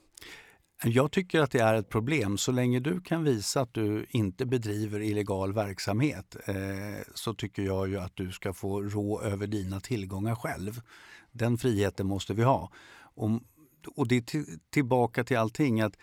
Jag 0.85 1.13
tycker 1.13 1.41
att 1.41 1.51
det 1.51 1.61
är 1.61 1.75
ett 1.75 1.89
problem. 1.89 2.39
Så 2.39 2.53
länge 2.53 2.81
du 2.81 3.01
kan 3.01 3.25
visa 3.25 3.61
att 3.61 3.75
du 3.75 4.07
inte 4.11 4.47
bedriver 4.47 5.01
illegal 5.01 5.53
verksamhet 5.53 6.37
eh, 6.47 6.55
så 7.15 7.35
tycker 7.35 7.63
jag 7.63 7.89
ju 7.89 7.99
att 7.99 8.17
du 8.17 8.33
ska 8.33 8.53
få 8.53 8.83
rå 8.83 9.21
över 9.23 9.47
dina 9.47 9.81
tillgångar 9.81 10.35
själv. 10.35 10.81
Den 11.33 11.59
friheten 11.59 12.07
måste 12.07 12.35
vi 12.35 12.43
ha. 12.43 12.73
Och, 12.99 13.31
och 13.97 14.09
det 14.09 14.17
är 14.17 14.21
till, 14.21 14.59
tillbaka 14.71 15.25
till 15.25 15.37
allting 15.37 15.81
att 15.81 15.97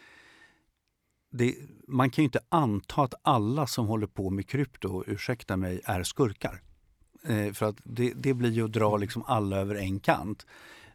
det, 1.34 1.56
man 1.88 2.10
kan 2.10 2.22
ju 2.22 2.26
inte 2.26 2.40
anta 2.50 3.02
att 3.02 3.14
alla 3.22 3.68
som 3.68 3.88
håller 3.88 4.08
på 4.08 4.30
med 4.30 4.48
krypto, 4.48 5.04
ursäkta 5.08 5.58
mig, 5.58 5.82
är 5.86 6.04
skurkar. 6.04 6.62
Eh, 7.28 7.54
för 7.54 7.66
att 7.66 7.76
det, 7.84 8.14
det 8.16 8.34
blir 8.34 8.52
ju 8.52 8.66
att 8.66 8.72
dra 8.72 8.98
liksom 8.98 9.24
alla 9.28 9.58
över 9.58 9.76
en 9.76 10.00
kant. 10.00 10.46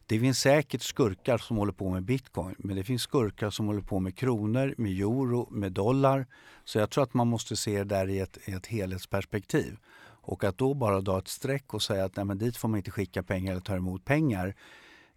Det 0.06 0.20
finns 0.20 0.38
säkert 0.38 0.82
skurkar 0.82 1.38
som 1.38 1.56
håller 1.56 1.72
på 1.72 1.90
med 1.90 2.02
bitcoin, 2.02 2.54
men 2.58 2.76
det 2.76 2.84
finns 2.84 3.02
skurkar 3.02 3.50
som 3.50 3.66
håller 3.66 3.80
på 3.80 4.00
med 4.00 4.16
kronor, 4.16 4.74
med 4.78 4.92
euro, 4.92 5.48
med 5.50 5.72
dollar. 5.72 6.26
Så 6.64 6.78
jag 6.78 6.90
tror 6.90 7.04
att 7.04 7.14
man 7.14 7.28
måste 7.28 7.56
se 7.56 7.78
det 7.78 7.84
där 7.84 8.08
i 8.08 8.18
ett, 8.18 8.38
i 8.44 8.52
ett 8.52 8.66
helhetsperspektiv. 8.66 9.76
Och 10.22 10.44
att 10.44 10.58
då 10.58 10.74
bara 10.74 11.00
dra 11.00 11.18
ett 11.18 11.28
streck 11.28 11.74
och 11.74 11.82
säga 11.82 12.04
att 12.04 12.16
nej, 12.16 12.24
men 12.24 12.38
dit 12.38 12.56
får 12.56 12.68
man 12.68 12.78
inte 12.78 12.90
skicka 12.90 13.22
pengar 13.22 13.52
eller 13.52 13.62
ta 13.62 13.76
emot 13.76 14.04
pengar. 14.04 14.54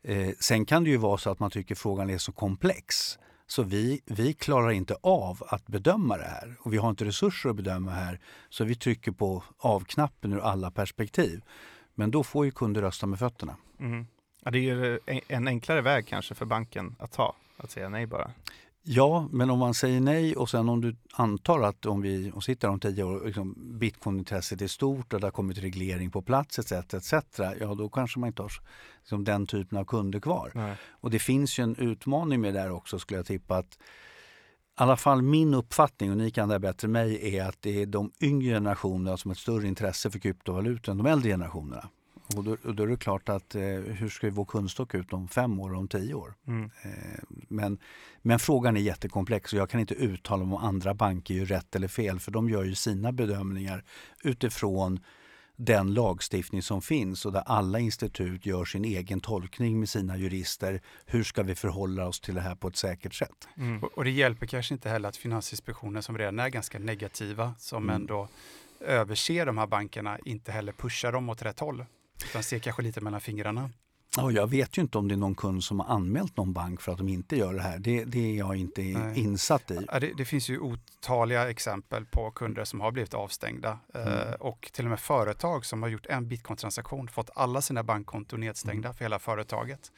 Eh, 0.04 0.30
sen 0.40 0.66
kan 0.66 0.84
det 0.84 0.90
ju 0.90 0.98
vara 0.98 1.18
så 1.18 1.30
att 1.30 1.40
man 1.40 1.52
tycker 1.52 1.76
frågan 1.76 2.10
är 2.10 2.18
så 2.18 2.32
komplex 2.32 3.18
så 3.52 3.64
vi, 3.64 4.02
vi 4.06 4.34
klarar 4.34 4.72
inte 4.72 4.96
av 5.02 5.44
att 5.48 5.68
bedöma 5.68 6.18
det 6.18 6.24
här 6.24 6.56
och 6.60 6.74
vi 6.74 6.78
har 6.78 6.90
inte 6.90 7.06
resurser 7.06 7.50
att 7.50 7.56
bedöma 7.56 7.92
det 7.92 7.98
här 7.98 8.20
så 8.50 8.64
vi 8.64 8.76
trycker 8.76 9.12
på 9.12 9.44
av-knappen 9.58 10.34
ur 10.34 10.40
alla 10.40 10.72
perspektiv. 10.72 11.42
Men 11.96 12.12
då 12.12 12.24
får 12.24 12.46
ju 12.46 12.52
kunder 12.52 12.82
rösta 12.82 13.08
med 13.08 13.20
fötterna. 13.20 13.56
Mm. 13.80 14.08
Ja, 14.44 14.52
det 14.52 14.58
är 14.58 14.62
ju 14.62 15.00
en 15.28 15.48
enklare 15.48 15.82
väg 15.82 16.08
kanske 16.08 16.36
för 16.36 16.46
banken 16.46 16.96
att 17.00 17.12
ta, 17.12 17.36
att 17.58 17.72
säga 17.72 17.90
nej 17.90 18.06
bara. 18.06 18.32
Ja, 18.84 19.28
men 19.32 19.50
om 19.50 19.60
man 19.60 19.74
säger 19.74 20.02
nej 20.02 20.36
och 20.36 20.50
sen 20.50 20.70
om 20.70 20.82
du 20.82 20.96
antar 21.14 21.62
att 21.62 21.86
om 21.86 22.02
vi 22.02 22.32
och 22.34 22.44
sitter 22.44 22.70
om 22.70 22.80
tio 22.80 23.04
år, 23.04 23.26
liksom, 23.26 23.78
bitcoinintresset 23.80 24.62
är 24.62 24.68
stort 24.68 25.14
och 25.14 25.20
det 25.20 25.28
har 25.28 25.32
kommit 25.32 25.58
reglering 25.58 26.12
på 26.12 26.22
plats 26.22 26.60
etc. 26.60 26.72
etc. 26.72 27.14
Ja, 27.60 27.76
då 27.76 27.90
kanske 27.90 28.20
man 28.20 28.28
inte 28.28 28.42
har 28.42 28.52
liksom, 29.00 29.24
den 29.24 29.48
typen 29.48 29.78
av 29.78 29.86
kunder 29.86 30.20
kvar. 30.20 30.52
Nej. 30.56 30.76
Och 30.90 31.12
det 31.12 31.20
finns 31.20 31.60
ju 31.60 31.64
en 31.64 31.76
utmaning 31.76 32.42
med 32.42 32.54
det 32.54 32.60
där 32.60 32.72
också 32.72 33.00
skulle 33.00 33.20
jag 33.20 33.26
tippa 33.26 33.58
att 33.58 33.74
i 33.74 34.84
alla 34.84 34.98
fall 34.98 35.22
min 35.22 35.54
uppfattning, 35.54 36.12
och 36.12 36.18
ni 36.18 36.32
kan 36.32 36.48
det 36.48 36.54
här 36.54 36.60
bättre 36.60 36.86
än 36.86 36.92
mig, 36.92 37.36
är 37.36 37.46
att 37.46 37.62
det 37.62 37.82
är 37.82 37.86
de 37.86 38.12
yngre 38.22 38.54
generationerna 38.54 39.18
som 39.18 39.30
har 39.30 39.34
ett 39.34 39.40
större 39.40 39.68
intresse 39.68 40.12
för 40.12 40.20
kryptovalutor 40.20 40.92
än 40.92 40.98
de 40.98 41.06
äldre 41.06 41.30
generationerna. 41.30 41.90
Och 42.38 42.44
då, 42.44 42.58
och 42.64 42.76
då 42.76 42.84
är 42.84 42.88
det 42.88 42.98
klart 42.98 43.30
att 43.30 43.56
eh, 43.56 43.62
hur 43.62 44.10
ska 44.10 44.30
vår 44.30 44.46
kundstock 44.46 44.96
ut 44.96 45.14
om 45.14 45.28
fem 45.28 45.60
år 45.60 45.74
och 45.74 45.78
om 45.80 45.88
tio 45.88 46.14
år? 46.14 46.34
Mm. 46.48 46.72
Eh, 46.84 47.24
men, 47.48 47.78
men 48.22 48.40
frågan 48.40 48.78
är 48.78 48.82
jättekomplex 48.82 49.54
och 49.54 49.60
jag 49.60 49.70
kan 49.70 49.80
inte 49.80 49.94
uttala 49.94 50.46
mig 50.46 50.56
om 50.56 50.64
andra 50.64 50.94
banker 50.94 51.34
gör 51.34 51.46
rätt 51.46 51.76
eller 51.76 51.88
fel 51.88 52.20
för 52.20 52.32
de 52.32 52.50
gör 52.50 52.64
ju 52.64 52.76
sina 52.76 53.12
bedömningar 53.12 53.84
utifrån 54.24 55.00
den 55.56 55.94
lagstiftning 55.94 56.62
som 56.62 56.82
finns 56.82 57.26
och 57.26 57.32
där 57.32 57.44
alla 57.46 57.80
institut 57.80 58.46
gör 58.46 58.66
sin 58.66 58.86
egen 58.86 59.20
tolkning 59.20 59.80
med 59.80 59.90
sina 59.90 60.18
jurister. 60.18 60.82
Hur 61.06 61.24
ska 61.24 61.44
vi 61.44 61.56
förhålla 61.56 62.08
oss 62.08 62.20
till 62.20 62.36
det 62.36 62.42
här 62.42 62.56
på 62.56 62.68
ett 62.68 62.76
säkert 62.76 63.14
sätt? 63.14 63.48
Mm. 63.58 63.84
Och, 63.84 63.98
och 63.98 64.04
det 64.04 64.12
hjälper 64.12 64.46
kanske 64.46 64.74
inte 64.74 64.90
heller 64.90 65.10
att 65.10 65.18
Finansinspektionen 65.18 66.04
som 66.04 66.18
redan 66.18 66.40
är 66.40 66.50
ganska 66.50 66.80
negativa, 66.80 67.54
som 67.58 67.84
Mm. 67.84 67.96
ändå 67.96 68.28
överser 68.80 69.46
de 69.46 69.58
här 69.58 69.68
bankerna, 69.68 70.20
inte 70.26 70.52
heller 70.52 70.72
pushar 70.74 71.12
dem 71.12 71.30
åt 71.30 71.42
rätt 71.42 71.60
håll. 71.60 71.86
Utan 72.30 72.44
ser 72.44 72.60
kanske 72.60 72.82
lite 72.82 73.02
mellan 73.02 73.22
fingrarna. 73.22 73.70
Ja, 74.18 74.32
jag 74.32 74.50
vet 74.50 74.78
ju 74.78 74.82
inte 74.82 74.98
om 74.98 75.08
det 75.08 75.16
är 75.16 75.18
någon 75.18 75.36
kund 75.36 75.64
som 75.64 75.80
har 75.80 75.96
anmält 75.96 76.38
någon 76.38 76.54
bank 76.54 76.82
för 76.82 76.92
att 76.92 76.98
de 76.98 77.10
inte 77.10 77.36
gör 77.38 77.54
det 77.54 77.62
här. 77.62 77.80
Det, 77.80 78.04
det 78.06 78.20
är 78.32 78.38
jag 78.38 78.56
inte 78.56 78.82
Nej. 78.82 79.20
insatt 79.20 79.72
i. 79.72 79.86
Ja, 79.92 80.00
det, 80.00 80.14
det 80.18 80.26
finns 80.26 80.50
ju 80.50 80.60
otaliga 80.60 81.50
exempel 81.50 82.06
på 82.06 82.32
kunder 82.32 82.64
som 82.66 82.82
har 82.82 82.92
blivit 82.92 83.14
avstängda 83.14 83.80
eh, 83.96 84.02
Mm. 84.02 84.34
och 84.40 84.70
till 84.74 84.86
och 84.86 84.90
med 84.90 85.00
företag 85.00 85.66
som 85.66 85.82
har 85.84 85.90
gjort 85.90 86.06
en 86.06 86.28
bitcoin-transaktion 86.28 87.08
fått 87.08 87.30
alla 87.36 87.62
sina 87.62 87.84
bankkonton 87.84 88.40
nedstängda 88.40 88.88
Mm. 88.88 88.96
för 88.98 89.06
hela 89.06 89.20
företaget 89.20 89.92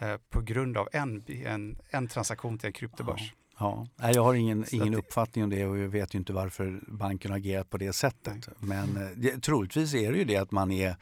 eh, 0.00 0.16
på 0.30 0.40
grund 0.40 0.76
av 0.76 0.88
en, 0.92 1.24
en, 1.28 1.78
en 1.90 2.08
transaktion 2.08 2.58
till 2.58 2.66
en 2.66 2.72
kryptobörs. 2.72 3.32
Ja, 3.58 3.86
nej, 3.96 4.14
jag 4.14 4.24
har 4.24 4.34
ingen, 4.34 4.64
ingen 4.70 4.94
uppfattning 4.94 5.44
om 5.44 5.50
det 5.50 5.66
och 5.66 5.78
jag 5.78 5.88
vet 5.88 6.14
ju 6.14 6.18
inte 6.18 6.32
varför 6.32 6.80
banken 6.88 7.30
har 7.30 7.38
agerat 7.38 7.70
på 7.70 7.76
det 7.78 7.92
sättet. 7.92 8.48
Men 8.58 8.96
eh, 8.96 9.08
det, 9.16 9.42
troligtvis 9.42 9.94
är 9.94 10.12
det 10.12 10.18
ju 10.18 10.24
det 10.24 10.36
att 10.36 10.50
man 10.50 10.70
är, 10.70 10.96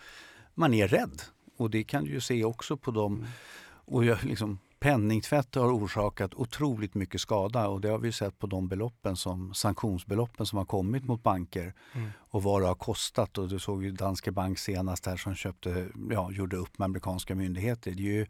man 0.54 0.74
är 0.74 0.88
rädd. 0.88 1.22
Och 1.56 1.70
det 1.70 1.84
kan 1.84 2.04
du 2.04 2.10
ju 2.10 2.20
se 2.20 2.44
också 2.44 2.76
på 2.76 2.90
dem. 2.90 3.14
Mm. 3.14 3.26
Och 3.86 4.04
jag, 4.04 4.24
liksom, 4.24 4.58
penningtvätt 4.80 5.54
har 5.54 5.72
orsakat 5.72 6.34
otroligt 6.34 6.94
mycket 6.94 7.20
skada 7.20 7.68
och 7.68 7.80
det 7.80 7.88
har 7.88 7.98
vi 7.98 8.12
sett 8.12 8.38
på 8.38 8.46
de 8.46 8.68
beloppen 8.68 9.16
som 9.16 9.54
sanktionsbeloppen 9.54 10.46
som 10.46 10.58
har 10.58 10.64
kommit 10.64 11.04
mot 11.04 11.22
banker 11.22 11.74
Mm. 11.92 12.10
och 12.18 12.42
vad 12.42 12.62
det 12.62 12.66
har 12.66 12.74
kostat. 12.74 13.38
Och 13.38 13.48
du 13.48 13.58
såg 13.58 13.84
ju 13.84 13.90
Danske 13.90 14.30
Bank 14.32 14.58
senast 14.58 15.06
här 15.06 15.16
som 15.16 15.34
köpte, 15.34 15.88
ja, 16.10 16.30
gjorde 16.32 16.56
upp 16.56 16.78
med 16.78 16.84
amerikanska 16.84 17.34
myndigheter. 17.34 17.90
Det 17.90 18.02
är 18.02 18.12
ju, 18.12 18.26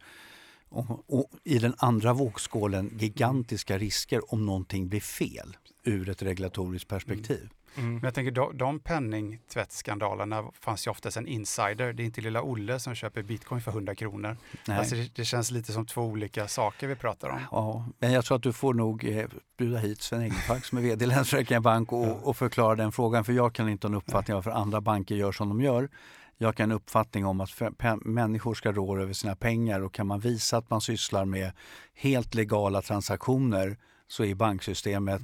och, 0.69 1.13
och 1.19 1.29
I 1.43 1.59
den 1.59 1.75
andra 1.77 2.13
vågskålen 2.13 2.97
gigantiska 2.99 3.77
risker 3.77 4.33
om 4.33 4.45
någonting 4.45 4.89
blir 4.89 5.01
fel 5.01 5.57
ur 5.83 6.09
ett 6.09 6.21
regulatoriskt 6.21 6.89
perspektiv. 6.89 7.41
Mm. 7.41 7.49
Men 7.75 7.99
jag 8.03 8.13
tänker, 8.13 8.31
de, 8.31 8.57
de 8.57 8.79
penningtvättsskandalerna 8.79 10.43
fanns 10.59 10.87
ju 10.87 10.91
oftast 10.91 11.17
en 11.17 11.27
insider. 11.27 11.93
Det 11.93 12.03
är 12.03 12.05
inte 12.05 12.21
lilla 12.21 12.41
Olle 12.41 12.79
som 12.79 12.95
köper 12.95 13.23
bitcoin 13.23 13.61
för 13.61 13.71
100 13.71 13.95
kronor. 13.95 14.37
Nej. 14.67 14.77
Alltså 14.77 14.95
det, 14.95 15.15
det 15.15 15.25
känns 15.25 15.51
lite 15.51 15.71
som 15.71 15.85
två 15.85 16.01
olika 16.01 16.47
saker 16.47 16.87
vi 16.87 16.95
pratar 16.95 17.29
om. 17.29 17.39
Ja, 17.51 17.85
men 17.99 18.11
jag 18.11 18.25
tror 18.25 18.37
att 18.37 18.43
du 18.43 18.53
får 18.53 18.73
nog 18.73 19.05
eh, 19.05 19.25
bjuda 19.57 19.77
hit 19.77 20.01
Sven 20.01 20.21
Egelmark 20.21 20.65
som 20.65 20.77
är 20.77 20.81
vd 20.81 21.05
i 21.05 21.07
Länsförsäkringar 21.07 21.61
Bank 21.61 21.91
och, 21.93 22.05
Ja. 22.07 22.11
och 22.23 22.37
förklara 22.37 22.75
den 22.75 22.91
frågan. 22.91 23.23
För 23.23 23.33
jag 23.33 23.53
kan 23.53 23.69
inte 23.69 23.87
ha 23.87 23.89
en 23.91 23.97
uppfattning 23.97 24.35
varför 24.35 24.51
andra 24.51 24.81
banker 24.81 25.15
gör 25.15 25.31
som 25.31 25.49
de 25.49 25.61
gör. 25.61 25.89
Jag 26.37 26.55
kan 26.55 26.69
ha 26.71 26.75
en 26.75 26.81
uppfattning 26.81 27.25
om 27.25 27.41
att 27.41 27.61
människor 28.01 28.53
ska 28.53 28.71
rå 28.71 28.97
över 28.97 29.13
sina 29.13 29.35
pengar 29.35 29.81
och 29.81 29.93
kan 29.93 30.07
man 30.07 30.19
visa 30.19 30.57
att 30.57 30.69
man 30.69 30.81
sysslar 30.81 31.25
med 31.25 31.51
helt 31.93 32.33
legala 32.35 32.81
transaktioner 32.81 33.77
så 34.07 34.23
är 34.23 34.35
banksystemet 34.35 35.21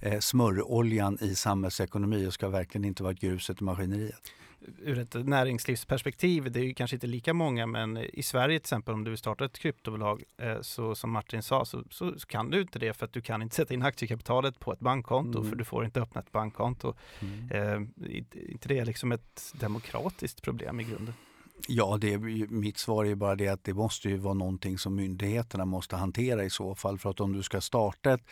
eh, 0.00 0.18
smörjoljan 0.20 1.18
i 1.20 1.34
samhällsekonomi 1.34 2.26
och 2.26 2.32
ska 2.34 2.48
verkligen 2.48 2.84
inte 2.84 3.02
vara 3.02 3.12
gruset 3.12 3.60
i 3.60 3.64
maskineriet. 3.64 4.32
ur 4.82 4.98
ett 4.98 5.14
näringslivsperspektiv, 5.14 6.52
det 6.52 6.60
är 6.60 6.64
ju 6.64 6.74
kanske 6.74 6.96
inte 6.96 7.06
lika 7.06 7.34
många, 7.34 7.66
men 7.66 7.96
i 7.96 8.22
Sverige 8.22 8.58
till 8.58 8.64
exempel 8.64 8.94
om 8.94 9.04
du 9.04 9.10
vill 9.10 9.18
starta 9.18 9.44
ett 9.44 9.58
kryptobolag, 9.58 10.22
eh, 10.38 10.60
så 10.60 10.94
som 10.94 11.10
Martin 11.10 11.42
sa, 11.42 11.64
så, 11.64 11.84
så, 11.90 12.18
så 12.18 12.26
kan 12.26 12.50
du 12.50 12.60
inte 12.60 12.78
det 12.78 12.92
för 12.92 13.06
att 13.06 13.12
du 13.12 13.20
kan 13.20 13.42
inte 13.42 13.56
sätta 13.56 13.74
in 13.74 13.82
aktiekapitalet 13.82 14.58
på 14.60 14.72
ett 14.72 14.80
bankkonto, 14.80 15.38
Mm. 15.38 15.50
för 15.50 15.56
du 15.56 15.64
får 15.64 15.84
inte 15.84 16.00
öppna 16.00 16.20
ett 16.20 16.32
bankkonto. 16.32 16.94
Eh, 17.50 17.80
inte 18.50 18.68
det 18.68 18.78
är 18.78 18.84
liksom 18.84 19.12
ett 19.12 19.52
demokratiskt 19.60 20.42
problem 20.42 20.80
i 20.80 20.84
grunden? 20.84 21.14
Ja, 21.68 21.98
det, 22.00 22.18
mitt 22.50 22.78
svar 22.78 23.04
är 23.04 23.14
bara 23.14 23.34
det 23.36 23.48
att 23.48 23.64
det 23.64 23.74
måste 23.74 24.08
ju 24.08 24.16
vara 24.16 24.34
någonting 24.34 24.78
som 24.78 24.94
myndigheterna 24.94 25.64
måste 25.64 25.96
hantera 25.96 26.44
i 26.44 26.50
så 26.50 26.74
fall. 26.74 26.98
För 26.98 27.10
att 27.10 27.20
om 27.20 27.32
du 27.32 27.42
ska 27.42 27.60
starta 27.60 28.12
ett 28.12 28.22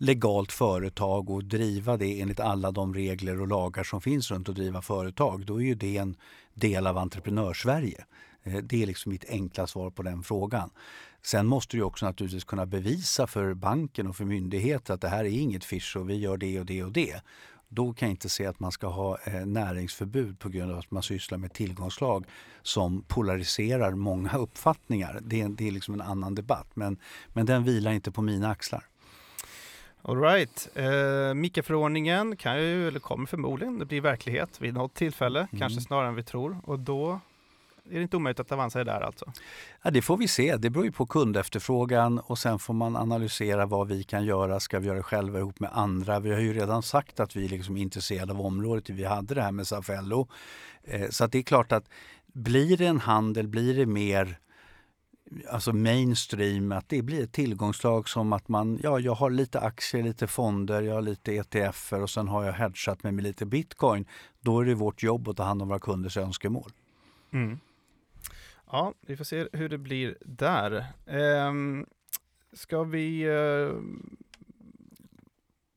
legalt 0.00 0.52
företag 0.52 1.30
och 1.30 1.44
driva 1.44 1.96
det 1.96 2.20
enligt 2.20 2.40
alla 2.40 2.70
de 2.70 2.94
regler 2.94 3.40
och 3.40 3.48
lagar 3.48 3.84
som 3.84 4.00
finns 4.00 4.30
runt 4.30 4.48
att 4.48 4.54
driva 4.54 4.82
företag, 4.82 5.46
då 5.46 5.62
är 5.62 5.64
ju 5.64 5.74
det 5.74 5.96
en 5.96 6.16
del 6.54 6.86
av 6.86 6.98
entreprenörsverige. 6.98 8.04
Eh, 8.42 8.56
det 8.62 8.82
är 8.82 8.86
liksom 8.86 9.12
mitt 9.12 9.24
enkla 9.28 9.66
svar 9.66 9.90
på 9.90 10.02
den 10.02 10.22
frågan. 10.22 10.70
Sen 11.22 11.46
måste 11.46 11.76
du 11.76 11.82
också 11.82 12.06
naturligtvis 12.06 12.44
kunna 12.44 12.66
bevisa 12.66 13.26
för 13.26 13.54
banken 13.54 14.06
och 14.06 14.16
för 14.16 14.24
myndigheter 14.24 14.94
att 14.94 15.00
det 15.00 15.08
här 15.08 15.24
är 15.24 15.38
inget 15.38 15.64
fish 15.64 15.96
och 15.96 16.10
vi 16.10 16.16
gör 16.16 16.36
det 16.36 16.60
och 16.60 16.66
det 16.66 16.84
och 16.84 16.92
det. 16.92 17.22
Då 17.68 17.92
kan 17.92 18.08
jag 18.08 18.12
inte 18.12 18.28
se 18.28 18.46
att 18.46 18.60
man 18.60 18.72
ska 18.72 18.86
ha 18.86 19.18
eh, 19.24 19.46
näringsförbud 19.46 20.38
på 20.38 20.48
grund 20.48 20.72
av 20.72 20.78
att 20.78 20.90
man 20.90 21.02
sysslar 21.02 21.38
med 21.38 21.52
tillgångslag 21.52 22.26
som 22.62 23.02
polariserar 23.02 23.94
många 23.94 24.32
uppfattningar. 24.36 25.20
Det 25.22 25.40
är, 25.40 25.48
det 25.48 25.68
är 25.68 25.72
liksom 25.72 25.94
en 25.94 26.00
annan 26.00 26.34
debatt, 26.34 26.68
men, 26.74 26.98
men 27.32 27.46
den 27.46 27.64
vilar 27.64 27.92
inte 27.92 28.10
på 28.10 28.22
mina 28.22 28.50
axlar. 28.50 28.84
All 30.02 30.20
right. 30.20 30.68
Eh, 30.74 31.34
Mika-förordningen 31.34 32.36
kan 32.36 32.60
ju, 32.62 32.88
eller 32.88 33.00
kommer 33.00 33.26
förmodligen 33.26 33.86
bli 33.86 34.00
verklighet 34.00 34.60
vid 34.60 34.74
något 34.74 34.94
tillfälle, 34.94 35.38
mm. 35.38 35.58
kanske 35.58 35.80
snarare 35.80 36.08
än 36.08 36.14
vi 36.14 36.22
tror. 36.22 36.56
Och 36.64 36.78
då 36.78 37.20
är 37.90 37.94
det 37.94 38.02
inte 38.02 38.16
omöjligt 38.16 38.40
att 38.40 38.52
Avanza 38.52 38.80
är 38.80 38.84
där 38.84 39.00
alltså? 39.00 39.32
Ja, 39.82 39.90
det 39.90 40.02
får 40.02 40.16
vi 40.16 40.28
se. 40.28 40.56
Det 40.56 40.70
beror 40.70 40.84
ju 40.84 40.92
på 40.92 41.06
kundefterfrågan 41.06 42.18
och 42.18 42.38
sen 42.38 42.58
får 42.58 42.74
man 42.74 42.96
analysera 42.96 43.66
vad 43.66 43.88
vi 43.88 44.04
kan 44.04 44.24
göra. 44.24 44.60
Ska 44.60 44.78
vi 44.78 44.86
göra 44.86 44.96
det 44.96 45.02
själva 45.02 45.38
ihop 45.38 45.60
med 45.60 45.70
andra? 45.72 46.20
Vi 46.20 46.32
har 46.32 46.40
ju 46.40 46.52
redan 46.52 46.82
sagt 46.82 47.20
att 47.20 47.36
vi 47.36 47.48
liksom 47.48 47.76
är 47.76 47.82
intresserade 47.82 48.32
av 48.32 48.40
området. 48.40 48.90
Vi 48.90 49.04
hade 49.04 49.34
det 49.34 49.42
här 49.42 49.52
med 49.52 49.66
Safello. 49.66 50.28
Eh, 50.84 51.08
så 51.10 51.24
att 51.24 51.32
det 51.32 51.38
är 51.38 51.42
klart 51.42 51.72
att 51.72 51.84
blir 52.26 52.76
det 52.76 52.86
en 52.86 53.00
handel, 53.00 53.48
blir 53.48 53.76
det 53.76 53.86
mer 53.86 54.38
alltså 55.50 55.72
mainstream, 55.72 56.72
att 56.72 56.88
det 56.88 57.02
blir 57.02 57.24
ett 57.24 57.32
tillgångslag 57.32 58.08
som 58.08 58.32
att 58.32 58.48
man, 58.48 58.80
ja, 58.82 59.00
jag 59.00 59.14
har 59.14 59.30
lite 59.30 59.60
aktier, 59.60 60.02
lite 60.02 60.26
fonder, 60.26 60.82
jag 60.82 60.94
har 60.94 61.02
lite 61.02 61.32
ETFer 61.32 62.02
och 62.02 62.10
sen 62.10 62.28
har 62.28 62.44
jag 62.44 62.52
hedgat 62.52 63.02
med, 63.02 63.14
med 63.14 63.24
lite 63.24 63.46
bitcoin. 63.46 64.06
Då 64.40 64.60
är 64.60 64.64
det 64.64 64.74
vårt 64.74 65.02
jobb 65.02 65.28
att 65.28 65.36
ta 65.36 65.42
hand 65.42 65.62
om 65.62 65.68
våra 65.68 65.78
kunders 65.78 66.16
önskemål. 66.16 66.72
Mm. 67.30 67.58
Ja, 68.70 68.94
vi 69.00 69.16
får 69.16 69.24
se 69.24 69.48
hur 69.52 69.68
det 69.68 69.78
blir 69.78 70.16
där. 70.20 70.84
Um, 71.48 71.86
ska 72.52 72.84
vi 72.84 73.28
uh, 73.28 73.82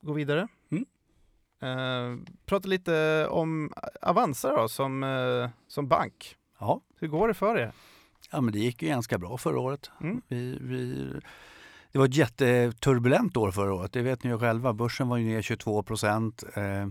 gå 0.00 0.12
vidare? 0.12 0.48
Mm. 0.70 0.84
Uh, 1.62 2.18
prata 2.46 2.68
lite 2.68 3.26
om 3.30 3.72
Avanza 4.02 4.56
då, 4.56 4.68
som, 4.68 5.02
uh, 5.02 5.48
som 5.68 5.88
bank. 5.88 6.36
Ja. 6.58 6.80
Hur 6.98 7.08
går 7.08 7.28
det 7.28 7.34
för 7.34 7.58
er? 7.58 7.72
Ja, 8.32 8.40
men 8.40 8.52
det 8.52 8.58
gick 8.58 8.82
ju 8.82 8.88
ganska 8.88 9.18
bra 9.18 9.38
förra 9.38 9.60
året. 9.60 9.90
Mm. 10.00 10.22
Vi, 10.28 10.58
vi, 10.60 11.10
det 11.92 11.98
var 11.98 12.06
ett 12.06 12.16
jätteturbulent 12.16 13.36
år 13.36 13.50
förra 13.50 13.74
året, 13.74 13.92
det 13.92 14.02
vet 14.02 14.24
ni 14.24 14.30
ju 14.30 14.38
själva. 14.38 14.72
Börsen 14.72 15.08
var 15.08 15.16
ju 15.16 15.24
ner 15.24 15.42
22 15.42 15.82
procent. 15.82 16.44
Eh, 16.54 16.86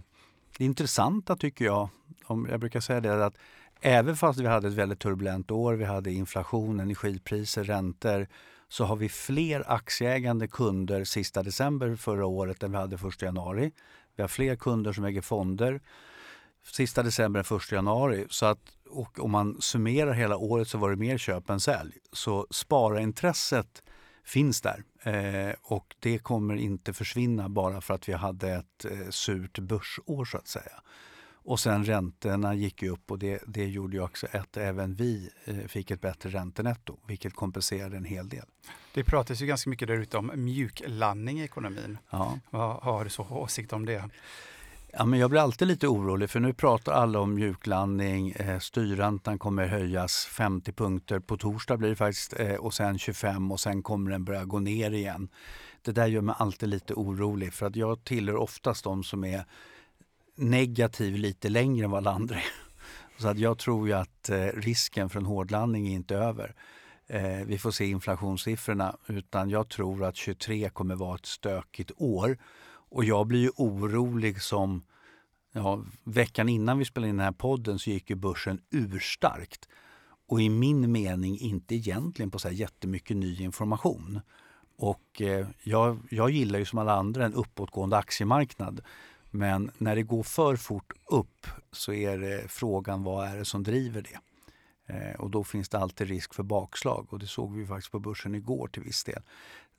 det 0.58 0.66
intressanta 0.66 1.36
tycker 1.36 1.66
jag, 1.66 1.89
om 2.26 2.48
jag 2.52 2.60
brukar 2.60 2.80
säga 2.80 3.02
det, 3.02 3.26
att 3.26 3.38
även 3.82 4.16
fast 4.16 4.39
vi 4.39 4.48
hade 4.48 4.68
ett 4.68 4.74
väldigt 4.74 5.00
turbulent 5.00 5.52
år, 5.52 5.74
vi 5.74 5.86
hade 5.86 6.12
inflation, 6.12 6.80
energipriser, 6.80 7.64
räntor, 7.64 8.28
så 8.70 8.86
har 8.86 8.96
vi 8.96 9.10
fler 9.10 9.72
aktieägande 9.72 10.48
kunder 10.48 11.04
sista 11.04 11.44
december 11.44 11.96
förra 11.96 12.26
året 12.26 12.64
än 12.64 12.72
vi 12.72 12.78
hade 12.78 12.98
första 12.98 13.26
januari. 13.26 13.72
Vi 14.16 14.24
har 14.24 14.28
fler 14.28 14.56
kunder 14.56 14.94
som 14.94 15.06
äger 15.06 15.22
fonder 15.22 15.82
sista 16.64 17.03
december 17.03 17.38
än 17.39 17.43
första 17.43 17.76
januari. 17.76 18.26
Så 18.30 18.45
att, 18.45 18.59
och 18.89 19.20
om 19.20 19.32
man 19.32 19.62
summerar 19.62 20.14
hela 20.14 20.38
året 20.38 20.68
så 20.68 20.78
var 20.78 20.89
det 20.89 20.95
mer 20.95 21.18
köp 21.18 21.49
än 21.49 21.59
sälj. 21.59 21.93
Så 22.12 22.47
spararintresset 22.51 23.84
finns 24.24 24.62
där 24.62 24.84
eh, 25.03 25.55
och 25.62 25.95
det 25.99 26.18
kommer 26.18 26.55
inte 26.55 26.93
försvinna 26.93 27.49
bara 27.49 27.82
för 27.82 27.93
att 27.93 28.09
vi 28.09 28.14
hade 28.14 28.51
ett 28.51 28.86
eh, 28.86 29.09
surt 29.09 29.59
börsår 29.59 30.26
så 30.26 30.38
att 30.38 30.47
säga. 30.47 30.82
Och 31.43 31.59
sen 31.59 31.86
räntorna 31.86 32.53
gick 32.55 32.82
ju 32.82 32.89
upp 32.89 33.12
och 33.12 33.20
det, 33.20 33.43
det 33.47 33.66
gjorde 33.66 33.97
ju 33.97 34.03
också 34.03 34.28
att 34.32 34.57
även 34.57 34.95
vi 34.95 35.30
eh, 35.45 35.68
fick 35.68 35.91
ett 35.91 36.01
bättre 36.01 36.30
räntenetto, 36.30 36.97
vilket 37.07 37.34
kompenserade 37.34 37.97
en 37.97 38.05
hel 38.05 38.30
del. 38.30 38.45
Det 38.93 39.03
pratas 39.03 39.41
ju 39.41 39.45
ganska 39.45 39.70
mycket 39.70 39.88
där 39.88 39.95
ute 39.95 40.18
om 40.18 40.32
mjuklandning 40.36 41.39
i 41.39 41.43
ekonomin. 41.43 41.97
Ja. 42.09 42.39
Vad 42.49 42.76
har 42.76 43.03
du 43.03 43.09
så 43.09 43.24
åsikt 43.24 43.74
om 43.74 43.86
det? 43.86 44.09
Ja, 44.94 45.06
men 45.06 45.20
jag 45.20 45.30
blir 45.30 45.39
alltid 45.39 45.68
lite 45.68 45.88
orolig 45.88 46.30
för 46.30 46.39
nu 46.39 46.54
pratar 46.54 46.92
alla 46.92 47.20
om 47.20 47.34
mjuklandning. 47.34 48.32
Eh, 48.32 48.60
styrräntan 48.60 49.39
kommer 49.39 49.68
höjas 49.68 50.26
50 50.26 50.72
punkter. 50.72 51.20
På 51.20 51.38
torsdag 51.38 51.78
blir 51.78 51.89
det 51.89 51.96
faktiskt 51.96 52.39
eh, 52.39 52.56
och 52.56 52.74
sen 52.74 53.00
25 53.00 53.52
och 53.52 53.60
sen 53.60 53.84
kommer 53.84 54.12
den 54.12 54.26
börja 54.26 54.46
gå 54.46 54.60
ner 54.60 54.92
igen. 54.92 55.30
Det 55.82 55.92
där 55.92 56.08
gör 56.08 56.22
mig 56.22 56.36
alltid 56.39 56.70
lite 56.70 56.94
orolig 56.94 57.54
för 57.54 57.66
att 57.66 57.76
jag 57.76 58.04
tillhör 58.04 58.36
oftast 58.36 58.84
de 58.84 59.04
som 59.04 59.24
är 59.24 59.46
negativ 60.36 61.16
lite 61.16 61.50
längre 61.50 61.86
än 61.86 61.92
vad 61.92 61.98
alla 61.98 62.12
andra 62.12 62.36
är. 62.36 62.52
Så 63.18 63.28
att 63.28 63.39
jag 63.39 63.58
tror 63.58 63.88
ju 63.88 63.94
att 63.94 64.30
eh, 64.30 64.46
risken 64.46 65.10
för 65.10 65.20
en 65.20 65.26
hårdlandning 65.26 65.88
är 65.88 65.94
inte 65.94 66.16
över. 66.16 66.56
Eh, 67.08 67.46
vi 67.46 67.58
får 67.58 67.72
se 67.72 67.86
inflationssiffrorna 67.86 68.96
utan 69.08 69.50
jag 69.50 69.70
tror 69.70 70.04
att 70.04 70.16
23 70.16 70.70
kommer 70.70 70.96
vara 70.96 71.16
ett 71.16 71.26
stökigt 71.26 71.92
år. 71.98 72.38
Och 72.92 73.06
jag 73.06 73.28
blir 73.28 73.39
ju 73.39 73.50
orolig 73.56 74.42
som 74.42 74.84
ja, 75.52 75.84
veckan 76.04 76.50
innan 76.50 76.78
vi 76.78 76.86
spelade 76.86 77.10
in 77.10 77.18
den 77.18 77.26
här 77.26 77.32
podden 77.32 77.80
så 77.80 77.89
gick 77.89 78.10
ju 78.10 78.16
börsen 78.16 78.62
urstarkt. 78.70 79.70
Och 80.28 80.42
i 80.42 80.50
min 80.50 80.92
mening 80.92 81.38
inte 81.39 81.76
egentligen 81.76 82.32
på 82.32 82.39
så 82.39 82.48
här 82.48 82.56
jättemycket 82.56 83.18
ny 83.18 83.42
information. 83.42 84.20
Och 84.78 85.22
eh, 85.22 85.48
jag, 85.64 86.00
jag 86.10 86.30
gillar 86.30 86.60
ju 86.60 86.66
som 86.66 86.80
alla 86.80 86.94
andra 86.94 87.26
en 87.26 87.34
uppåtgående 87.34 87.98
aktiemarknad. 87.98 88.82
Men 89.32 89.72
när 89.78 89.96
det 89.96 90.04
går 90.04 90.24
för 90.24 90.56
fort 90.56 90.94
upp 91.06 91.48
så 91.72 91.94
är 91.94 92.18
det 92.18 92.52
frågan 92.52 93.04
vad 93.04 93.28
är 93.28 93.38
det 93.38 93.46
som 93.46 93.64
driver 93.64 94.02
det? 94.02 94.20
Eh, 94.94 95.20
och 95.20 95.30
då 95.30 95.44
finns 95.44 95.70
det 95.70 95.80
alltid 95.80 96.08
risk 96.08 96.34
för 96.34 96.44
bakslag 96.44 97.08
och 97.10 97.20
det 97.20 97.28
såg 97.28 97.56
vi 97.56 97.66
faktiskt 97.66 97.92
på 97.92 98.00
börsen 98.00 98.36
igår 98.36 98.68
till 98.68 98.84
viss 98.84 99.04
del. 99.04 99.22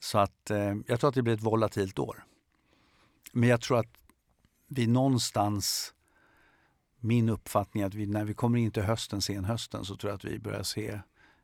Så 0.00 0.18
att 0.18 0.50
eh, 0.50 0.74
jag 0.86 1.00
tror 1.00 1.08
att 1.08 1.14
det 1.14 1.22
blir 1.22 1.34
ett 1.34 1.42
volatilt 1.42 1.98
år. 1.98 2.24
Men 3.32 3.48
jag 3.48 3.60
tror 3.60 3.78
att 3.78 4.02
vi 4.68 4.86
någonstans, 4.86 5.94
min 7.00 7.28
uppfattning 7.28 7.82
är 7.82 7.86
att 7.86 7.94
vi, 7.94 8.06
när 8.06 8.24
vi 8.24 8.34
kommer 8.34 8.58
in 8.58 8.70
till 8.70 8.82
hösten, 8.82 9.22
senhösten, 9.22 9.84
så 9.84 9.96
tror 9.96 10.10
jag 10.10 10.16
att 10.16 10.24
vi 10.24 10.38
börjar 10.38 10.62
se 10.62 11.00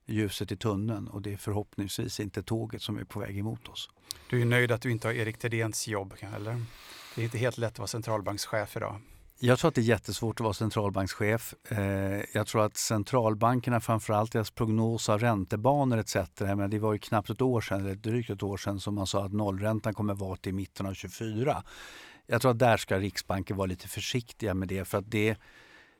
ljuset 0.06 0.52
i 0.52 0.56
tunneln 0.56 1.08
och 1.08 1.22
det 1.22 1.32
är 1.32 1.36
förhoppningsvis 1.36 2.20
inte 2.20 2.42
tåget 2.42 2.82
som 2.82 2.98
är 2.98 3.04
på 3.04 3.20
väg 3.20 3.38
emot 3.38 3.68
oss. 3.68 3.90
Du 4.30 4.40
är 4.40 4.44
nöjd 4.44 4.72
att 4.72 4.82
du 4.82 4.90
inte 4.90 5.08
har 5.08 5.12
Erik 5.14 5.38
Thedéens 5.38 5.88
jobb, 5.88 6.14
eller? 6.20 6.62
Det 7.14 7.22
är 7.22 7.24
inte 7.24 7.38
helt 7.38 7.58
lätt 7.58 7.72
att 7.72 7.78
vara 7.78 7.86
centralbankschef 7.86 8.76
idag. 8.76 9.00
Jag 9.40 9.58
tror 9.58 9.68
att 9.68 9.74
det 9.74 9.80
är 9.80 9.82
jättesvårt 9.82 10.40
att 10.40 10.44
vara 10.44 10.54
centralbankschef. 10.54 11.54
Eh, 11.68 11.78
jag 12.34 12.46
tror 12.46 12.64
att 12.64 12.76
centralbankerna, 12.76 13.80
framförallt 13.80 14.32
deras 14.32 14.50
prognos 14.50 15.08
av 15.08 15.18
räntebanor 15.18 15.98
etc. 15.98 16.16
Men 16.40 16.70
det 16.70 16.78
var 16.78 16.92
ju 16.92 16.98
knappt 16.98 17.30
ett 17.30 17.42
år 17.42 17.60
sedan, 17.60 17.80
eller 17.80 17.94
drygt 17.94 18.30
ett 18.30 18.42
år 18.42 18.56
sedan, 18.56 18.80
som 18.80 18.94
man 18.94 19.06
sa 19.06 19.24
att 19.24 19.32
nollräntan 19.32 19.94
kommer 19.94 20.14
vara 20.14 20.36
till 20.36 20.54
mitten 20.54 20.86
av 20.86 20.94
24. 20.94 21.62
Jag 22.26 22.40
tror 22.40 22.50
att 22.50 22.58
där 22.58 22.76
ska 22.76 22.98
Riksbanken 22.98 23.56
vara 23.56 23.66
lite 23.66 23.88
försiktiga 23.88 24.54
med 24.54 24.68
det 24.68 24.84
för 24.84 24.98
att 24.98 25.10
det 25.10 25.36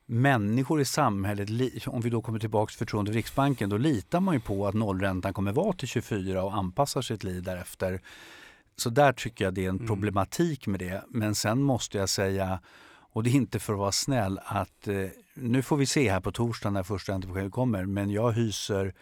människor 0.06 0.80
i 0.80 0.84
samhället, 0.84 1.48
om 1.86 2.00
vi 2.00 2.10
då 2.10 2.22
kommer 2.22 2.38
tillbaka 2.38 2.70
till 2.70 2.78
förtroende 2.78 3.10
för 3.10 3.16
Riksbanken, 3.16 3.70
då 3.70 3.76
litar 3.76 4.20
man 4.20 4.34
ju 4.34 4.40
på 4.40 4.66
att 4.66 4.74
nollräntan 4.74 5.32
kommer 5.32 5.52
vara 5.52 5.72
till 5.72 5.88
24 5.88 6.42
och 6.44 6.54
anpassar 6.54 7.02
sitt 7.02 7.24
liv 7.24 7.42
därefter. 7.42 8.00
Så 8.76 8.90
där 8.90 9.12
tycker 9.12 9.44
jag 9.44 9.54
det 9.54 9.64
är 9.64 9.68
en 9.68 9.76
mm. 9.76 9.86
problematik 9.86 10.66
med 10.66 10.80
det. 10.80 11.04
Men 11.08 11.34
sen 11.34 11.62
måste 11.62 11.98
jag 11.98 12.08
säga, 12.08 12.60
och 13.18 13.24
det 13.24 13.30
är 13.30 13.34
inte 13.34 13.58
för 13.58 13.72
att 13.72 13.78
vara 13.78 13.92
snäll, 13.92 14.40
att 14.44 14.88
eh, 14.88 15.06
nu 15.34 15.62
får 15.62 15.76
vi 15.76 15.86
se 15.86 16.10
här 16.10 16.20
på 16.20 16.32
torsdag 16.32 16.70
när 16.70 16.82
första 16.82 17.12
räntebeskedet 17.12 17.52
kommer, 17.52 17.86
men 17.86 18.10
jag 18.10 18.32
hyser 18.32 18.94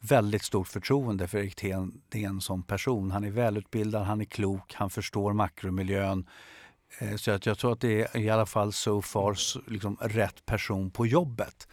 väldigt 0.00 0.42
stort 0.42 0.68
förtroende 0.68 1.28
för 1.28 1.38
Erik 1.38 1.54
Thedéen 1.54 2.40
som 2.40 2.62
person. 2.62 3.10
Han 3.10 3.24
är 3.24 3.30
välutbildad, 3.30 4.02
han 4.02 4.20
är 4.20 4.24
klok, 4.24 4.74
han 4.74 4.90
förstår 4.90 5.32
makromiljön. 5.32 6.26
Eh, 6.98 7.16
så 7.16 7.30
att 7.30 7.46
jag 7.46 7.58
tror 7.58 7.72
att 7.72 7.80
det 7.80 8.02
är 8.02 8.20
i 8.20 8.30
alla 8.30 8.46
fall 8.46 8.72
so 8.72 9.02
far 9.02 9.36
liksom 9.70 9.96
rätt 10.00 10.46
person 10.46 10.90
på 10.90 11.06
jobbet. 11.06 11.68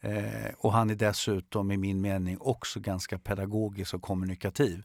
Eh, 0.00 0.52
och 0.58 0.72
han 0.72 0.90
är 0.90 0.94
dessutom 0.94 1.70
i 1.70 1.76
min 1.76 2.00
mening 2.00 2.38
också 2.40 2.80
ganska 2.80 3.18
pedagogisk 3.18 3.94
och 3.94 4.02
kommunikativ. 4.02 4.84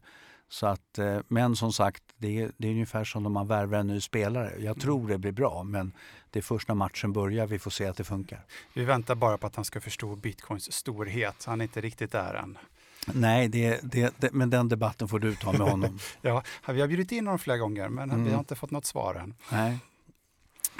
Så 0.52 0.66
att, 0.66 0.98
eh, 0.98 1.18
men 1.28 1.56
som 1.56 1.72
sagt, 1.72 2.02
det 2.16 2.42
är, 2.42 2.50
det 2.56 2.68
är 2.68 2.72
ungefär 2.72 3.04
som 3.04 3.26
om 3.26 3.32
man 3.32 3.46
värvar 3.46 3.78
en 3.78 3.86
ny 3.86 4.00
spelare. 4.00 4.52
Jag 4.54 4.64
mm. 4.64 4.78
tror 4.78 5.08
det 5.08 5.18
blir 5.18 5.32
bra, 5.32 5.62
men 5.62 5.92
det 6.30 6.38
är 6.38 6.42
först 6.42 6.68
när 6.68 6.74
matchen 6.74 7.12
börjar 7.12 7.46
vi 7.46 7.58
får 7.58 7.70
se 7.70 7.86
att 7.86 7.96
det 7.96 8.04
funkar. 8.04 8.44
Vi 8.74 8.84
väntar 8.84 9.14
bara 9.14 9.38
på 9.38 9.46
att 9.46 9.56
han 9.56 9.64
ska 9.64 9.80
förstå 9.80 10.16
bitcoins 10.16 10.72
storhet. 10.72 11.44
Han 11.44 11.60
är 11.60 11.64
inte 11.64 11.80
riktigt 11.80 12.12
där 12.12 12.34
än. 12.34 12.58
Nej, 13.06 13.48
det, 13.48 13.80
det, 13.82 14.14
det, 14.18 14.32
men 14.32 14.50
den 14.50 14.68
debatten 14.68 15.08
får 15.08 15.18
du 15.18 15.34
ta 15.34 15.52
med 15.52 15.60
honom. 15.60 15.98
ja, 16.20 16.42
vi 16.68 16.80
har 16.80 16.88
bjudit 16.88 17.12
in 17.12 17.26
honom 17.26 17.38
flera 17.38 17.58
gånger, 17.58 17.88
men 17.88 18.10
mm. 18.10 18.24
vi 18.24 18.30
har 18.30 18.38
inte 18.38 18.54
fått 18.54 18.70
något 18.70 18.86
svar 18.86 19.14
än. 19.14 19.34
Nej. 19.52 19.78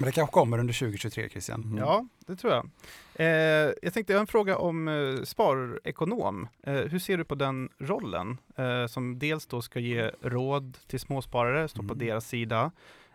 Men 0.00 0.06
det 0.06 0.12
kanske 0.12 0.32
kommer 0.32 0.58
under 0.58 0.74
2023 0.74 1.28
Christian? 1.28 1.62
Mm. 1.62 1.78
Ja, 1.78 2.06
det 2.26 2.36
tror 2.36 2.52
jag. 2.52 2.70
Eh, 3.14 3.72
jag 3.82 3.94
tänkte, 3.94 4.12
jag 4.12 4.18
har 4.18 4.20
en 4.20 4.26
fråga 4.26 4.56
om 4.58 4.88
eh, 4.88 5.22
sparekonom. 5.24 6.48
Eh, 6.62 6.72
hur 6.74 6.98
ser 6.98 7.18
du 7.18 7.24
på 7.24 7.34
den 7.34 7.68
rollen? 7.78 8.38
Eh, 8.56 8.86
som 8.86 9.18
dels 9.18 9.46
då 9.46 9.62
ska 9.62 9.80
ge 9.80 10.10
råd 10.22 10.78
till 10.86 11.00
småsparare, 11.00 11.68
stå 11.68 11.82
på 11.82 11.94
Mm. 11.94 11.98
deras 12.06 12.26
sida, 12.28 12.70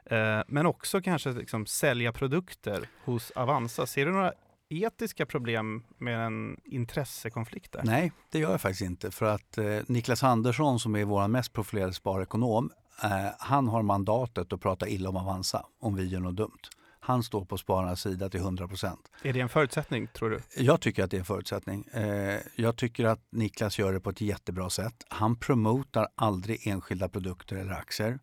eh, 0.06 0.40
men 0.48 0.66
också 0.66 1.02
kanske 1.02 1.32
liksom 1.32 1.66
sälja 1.66 2.14
produkter 2.14 2.90
hos 3.06 3.32
Avanza. 3.32 3.86
Ser 3.86 4.06
du 4.06 4.12
några 4.12 4.34
etiska 4.70 5.26
problem 5.26 5.84
med 5.98 6.20
en 6.26 6.60
intressekonflikt 6.66 7.72
där? 7.72 7.82
Nej, 7.84 8.12
det 8.32 8.40
gör 8.40 8.52
jag 8.52 8.62
faktiskt 8.62 8.82
inte. 8.82 9.12
För 9.12 9.26
att 9.26 9.58
eh, 9.58 9.66
Niklas 9.88 10.24
Andersson 10.24 10.80
som 10.80 10.96
är 10.96 11.04
vår 11.06 11.28
mest 11.28 11.54
profilerade 11.54 11.94
sparekonom, 11.94 12.72
eh, 13.04 13.32
han 13.40 13.68
har 13.68 13.84
mandatet 13.84 14.54
att 14.54 14.62
prata 14.62 14.88
illa 14.88 15.10
om 15.10 15.18
Avanza 15.18 15.66
om 15.80 15.96
vi 15.96 16.06
gör 16.06 16.20
något 16.20 16.36
dumt. 16.36 16.62
Han 17.00 17.24
står 17.24 17.46
på 17.46 17.58
spararnas 17.58 18.02
sida 18.02 18.30
till 18.30 18.40
100 18.40 18.68
procent. 18.68 19.12
Är 19.24 19.34
det 19.34 19.40
en 19.40 19.50
förutsättning, 19.50 20.08
tror 20.08 20.30
du? 20.30 20.40
Jag 20.58 20.82
tycker 20.82 21.04
att 21.04 21.12
det 21.12 21.18
är 21.18 21.20
en 21.20 21.26
förutsättning. 21.26 21.86
Eh, 21.94 22.40
jag 22.56 22.76
tycker 22.76 23.06
att 23.06 23.20
Niklas 23.30 23.80
gör 23.80 23.94
det 23.94 24.00
på 24.00 24.10
ett 24.10 24.22
jättebra 24.22 24.70
sätt. 24.70 25.04
Han 25.08 25.36
promotar 25.36 26.08
aldrig 26.16 26.68
enskilda 26.68 27.10
produkter 27.10 27.56
eller 27.56 27.72
aktier. 27.72 28.20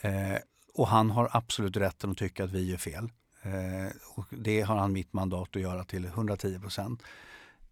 Eh, 0.00 0.38
och 0.74 0.88
han 0.88 1.10
har 1.10 1.28
absolut 1.32 1.76
rätten 1.76 2.10
att 2.10 2.18
tycka 2.18 2.44
att 2.44 2.52
vi 2.52 2.70
gör 2.70 2.76
fel. 2.76 3.12
Och 4.14 4.24
det 4.30 4.60
har 4.60 4.76
han 4.76 4.92
mitt 4.92 5.12
mandat 5.12 5.56
att 5.56 5.62
göra 5.62 5.84
till 5.84 6.04
110 6.04 6.58
procent. 6.60 7.02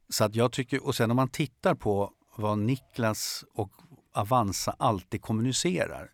Så 0.08 0.24
att 0.24 0.34
jag 0.34 0.52
tycker, 0.52 0.86
och 0.86 0.94
sen 0.94 1.10
om 1.10 1.16
man 1.16 1.28
tittar 1.28 1.74
på 1.74 2.12
vad 2.36 2.58
Niklas 2.58 3.44
och 3.54 3.72
Avanza 4.12 4.76
alltid 4.78 5.22
kommunicerar 5.22 6.10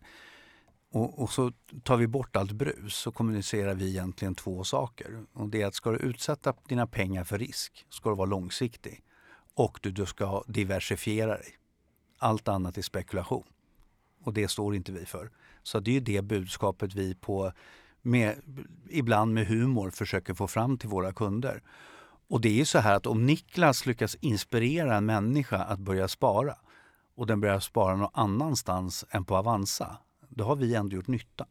och, 0.91 1.19
och 1.23 1.29
så 1.29 1.51
tar 1.83 1.97
vi 1.97 2.07
bort 2.07 2.35
allt 2.35 2.51
brus 2.51 2.95
så 2.95 3.11
kommunicerar 3.11 3.75
vi 3.75 3.89
egentligen 3.89 4.35
två 4.35 4.63
saker. 4.63 5.23
Och 5.33 5.49
det 5.49 5.61
är 5.61 5.67
att 5.67 5.75
ska 5.75 5.91
du 5.91 5.97
utsätta 5.97 6.53
dina 6.67 6.87
pengar 6.87 7.23
för 7.23 7.37
risk 7.37 7.85
ska 7.89 8.09
du 8.09 8.15
vara 8.15 8.29
långsiktig 8.29 9.03
och 9.53 9.79
du, 9.81 9.91
du 9.91 10.05
ska 10.05 10.43
diversifiera 10.47 11.37
dig. 11.37 11.55
Allt 12.17 12.47
annat 12.47 12.77
är 12.77 12.81
spekulation. 12.81 13.43
Och 14.23 14.33
det 14.33 14.47
står 14.47 14.75
inte 14.75 14.91
vi 14.91 15.05
för. 15.05 15.31
Så 15.63 15.79
det 15.79 15.91
är 15.91 15.93
ju 15.93 15.99
det 15.99 16.21
budskapet 16.21 16.93
vi 16.93 17.15
på, 17.15 17.51
med, 18.01 18.35
ibland 18.89 19.33
med 19.33 19.47
humor 19.47 19.89
försöker 19.89 20.33
få 20.33 20.47
fram 20.47 20.77
till 20.77 20.89
våra 20.89 21.13
kunder. 21.13 21.63
Och 22.29 22.41
det 22.41 22.49
är 22.49 22.53
ju 22.53 22.65
så 22.65 22.79
här 22.79 22.95
att 22.95 23.07
om 23.07 23.25
Niklas 23.25 23.85
lyckas 23.85 24.15
inspirera 24.15 24.95
en 24.95 25.05
människa 25.05 25.57
att 25.57 25.79
börja 25.79 26.07
spara 26.07 26.55
och 27.19 27.27
den 27.27 27.41
börjar 27.41 27.59
spara 27.59 27.95
någon 27.95 28.09
annanstans 28.13 29.05
än 29.09 29.25
på 29.25 29.37
Avanza, 29.37 29.97
då 30.29 30.43
har 30.43 30.55
vi 30.55 30.75
ändå 30.75 30.95
gjort 30.95 31.07
nytta. 31.07 31.45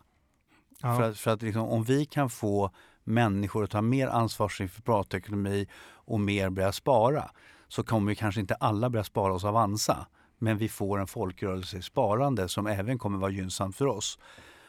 För 0.81 1.03
att, 1.03 1.19
för 1.19 1.31
att 1.31 1.43
liksom, 1.43 1.63
om 1.63 1.85
vi 1.85 2.07
kan 2.07 2.31
få 2.31 2.71
människor 3.05 3.65
att 3.65 3.71
ta 3.71 3.83
mer 3.83 4.09
ansvar 4.09 4.49
för 4.49 4.69
privatekonomi 4.69 5.69
och 5.91 6.21
mer 6.21 6.51
börja 6.51 6.73
spara 6.73 7.31
så 7.69 7.83
kommer 7.83 8.15
kanske 8.15 8.41
inte 8.41 8.55
alla 8.55 8.91
börja 8.91 9.05
spara 9.05 9.33
hos 9.33 9.45
Avanza. 9.45 10.07
Men 10.39 10.59
vi 10.59 10.69
får 10.69 10.99
en 10.99 11.07
folkrörelse 11.07 11.79
i 11.79 11.83
sparande 11.83 12.49
som 12.49 12.67
även 12.67 12.99
kommer 12.99 13.19
vara 13.19 13.31
gynnsamt 13.31 13.77
för 13.77 13.87
oss. 13.87 14.19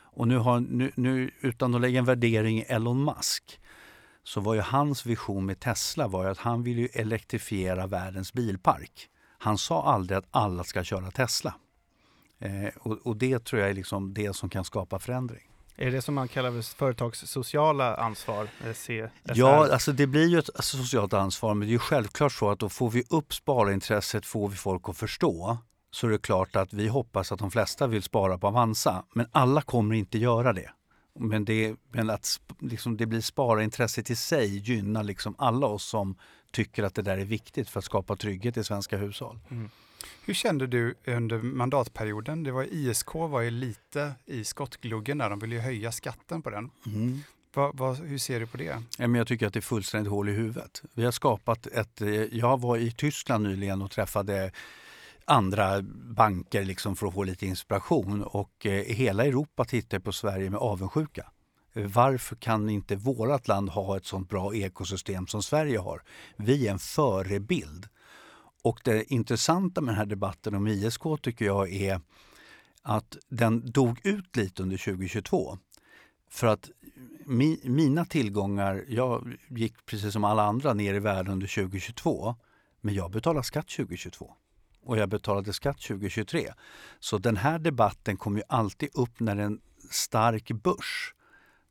Och 0.02 0.28
nu, 0.28 0.38
har, 0.38 0.60
nu, 0.60 0.91
nu 0.95 1.32
utan 1.41 1.76
att 1.76 1.82
lägga 1.82 2.00
en 2.00 2.06
värdering 2.06 2.58
i 2.58 2.62
Elon 2.62 3.04
Musk 3.04 3.60
så 4.24 4.41
var 4.41 4.54
ju 4.54 4.62
hans 4.62 5.06
vision 5.06 5.45
med 5.45 5.60
Tesla 5.60 6.08
var 6.08 6.26
att 6.26 6.38
han 6.38 6.64
ville 6.64 6.88
elektrifiera 6.88 7.88
världens 7.88 8.34
bilpark. 8.34 9.10
Han 9.42 9.58
sa 9.58 9.84
aldrig 9.84 10.18
att 10.18 10.28
alla 10.32 10.64
ska 10.64 10.84
köra 10.84 11.12
Tesla. 11.12 11.54
Eh, 12.40 12.70
och, 12.80 12.98
och 13.04 13.18
det 13.18 13.46
tror 13.46 13.62
jag 13.62 13.70
är 13.70 13.74
liksom 13.74 14.14
det 14.14 14.36
som 14.36 14.50
kan 14.50 14.66
skapa 14.66 15.00
förändring. 15.00 15.42
Är 15.76 15.92
det 15.92 16.02
som 16.02 16.16
man 16.16 16.28
kallar 16.28 16.52
för 16.52 16.62
företagssociala 16.62 17.96
ansvar? 17.96 18.48
eh, 18.66 18.74
CSR? 18.74 19.12
Ja, 19.24 19.74
alltså 19.74 19.92
det 19.92 20.08
blir 20.08 20.28
ju 20.28 20.40
ett 20.40 20.50
socialt 20.60 21.14
ansvar 21.14 21.54
men 21.54 21.68
det 21.68 21.72
är 21.72 21.74
ju 21.74 21.80
självklart 21.80 22.32
så 22.32 22.50
att 22.50 22.60
då 22.60 22.70
får 22.70 22.90
vi 22.90 23.04
upp 23.10 23.34
sparintresset, 23.34 24.26
får 24.26 24.50
vi 24.50 24.56
folk 24.56 24.90
att 24.90 24.98
förstå 24.98 25.58
så 25.92 26.08
är 26.08 26.12
det 26.12 26.18
klart 26.18 26.56
att 26.56 26.74
vi 26.74 26.88
hoppas 26.88 27.32
att 27.32 27.40
de 27.40 27.52
flesta 27.52 27.88
vill 27.88 28.04
spara 28.04 28.38
på 28.38 28.48
Avanza. 28.48 29.04
Men 29.14 29.28
alla 29.32 29.62
kommer 29.62 29.96
inte 29.96 30.18
göra 30.18 30.54
det. 30.54 30.70
Men, 31.20 31.46
det, 31.46 31.76
men 31.92 32.10
att 32.10 32.40
liksom 32.60 32.98
det 32.98 33.06
blir 33.06 33.22
sparintresset 33.22 34.10
i 34.10 34.16
sig 34.16 34.58
gynnar 34.58 35.04
liksom 35.04 35.36
alla 35.38 35.68
oss 35.68 35.84
som 35.84 36.16
tycker 36.52 36.84
att 36.84 36.96
det 36.96 37.02
där 37.02 37.18
är 37.18 37.26
viktigt 37.26 37.70
för 37.70 37.80
att 37.80 37.86
skapa 37.86 38.16
trygghet 38.16 38.58
i 38.58 38.64
svenska 38.64 38.98
hushåll. 38.98 39.40
Mm. 39.52 39.70
Hur 40.26 40.34
kände 40.34 40.68
du 40.68 40.96
under 41.06 41.38
mandatperioden? 41.42 42.44
Det 42.44 42.52
var 42.52 42.64
ISK 42.64 43.14
var 43.14 43.42
ju 43.42 43.52
lite 43.52 44.14
i 44.26 44.44
skottgluggen 44.44 45.18
där, 45.18 45.30
de 45.30 45.40
ville 45.40 45.56
ju 45.56 45.62
höja 45.62 45.92
skatten 45.92 46.42
på 46.42 46.50
den. 46.50 46.70
Va, 47.54 47.72
va, 47.74 47.94
hur 47.94 48.18
ser 48.18 48.40
du 48.40 48.48
på 48.48 48.58
det? 48.58 48.84
Jag 48.98 49.28
tycker 49.28 49.48
att 49.48 49.54
det 49.54 49.60
är 49.60 49.62
fullständigt 49.62 50.12
hål 50.12 50.30
i 50.30 50.32
huvudet. 50.32 50.82
Vi 50.94 51.06
har 51.06 51.12
skapat 51.12 51.68
ett... 51.68 52.02
eh, 52.02 52.10
Jag 52.14 52.62
var 52.62 52.78
i 52.78 52.92
Tyskland 52.92 53.44
nyligen 53.44 53.82
och 53.82 53.92
träffade 53.92 54.52
andra 55.30 55.82
banker 56.16 56.66
liksom 56.66 56.96
för 56.96 57.08
att 57.08 57.14
få 57.14 57.24
lite 57.24 57.46
inspiration 57.46 58.24
och 58.24 58.66
eh, 58.66 58.84
hela 58.84 59.26
Europa 59.26 59.66
tittar 59.66 60.00
på 60.00 60.12
Sverige 60.12 60.50
med 60.50 60.60
avundsjuka. 60.60 61.32
Varför 61.74 62.36
kan 62.36 62.70
inte 62.70 62.96
vårt 62.96 63.48
land 63.48 63.70
ha 63.70 63.98
ett 63.98 64.06
sånt 64.06 64.30
bra 64.30 64.56
ekosystem 64.56 65.28
som 65.28 65.44
Sverige 65.44 65.80
har? 65.80 66.02
Vi 66.38 66.68
är 66.68 66.72
en 66.72 66.80
förebild. 66.80 67.88
Och 68.64 68.80
det 68.84 69.14
intressanta 69.14 69.82
med 69.82 69.94
den 69.94 69.98
här 69.98 70.06
debatten 70.06 70.56
om 70.56 70.68
ISK 70.68 71.02
tycker 71.22 71.46
jag 71.46 71.74
är 71.74 72.02
att 72.82 73.18
den 73.30 73.72
dog 73.72 74.00
ut 74.04 74.36
lite 74.36 74.64
under 74.64 74.78
2022. 74.78 75.58
För 76.30 76.48
att 76.48 76.70
mi, 77.26 77.60
mina 77.64 78.06
tillgångar, 78.06 78.86
jag 78.88 79.38
gick 79.48 79.86
precis 79.86 80.14
som 80.14 80.24
alla 80.24 80.44
andra 80.44 80.74
ner 80.74 80.94
i 80.94 81.00
världen 81.00 81.34
under 81.34 81.48
2022. 81.48 82.36
Men 82.82 82.94
jag 82.94 83.12
betalar 83.12 83.42
skatt 83.42 83.68
2022 83.68 84.34
och 84.84 84.98
jag 84.98 85.10
betalade 85.10 85.54
skatt 85.54 85.82
2023. 85.82 86.54
Så 87.00 87.18
den 87.18 87.38
här 87.38 87.60
debatten 87.60 88.18
kommer 88.18 88.38
ju 88.38 88.44
alltid 88.50 88.90
upp 88.94 89.20
när 89.20 89.36
det 89.36 89.42
är 89.42 89.46
en 89.46 89.62
stark 89.92 90.52
börs. 90.52 91.14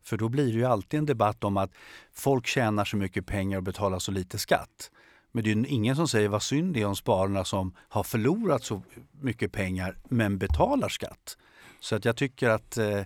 För 0.05 0.17
då 0.17 0.29
blir 0.29 0.47
det 0.47 0.59
ju 0.59 0.65
alltid 0.65 0.99
en 0.99 1.07
debatt 1.07 1.45
om 1.45 1.57
att 1.57 1.71
folk 2.13 2.47
tjänar 2.47 2.85
så 2.85 2.97
mycket 2.97 3.27
pengar 3.27 3.57
och 3.57 3.63
betalar 3.63 3.99
så 3.99 4.13
lite 4.13 4.39
skatt. 4.39 4.91
Men 5.33 5.45
det 5.45 5.51
är 5.51 5.67
ingen 5.67 5.97
som 5.97 6.09
säger 6.09 6.29
vad 6.29 6.43
synd 6.43 6.75
det 6.75 6.81
är 6.81 6.87
om 6.87 6.97
spararna 6.97 7.45
som 7.45 7.75
har 7.79 8.03
förlorat 8.03 8.65
så 8.65 8.83
mycket 9.13 9.53
pengar 9.53 9.97
men 10.09 10.39
betalar 10.39 10.89
skatt. 10.89 11.37
Så 11.81 11.97
att 11.97 12.05
jag 12.05 12.17
tycker 12.17 12.49
att 12.49 12.77
eh, 12.77 13.03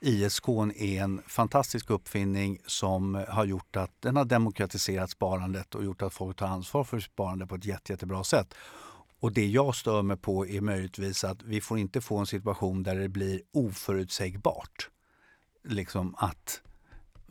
ISK 0.00 0.48
är 0.76 1.02
en 1.02 1.22
fantastisk 1.26 1.90
uppfinning 1.90 2.58
som 2.66 3.24
har 3.28 3.44
gjort 3.44 3.76
att 3.76 3.90
den 4.00 4.16
har 4.16 4.24
demokratiserat 4.24 5.10
sparandet 5.10 5.74
och 5.74 5.84
gjort 5.84 6.02
att 6.02 6.14
folk 6.14 6.36
tar 6.36 6.46
ansvar 6.46 6.84
för 6.84 7.00
sparande 7.00 7.46
på 7.46 7.54
ett 7.54 7.64
jätte, 7.64 7.92
jättebra 7.92 8.24
sätt. 8.24 8.54
Och 9.20 9.32
det 9.32 9.46
jag 9.46 9.74
stör 9.74 10.02
mig 10.02 10.16
på 10.16 10.46
är 10.46 10.60
möjligtvis 10.60 11.24
att 11.24 11.42
vi 11.42 11.60
får 11.60 11.78
inte 11.78 12.00
få 12.00 12.18
en 12.18 12.26
situation 12.26 12.82
där 12.82 12.96
det 12.96 13.08
blir 13.08 13.40
oförutsägbart. 13.52 14.90
Liksom 15.64 16.14
att 16.18 16.62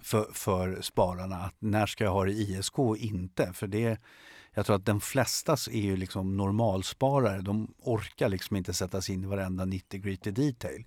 för, 0.01 0.29
för 0.33 0.81
spararna 0.81 1.35
att 1.35 1.55
när 1.59 1.85
ska 1.85 2.03
jag 2.03 2.11
ha 2.11 2.25
det 2.25 2.31
i 2.31 2.57
ISK 2.57 2.79
och 2.79 2.97
inte? 2.97 3.53
För 3.53 3.67
det, 3.67 3.99
jag 4.53 4.65
tror 4.65 4.75
att 4.75 4.85
de 4.85 5.01
flesta 5.01 5.53
är 5.71 5.81
ju 5.81 5.97
liksom 5.97 6.37
normalsparare. 6.37 7.41
De 7.41 7.73
orkar 7.77 8.29
liksom 8.29 8.57
inte 8.57 8.73
sätta 8.73 9.01
sig 9.01 9.15
in 9.15 9.23
i 9.23 9.27
varenda 9.27 9.65
90 9.65 10.01
gritty 10.01 10.31
detail. 10.31 10.85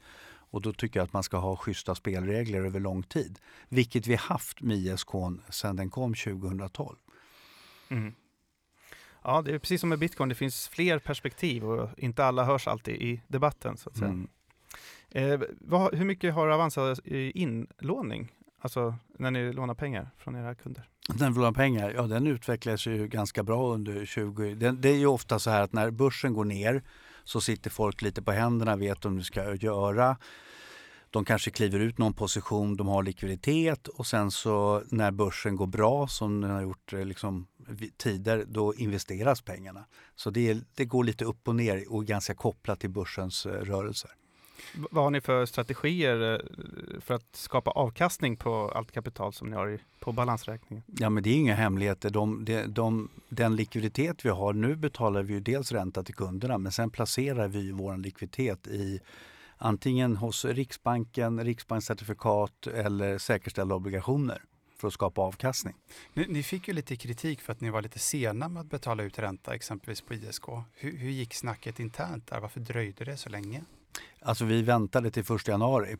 Och 0.50 0.62
då 0.62 0.72
tycker 0.72 1.00
jag 1.00 1.04
att 1.04 1.12
man 1.12 1.22
ska 1.22 1.36
ha 1.36 1.56
schyssta 1.56 1.94
spelregler 1.94 2.64
över 2.64 2.80
lång 2.80 3.02
tid. 3.02 3.38
Vilket 3.68 4.06
vi 4.06 4.14
haft 4.14 4.60
med 4.60 4.76
ISK 4.76 5.10
sedan 5.50 5.76
den 5.76 5.90
kom 5.90 6.14
2012. 6.14 6.96
Mm. 7.88 8.14
Ja, 9.28 9.42
det 9.42 9.54
är 9.54 9.58
precis 9.58 9.80
som 9.80 9.88
med 9.88 9.98
bitcoin, 9.98 10.28
det 10.28 10.34
finns 10.34 10.68
fler 10.68 10.98
perspektiv 10.98 11.64
och 11.64 11.88
inte 11.96 12.24
alla 12.24 12.44
hörs 12.44 12.68
alltid 12.68 12.94
i 12.94 13.22
debatten. 13.26 13.76
så 13.76 13.90
att 13.90 13.96
säga. 13.96 14.10
Mm. 14.10 14.28
Eh, 15.10 15.40
vad, 15.60 15.94
hur 15.94 16.04
mycket 16.04 16.34
har 16.34 16.48
Avanza 16.48 16.96
i 17.04 17.30
inlåning? 17.30 18.32
Alltså 18.60 18.94
när 19.18 19.30
ni 19.30 19.52
lånar 19.52 19.74
pengar 19.74 20.10
från 20.18 20.36
era 20.36 20.54
kunder? 20.54 20.88
Den 21.08 21.34
vill 21.34 21.42
ha 21.44 21.52
pengar, 21.52 21.90
ja 21.90 22.02
den 22.02 22.26
utvecklas 22.26 22.86
ju 22.86 23.08
ganska 23.08 23.42
bra 23.42 23.74
under 23.74 24.06
20... 24.06 24.54
Det, 24.54 24.70
det 24.70 24.88
är 24.88 24.96
ju 24.96 25.06
ofta 25.06 25.38
så 25.38 25.50
här 25.50 25.62
att 25.62 25.72
när 25.72 25.90
börsen 25.90 26.34
går 26.34 26.44
ner 26.44 26.82
så 27.24 27.40
sitter 27.40 27.70
folk 27.70 28.02
lite 28.02 28.22
på 28.22 28.32
händerna, 28.32 28.76
vet 28.76 29.04
om 29.04 29.16
de 29.16 29.24
ska 29.24 29.54
göra. 29.54 30.16
De 31.10 31.24
kanske 31.24 31.50
kliver 31.50 31.80
ut 31.80 31.98
någon 31.98 32.14
position, 32.14 32.76
de 32.76 32.88
har 32.88 33.02
likviditet 33.02 33.88
och 33.88 34.06
sen 34.06 34.30
så 34.30 34.82
när 34.90 35.10
börsen 35.10 35.56
går 35.56 35.66
bra 35.66 36.06
som 36.08 36.40
den 36.40 36.50
har 36.50 36.62
gjort 36.62 36.92
eh, 36.92 37.04
liksom, 37.04 37.46
tider, 37.96 38.44
då 38.48 38.74
investeras 38.74 39.40
pengarna. 39.40 39.84
Så 40.16 40.30
det, 40.30 40.50
är, 40.50 40.60
det 40.74 40.84
går 40.84 41.04
lite 41.04 41.24
upp 41.24 41.48
och 41.48 41.54
ner 41.54 41.92
och 41.92 42.02
är 42.02 42.06
ganska 42.06 42.34
kopplat 42.34 42.80
till 42.80 42.90
börsens 42.90 43.46
eh, 43.46 43.52
rörelser. 43.52 44.10
Vad 44.90 45.04
har 45.04 45.10
ni 45.10 45.20
för 45.20 45.46
strategier 45.46 46.34
eh, 46.34 47.00
för 47.00 47.14
att 47.14 47.36
skapa 47.36 47.70
avkastning 47.70 48.36
på 48.36 48.72
allt 48.74 48.92
kapital 48.92 49.32
som 49.32 49.50
ni 49.50 49.56
har 49.56 49.68
i, 49.68 49.78
på 50.00 50.12
balansräkningen? 50.12 50.84
Ja 50.86 51.10
men 51.10 51.22
det 51.22 51.30
är 51.30 51.34
inga 51.34 51.54
hemligheter. 51.54 52.10
De, 52.10 52.44
de, 52.44 52.62
de, 52.66 53.08
den 53.28 53.56
likviditet 53.56 54.24
vi 54.24 54.28
har 54.28 54.52
nu 54.52 54.76
betalar 54.76 55.22
vi 55.22 55.40
dels 55.40 55.72
ränta 55.72 56.02
till 56.02 56.14
kunderna 56.14 56.58
men 56.58 56.72
sen 56.72 56.90
placerar 56.90 57.48
vi 57.48 57.72
vår 57.72 57.96
likviditet 57.96 58.66
i 58.66 59.00
antingen 59.58 60.16
hos 60.16 60.44
Riksbanken, 60.44 61.44
Riksbankscertifikat 61.44 62.66
eller 62.66 63.18
säkerställda 63.18 63.74
obligationer 63.74 64.42
för 64.78 64.88
att 64.88 64.94
skapa 64.94 65.20
avkastning. 65.20 65.74
Ni, 66.14 66.26
ni, 66.28 66.42
fick 66.42 66.68
ju 66.68 66.74
lite 66.74 66.96
kritik 66.96 67.40
för 67.40 67.52
att 67.52 67.60
ni 67.60 67.70
var 67.70 67.82
lite 67.82 67.98
sena 67.98 68.48
med 68.48 68.60
att 68.60 68.70
betala 68.70 69.02
ut 69.02 69.18
ränta, 69.18 69.54
exempelvis 69.54 70.00
på 70.00 70.14
ISK. 70.14 70.44
Hur, 70.74 70.96
hur 70.96 71.10
gick 71.10 71.34
snacket 71.34 71.80
internt 71.80 72.26
där? 72.26 72.40
Varför 72.40 72.60
dröjde 72.60 73.04
det 73.04 73.16
så 73.16 73.28
länge? 73.28 73.64
Alltså 74.22 74.44
vi 74.44 74.62
väntade 74.62 75.10
till 75.10 75.34
1 75.34 75.48
januari. 75.48 75.96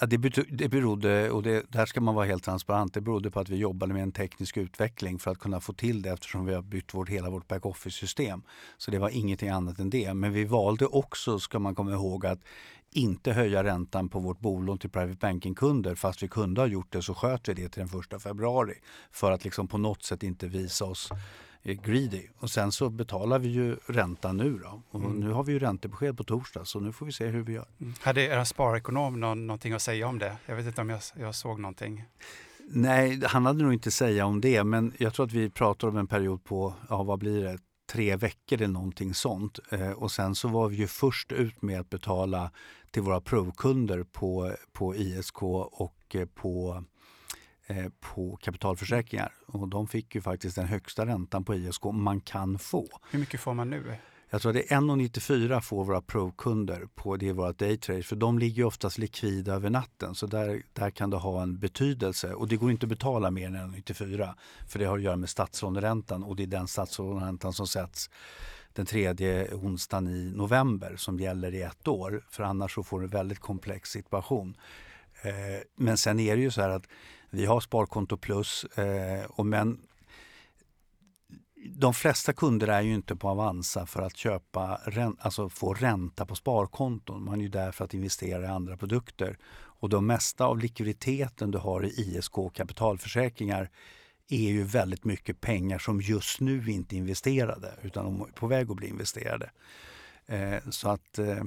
Det, 0.00 0.16
det 0.48 0.68
berodde, 0.68 1.30
och 1.30 1.42
det, 1.42 1.64
där 1.68 1.86
ska 1.86 2.00
man 2.00 2.14
vara 2.14 2.26
helt 2.26 2.44
transparent, 2.44 2.94
det 2.94 3.00
berodde 3.00 3.30
på 3.30 3.40
att 3.40 3.48
vi 3.48 3.56
jobbade 3.56 3.94
med 3.94 4.02
en 4.02 4.12
teknisk 4.12 4.56
utveckling 4.56 5.18
för 5.18 5.30
att 5.30 5.38
kunna 5.38 5.60
få 5.60 5.72
till 5.72 6.02
det 6.02 6.10
eftersom 6.10 6.46
vi 6.46 6.54
har 6.54 6.62
bytt 6.62 6.94
vårt, 6.94 7.08
hela 7.08 7.30
vårt 7.30 7.48
back-office-system. 7.48 8.42
Så 8.78 8.90
det 8.90 8.98
var 8.98 9.08
ingenting 9.08 9.48
annat 9.48 9.78
än 9.78 9.90
det. 9.90 10.14
Men 10.14 10.32
vi 10.32 10.44
valde 10.44 10.86
också, 10.86 11.38
ska 11.38 11.58
man 11.58 11.74
komma 11.74 11.92
ihåg, 11.92 12.26
att 12.26 12.40
inte 12.92 13.32
höja 13.32 13.64
räntan 13.64 14.08
på 14.08 14.18
vårt 14.18 14.40
bolån 14.40 14.78
till 14.78 14.90
private 14.90 15.18
banking-kunder. 15.20 15.94
Fast 15.94 16.22
vi 16.22 16.28
kunde 16.28 16.60
ha 16.60 16.66
gjort 16.66 16.92
det 16.92 17.02
så 17.02 17.14
sköt 17.14 17.48
vi 17.48 17.54
det 17.54 17.68
till 17.68 17.86
den 17.86 18.00
1 18.14 18.22
februari 18.22 18.74
för 19.10 19.32
att 19.32 19.44
liksom 19.44 19.68
på 19.68 19.78
något 19.78 20.02
sätt 20.02 20.22
inte 20.22 20.48
visa 20.48 20.84
oss 20.84 21.12
greedy. 21.74 22.22
Och 22.38 22.50
sen 22.50 22.72
så 22.72 22.90
betalar 22.90 23.38
vi 23.38 23.48
ju 23.48 23.76
räntan 23.86 24.36
nu 24.36 24.58
då. 24.58 24.82
Och 24.90 25.00
mm. 25.00 25.20
nu 25.20 25.30
har 25.30 25.44
vi 25.44 25.52
ju 25.52 25.58
räntebesked 25.58 26.16
på 26.16 26.24
torsdag 26.24 26.64
så 26.64 26.80
nu 26.80 26.92
får 26.92 27.06
vi 27.06 27.12
se 27.12 27.26
hur 27.26 27.42
vi 27.42 27.52
gör. 27.52 27.68
Mm. 27.80 27.94
Hade 28.00 28.22
era 28.22 28.44
sparekonom 28.44 29.20
någon, 29.20 29.46
någonting 29.46 29.72
att 29.72 29.82
säga 29.82 30.06
om 30.06 30.18
det? 30.18 30.36
Jag 30.46 30.56
vet 30.56 30.66
inte 30.66 30.80
om 30.80 30.90
jag, 30.90 31.00
jag 31.16 31.34
såg 31.34 31.60
någonting. 31.60 32.04
Nej, 32.68 33.20
han 33.24 33.46
hade 33.46 33.62
nog 33.62 33.72
inte 33.72 33.90
säga 33.90 34.26
om 34.26 34.40
det 34.40 34.64
men 34.64 34.92
jag 34.98 35.14
tror 35.14 35.26
att 35.26 35.32
vi 35.32 35.50
pratar 35.50 35.88
om 35.88 35.96
en 35.96 36.06
period 36.06 36.44
på, 36.44 36.74
ja 36.88 37.02
vad 37.02 37.18
blir 37.18 37.44
det, 37.44 37.58
tre 37.86 38.16
veckor 38.16 38.56
eller 38.56 38.72
någonting 38.72 39.14
sånt. 39.14 39.58
Eh, 39.70 39.90
och 39.90 40.10
sen 40.10 40.34
så 40.34 40.48
var 40.48 40.68
vi 40.68 40.76
ju 40.76 40.86
först 40.86 41.32
ut 41.32 41.62
med 41.62 41.80
att 41.80 41.90
betala 41.90 42.50
till 42.90 43.02
våra 43.02 43.20
provkunder 43.20 44.02
på, 44.02 44.54
på 44.72 44.96
ISK 44.96 45.42
och 45.42 46.14
eh, 46.14 46.26
på 46.26 46.84
Eh, 47.68 47.86
på 48.00 48.36
kapitalförsäkringar. 48.36 49.32
Och 49.46 49.68
de 49.68 49.88
fick 49.88 50.14
ju 50.14 50.20
faktiskt 50.20 50.56
den 50.56 50.66
högsta 50.66 51.06
räntan 51.06 51.44
på 51.44 51.54
ISK 51.54 51.84
man 51.84 52.20
kan 52.20 52.58
få. 52.58 52.88
Hur 53.10 53.18
mycket 53.18 53.40
får 53.40 53.54
man 53.54 53.70
nu? 53.70 53.96
Jag 54.36 54.42
tror 54.42 54.52
det 54.52 54.72
är 54.72 54.80
1,94 54.80 55.60
får 55.60 55.84
våra 55.84 56.00
provkunder 56.00 56.88
på 56.94 57.16
det 57.16 57.32
våra 57.32 57.52
daytrade 57.52 58.02
för 58.02 58.16
de 58.16 58.38
ligger 58.38 58.64
oftast 58.64 58.98
likvida 58.98 59.54
över 59.54 59.70
natten. 59.70 60.14
Så 60.14 60.26
där, 60.26 60.62
där 60.72 60.90
kan 60.90 61.10
det 61.10 61.16
ha 61.16 61.42
en 61.42 61.58
betydelse. 61.58 62.34
Och 62.34 62.48
det 62.48 62.56
går 62.56 62.70
inte 62.70 62.86
att 62.86 62.90
betala 62.90 63.30
mer 63.30 63.46
än 63.46 63.56
1,94 63.56 64.34
för 64.68 64.78
det 64.78 64.84
har 64.84 64.96
att 64.96 65.02
göra 65.02 65.16
med 65.16 65.28
statslåneräntan. 65.28 66.24
Och 66.24 66.36
det 66.36 66.42
är 66.42 66.46
den 66.46 66.68
statslåneräntan 66.68 67.52
som 67.52 67.66
sätts 67.66 68.10
den 68.72 68.86
tredje 68.86 69.54
onsdagen 69.54 70.08
i 70.08 70.32
november 70.36 70.96
som 70.96 71.20
gäller 71.20 71.54
i 71.54 71.62
ett 71.62 71.88
år. 71.88 72.24
För 72.30 72.42
annars 72.42 72.74
så 72.74 72.82
får 72.82 73.00
du 73.00 73.04
en 73.04 73.10
väldigt 73.10 73.40
komplex 73.40 73.90
situation. 73.90 74.56
Eh, 75.22 75.62
men 75.76 75.96
sen 75.96 76.20
är 76.20 76.36
det 76.36 76.42
ju 76.42 76.50
så 76.50 76.60
här 76.60 76.70
att 76.70 76.86
vi 77.30 77.46
har 77.46 77.60
Sparkonto 77.60 78.16
Plus, 78.16 78.64
eh, 78.64 79.24
och 79.24 79.46
men 79.46 79.78
de 81.64 81.94
flesta 81.94 82.32
kunder 82.32 82.68
är 82.68 82.82
ju 82.82 82.94
inte 82.94 83.16
på 83.16 83.28
Avanza 83.28 83.86
för 83.86 84.02
att 84.02 84.16
köpa, 84.16 84.80
alltså 85.18 85.48
få 85.48 85.74
ränta 85.74 86.26
på 86.26 86.34
sparkonton. 86.34 87.24
Man 87.24 87.38
är 87.38 87.42
ju 87.42 87.48
där 87.48 87.72
för 87.72 87.84
att 87.84 87.94
investera 87.94 88.42
i 88.42 88.46
andra 88.46 88.76
produkter. 88.76 89.38
Och 89.78 89.88
de 89.88 90.06
mesta 90.06 90.46
av 90.46 90.58
likviditeten 90.58 91.50
du 91.50 91.58
har 91.58 91.84
i 91.84 91.88
ISK 91.88 92.34
kapitalförsäkringar 92.54 93.70
är 94.28 94.50
ju 94.50 94.62
väldigt 94.62 95.04
mycket 95.04 95.40
pengar 95.40 95.78
som 95.78 96.00
just 96.00 96.40
nu 96.40 96.70
inte 96.70 96.96
är 96.96 96.98
investerade 96.98 97.72
utan 97.82 98.04
de 98.04 98.20
är 98.20 98.32
på 98.32 98.46
väg 98.46 98.70
att 98.70 98.76
bli 98.76 98.88
investerade. 98.88 99.50
Eh, 100.26 100.58
så 100.70 100.88
att, 100.88 101.18
eh, 101.18 101.44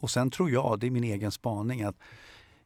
och 0.00 0.10
sen 0.10 0.30
tror 0.30 0.50
jag, 0.50 0.78
det 0.80 0.86
är 0.86 0.90
min 0.90 1.04
egen 1.04 1.32
spaning, 1.32 1.82
att 1.82 1.96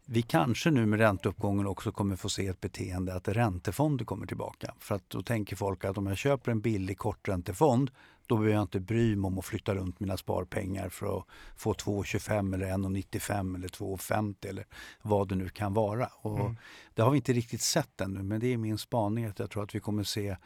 vi 0.07 0.23
kanske 0.23 0.71
nu 0.71 0.87
med 0.87 0.99
ränteuppgången 0.99 1.67
också 1.67 1.93
kommer 1.93 2.17
få 2.17 2.29
se 2.29 2.47
ett 2.47 2.61
beteende 2.61 3.15
att 3.15 3.29
räntefonder 3.29 4.05
kommer 4.05 4.27
tillbaka. 4.27 4.75
För 4.79 4.95
att 4.95 5.11
då 5.11 5.23
tänker 5.23 5.57
folk 5.57 5.85
att 5.85 5.99
om 5.99 6.07
jag 6.07 6.17
köper 6.17 6.53
en 6.53 6.61
billig 6.61 6.99
korträntefond 6.99 7.91
då 8.27 8.37
behöver 8.37 8.55
jag 8.55 8.63
inte 8.63 8.81
bry 8.81 9.17
mig 9.17 9.29
om 9.29 9.39
att 9.39 9.45
flytta 9.45 9.75
runt 9.75 10.01
mina 10.01 10.17
sparpengar 10.17 10.89
för 10.89 11.19
att 11.19 11.25
få 11.57 11.73
2,25 11.73 12.55
eller 12.55 12.67
1,95 12.67 13.55
eller 13.57 13.69
2,50 13.69 14.47
eller 14.49 14.67
vad 15.03 15.29
det 15.29 15.35
nu 15.35 15.49
kan 15.49 15.75
vara. 15.75 16.07
Och 16.07 16.41
mm. 16.41 16.57
Det 16.95 17.03
har 17.03 17.11
vi 17.11 17.17
inte 17.17 17.33
riktigt 17.33 17.61
sett 17.61 18.01
ännu 18.01 18.23
men 18.23 18.41
det 18.41 18.53
är 18.53 18.57
min 18.57 18.79
spaning 18.79 19.25
att 19.25 19.39
jag 19.39 19.51
tror 19.51 19.63
att 19.63 19.75
vi 19.75 19.81
kommer 19.81 20.03
se 20.03 20.37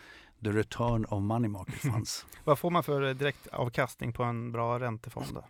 the 0.45 0.51
return 0.51 1.05
of 1.05 1.23
money 1.23 1.49
market 1.49 1.75
funds. 1.93 2.27
vad 2.45 2.59
får 2.59 2.71
man 2.71 2.83
för 2.83 3.15
direkt 3.15 3.47
avkastning 3.47 4.13
på 4.13 4.23
en 4.23 4.53
bra 4.53 4.81
räntefond? 4.81 5.27
Då? 5.35 5.45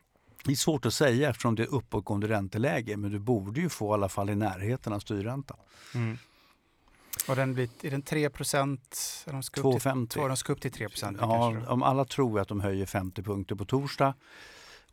Det 0.49 0.53
är 0.53 0.57
svårt 0.57 0.87
att 0.87 0.95
säga 0.95 1.31
eftersom 1.31 1.55
det 1.55 1.63
är 1.63 1.75
uppåtgående 1.75 2.29
ränteläge 2.29 2.97
men 2.97 3.13
du 3.13 3.19
borde 3.19 3.61
ju 3.61 3.69
få 3.69 3.91
i 3.91 3.95
alla 3.95 4.09
fall 4.09 4.31
i 4.31 4.35
närheten 4.35 4.93
av 4.93 5.01
styrräntan. 5.01 5.57
Mm. 5.95 6.19
Och 7.29 7.37
den 7.37 7.55
blir, 7.55 7.69
är 7.83 7.91
den 7.91 8.03
3 8.03 8.31
procent? 8.31 8.91
2,50. 9.27 10.29
De 10.29 10.37
ska 10.37 10.53
upp 10.53 10.61
till 10.61 10.73
3 10.73 10.89
procent? 10.89 11.17
Ja, 11.21 11.57
om 11.69 11.83
alla 11.83 12.05
tror 12.05 12.41
att 12.41 12.49
de 12.49 12.61
höjer 12.61 12.87
50 12.87 13.23
punkter 13.23 13.55
på 13.55 13.65
torsdag. 13.65 14.15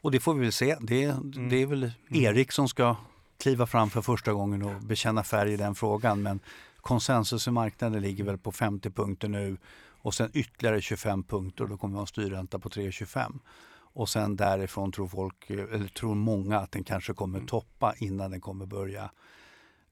Och 0.02 0.12
det 0.12 0.20
får 0.20 0.34
vi 0.34 0.42
väl 0.42 0.52
se. 0.52 0.78
Det, 0.82 1.04
mm. 1.04 1.50
det 1.50 1.62
är 1.62 1.66
väl 1.66 1.84
mm. 1.84 2.24
Erik 2.24 2.52
som 2.52 2.70
ska 2.70 2.96
kliva 3.38 3.68
fram 3.68 3.90
för 3.90 4.02
första 4.02 4.34
gången 4.34 4.64
och 4.64 4.82
bekänna 4.82 5.24
färg 5.24 5.54
i 5.54 5.58
den 5.58 5.76
frågan. 5.76 6.24
Men 6.24 6.40
konsensus 6.82 7.48
i 7.48 7.52
marknaden 7.52 8.02
ligger 8.02 8.24
väl 8.24 8.38
på 8.38 8.52
50 8.52 8.90
punkter 8.90 9.28
nu 9.28 9.58
och 10.02 10.14
sen 10.14 10.30
ytterligare 10.34 10.82
25 10.82 11.24
punkter 11.24 11.64
och 11.64 11.70
då 11.70 11.78
kommer 11.78 11.92
vi 11.92 11.96
ha 11.96 12.02
en 12.02 12.08
styrränta 12.08 12.60
på 12.60 12.70
3,25. 12.70 13.40
Och 13.96 14.10
sen 14.10 14.36
därifrån 14.36 14.92
tror 14.92 15.08
folk, 15.08 15.50
eller 15.50 15.88
tror 15.88 16.16
många 16.16 16.60
att 16.60 16.72
den 16.72 16.84
kanske 16.84 17.14
kommer 17.14 17.38
mm. 17.38 17.48
toppa 17.48 17.94
innan 17.98 18.32
den 18.32 18.42
kommer 18.42 18.66
börja 18.66 19.10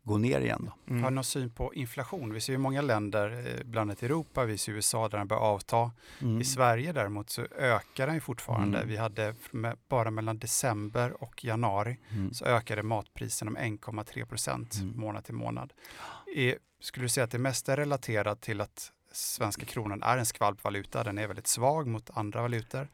gå 0.04 0.18
ner 0.18 0.42
igen. 0.42 0.72
Mm. 0.88 1.04
Har 1.04 1.10
du 1.10 1.16
någon 1.16 1.24
syn 1.24 1.50
på 1.50 1.74
inflation? 1.74 2.34
Vi 2.34 2.42
ser 2.42 2.54
ju 2.54 2.60
många 2.60 2.82
länder, 2.82 3.48
eh, 3.48 3.66
bland 3.66 3.90
annat 3.90 4.04
i 4.04 4.06
Europa, 4.06 4.46
vi 4.46 4.58
ser 4.58 4.72
USA 4.72 5.10
där 5.10 5.18
den 5.18 5.28
börjar 5.28 5.42
avta. 5.42 5.92
Mm. 6.22 6.42
I 6.42 6.46
Sverige 6.46 6.92
däremot 6.92 7.30
så 7.30 7.42
ökar 7.58 8.08
den 8.08 8.22
fortfarande. 8.22 8.78
Mm. 8.78 8.90
Vi 8.90 8.98
hade 8.98 9.36
bara 9.90 10.12
mellan 10.12 10.40
december 10.40 11.24
och 11.24 11.46
januari 11.46 11.98
mm. 12.10 12.34
så 12.34 12.46
ökade 12.46 12.84
matpriserna 12.84 13.52
med 13.52 13.64
1,3 13.64 14.26
procent 14.26 14.76
mm. 14.76 15.00
månad 15.00 15.24
till 15.24 15.34
månad. 15.34 15.74
Är, 16.36 16.58
skulle 16.80 17.06
du 17.06 17.10
säga 17.10 17.24
att 17.24 17.32
det 17.32 17.40
mest 17.40 17.70
är 17.70 17.78
relaterat 17.78 18.42
till 18.42 18.62
att 18.62 18.92
svenska 19.12 19.66
kronan 19.66 20.04
är 20.04 20.18
en 20.18 20.26
skvalpvaluta, 20.26 21.04
den 21.04 21.18
är 21.18 21.28
väldigt 21.28 21.48
svag 21.48 21.88
mot 21.88 22.10
andra 22.14 22.42
valutor. 22.42 22.88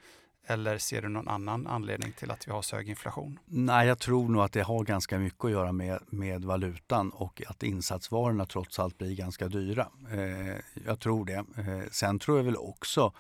Eller 0.48 0.78
ser 0.78 1.02
du 1.02 1.10
någon 1.10 1.28
annan 1.28 1.68
anledning 1.68 2.12
till 2.12 2.32
att 2.32 2.48
vi 2.48 2.52
har 2.52 2.62
så 2.62 2.76
hög 2.76 2.90
inflation? 2.90 3.40
Nej, 3.46 3.88
jag 3.88 4.00
tror 4.00 4.30
nog 4.30 4.42
att 4.42 4.52
det 4.52 4.62
har 4.62 4.84
ganska 4.84 5.20
mycket 5.20 5.46
att 5.46 5.52
göra 5.52 5.72
med, 5.72 6.00
med 6.08 6.46
valutan 6.46 7.10
och 7.10 7.42
att 7.48 7.64
insatsvarorna 7.64 8.46
trots 8.46 8.80
allt 8.80 8.98
blir 8.98 9.16
ganska 9.16 9.48
dyra. 9.48 9.88
Eh, 10.12 10.56
jag 10.86 11.00
tror 11.00 11.26
det. 11.26 11.34
Eh, 11.34 11.90
sen 11.92 12.20
tror 12.20 12.38
jag 12.38 12.44
väl 12.44 12.58
också 12.58 13.14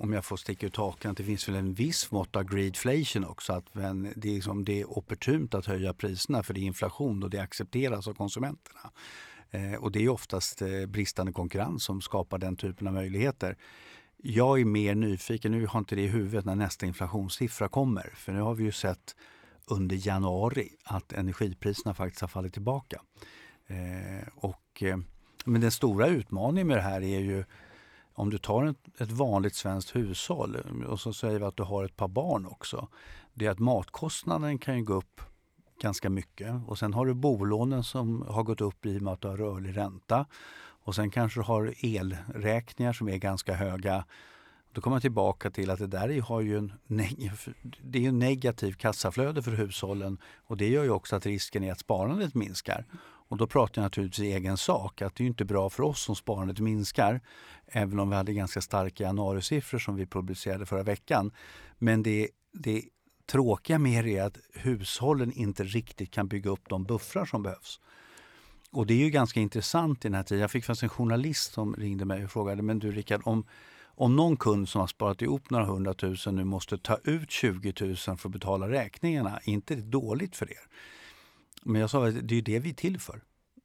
om 0.00 0.12
jag 0.12 0.24
får 0.24 0.36
sticka 0.36 0.66
ut 0.66 0.76
hakan, 0.76 1.10
att 1.10 1.16
det 1.16 1.24
finns 1.24 1.48
väl 1.48 1.56
en 1.56 1.74
viss 1.74 2.10
mått 2.10 2.36
av 2.36 2.44
greedflation 2.44 3.24
också. 3.24 3.52
Att 3.52 3.64
det, 3.74 3.80
är 3.80 4.34
liksom, 4.34 4.64
det 4.64 4.80
är 4.80 4.98
opportunt 4.98 5.54
att 5.54 5.66
höja 5.66 5.94
priserna 5.94 6.42
för 6.42 6.54
det 6.54 6.60
är 6.60 6.62
inflation 6.62 7.22
och 7.22 7.30
det 7.30 7.38
accepteras 7.38 8.08
av 8.08 8.14
konsumenterna. 8.14 8.90
Eh, 9.50 9.74
och 9.74 9.92
det 9.92 10.04
är 10.04 10.08
oftast 10.08 10.62
eh, 10.62 10.86
bristande 10.86 11.32
konkurrens 11.32 11.84
som 11.84 12.00
skapar 12.00 12.38
den 12.38 12.56
typen 12.56 12.86
av 12.86 12.94
möjligheter. 12.94 13.56
Jag 14.22 14.60
är 14.60 14.64
mer 14.64 14.94
nyfiken, 14.94 15.52
nu 15.52 15.66
har 15.66 15.78
inte 15.78 15.94
det 15.94 16.02
i 16.02 16.06
huvudet 16.06 16.44
när 16.44 16.54
nästa 16.54 16.86
inflationssiffra 16.86 17.68
kommer. 17.68 18.12
För 18.14 18.32
nu 18.32 18.40
har 18.40 18.54
vi 18.54 18.64
ju 18.64 18.72
sett 18.72 19.16
under 19.66 20.06
januari 20.06 20.68
att 20.84 21.12
energipriserna 21.12 21.94
faktiskt 21.94 22.20
har 22.20 22.28
fallit 22.28 22.52
tillbaka. 22.52 23.00
Eh, 23.66 24.28
och, 24.34 24.82
eh, 24.82 24.98
men 25.44 25.60
den 25.60 25.70
stora 25.70 26.06
utmaningen 26.06 26.66
med 26.66 26.76
det 26.76 26.82
här 26.82 27.02
är 27.02 27.20
ju 27.20 27.44
om 28.12 28.30
du 28.30 28.38
tar 28.38 28.66
ett, 28.66 29.00
ett, 29.00 29.10
vanligt 29.10 29.54
svenskt 29.54 29.96
hushåll 29.96 30.56
eh, 30.56 30.86
och 30.86 31.00
så 31.00 31.12
säger 31.12 31.38
vi 31.38 31.44
att 31.44 31.56
du 31.56 31.62
har 31.62 31.84
ett 31.84 31.96
par 31.96 32.08
barn 32.08 32.46
också. 32.46 32.88
Det 33.34 33.46
är 33.46 33.50
att 33.50 33.58
matkostnaden 33.58 34.58
kan 34.58 34.76
ju 34.76 34.84
gå 34.84 34.94
upp 34.94 35.20
ganska 35.80 36.10
mycket 36.10 36.54
och 36.66 36.78
sen 36.78 36.94
har 36.94 37.06
du 37.06 37.14
bolånen 37.14 37.84
som 37.84 38.22
har 38.28 38.42
gått 38.42 38.60
upp 38.60 38.86
i 38.86 38.98
och 38.98 39.02
med 39.02 39.12
att 39.12 39.20
du 39.20 39.28
har 39.28 39.36
rörlig 39.36 39.76
ränta. 39.76 40.26
Och 40.90 40.96
sen 40.96 41.10
kanske 41.10 41.40
du 41.40 41.44
har 41.44 41.74
elräkningar 41.80 42.92
som 42.92 43.08
är 43.08 43.16
ganska 43.16 43.54
höga. 43.54 44.04
Då 44.72 44.80
kommer 44.80 44.94
man 44.94 45.00
tillbaka 45.00 45.50
till 45.50 45.70
att 45.70 45.78
det 45.78 45.86
där 45.86 46.20
har 46.20 46.40
ju 46.40 46.58
en, 46.58 46.72
det 47.82 48.04
är 48.04 48.08
en 48.08 48.18
negativ 48.18 48.72
kassaflöde 48.72 49.42
för 49.42 49.50
hushållen 49.50 50.18
och 50.46 50.56
det 50.56 50.68
gör 50.68 50.84
ju 50.84 50.90
också 50.90 51.16
att 51.16 51.26
risken 51.26 51.64
är 51.64 51.72
att 51.72 51.80
sparandet 51.80 52.34
minskar. 52.34 52.84
Och 53.02 53.36
då 53.36 53.46
pratar 53.46 53.82
jag 53.82 53.86
naturligtvis 53.86 54.26
i 54.26 54.32
egen 54.32 54.56
sak 54.56 55.02
att 55.02 55.14
det 55.14 55.24
är 55.24 55.26
inte 55.26 55.44
bra 55.44 55.70
för 55.70 55.82
oss 55.82 56.08
om 56.08 56.16
sparandet 56.16 56.58
minskar. 56.58 57.20
Även 57.66 57.98
om 57.98 58.10
vi 58.10 58.16
hade 58.16 58.32
ganska 58.32 58.60
starka 58.60 59.04
januarisiffror 59.04 59.78
som 59.78 59.96
vi 59.96 60.06
publicerade 60.06 60.66
förra 60.66 60.82
veckan. 60.82 61.32
Men 61.78 62.02
det, 62.02 62.28
det 62.52 62.82
tråkiga 63.26 63.78
med 63.78 64.04
det 64.04 64.16
är 64.16 64.22
att 64.22 64.38
hushållen 64.54 65.32
inte 65.32 65.64
riktigt 65.64 66.10
kan 66.10 66.28
bygga 66.28 66.50
upp 66.50 66.68
de 66.68 66.84
buffrar 66.84 67.24
som 67.24 67.42
behövs. 67.42 67.80
Och 68.72 68.86
det 68.86 68.94
är 68.94 68.98
ju 68.98 69.10
ganska 69.10 69.40
intressant 69.40 70.04
i 70.04 70.08
den 70.08 70.14
här 70.14 70.22
tiden. 70.22 70.40
Jag 70.40 70.50
fick 70.50 70.64
faktiskt 70.64 70.82
en 70.82 70.88
journalist 70.88 71.52
som 71.52 71.74
ringde 71.74 72.04
mig 72.04 72.24
och 72.24 72.30
frågade, 72.30 72.62
men 72.62 72.78
du 72.78 72.92
Rickard, 72.92 73.20
om, 73.24 73.44
Om 73.84 74.16
någon 74.16 74.36
kund 74.36 74.68
som 74.68 74.80
har 74.80 74.88
sparat 74.88 75.22
ihop 75.22 75.50
några 75.50 75.64
hundratusen 75.64 76.36
nu 76.36 76.44
måste 76.44 76.78
ta 76.78 76.98
ut 77.04 77.30
20 77.30 77.72
000 77.80 77.96
för 77.96 78.12
att 78.12 78.32
betala 78.32 78.68
räkningarna, 78.68 79.38
är 79.44 79.52
inte 79.52 79.74
det 79.74 79.82
dåligt 79.82 80.36
för 80.36 80.50
er? 80.50 80.66
Men 81.62 81.80
jag 81.80 81.90
sa 81.90 82.08
att 82.08 82.28
det 82.28 82.38
är 82.38 82.42
det 82.42 82.58
vi 82.58 82.70
är 82.70 82.74
till 82.74 83.00
för. 83.00 83.22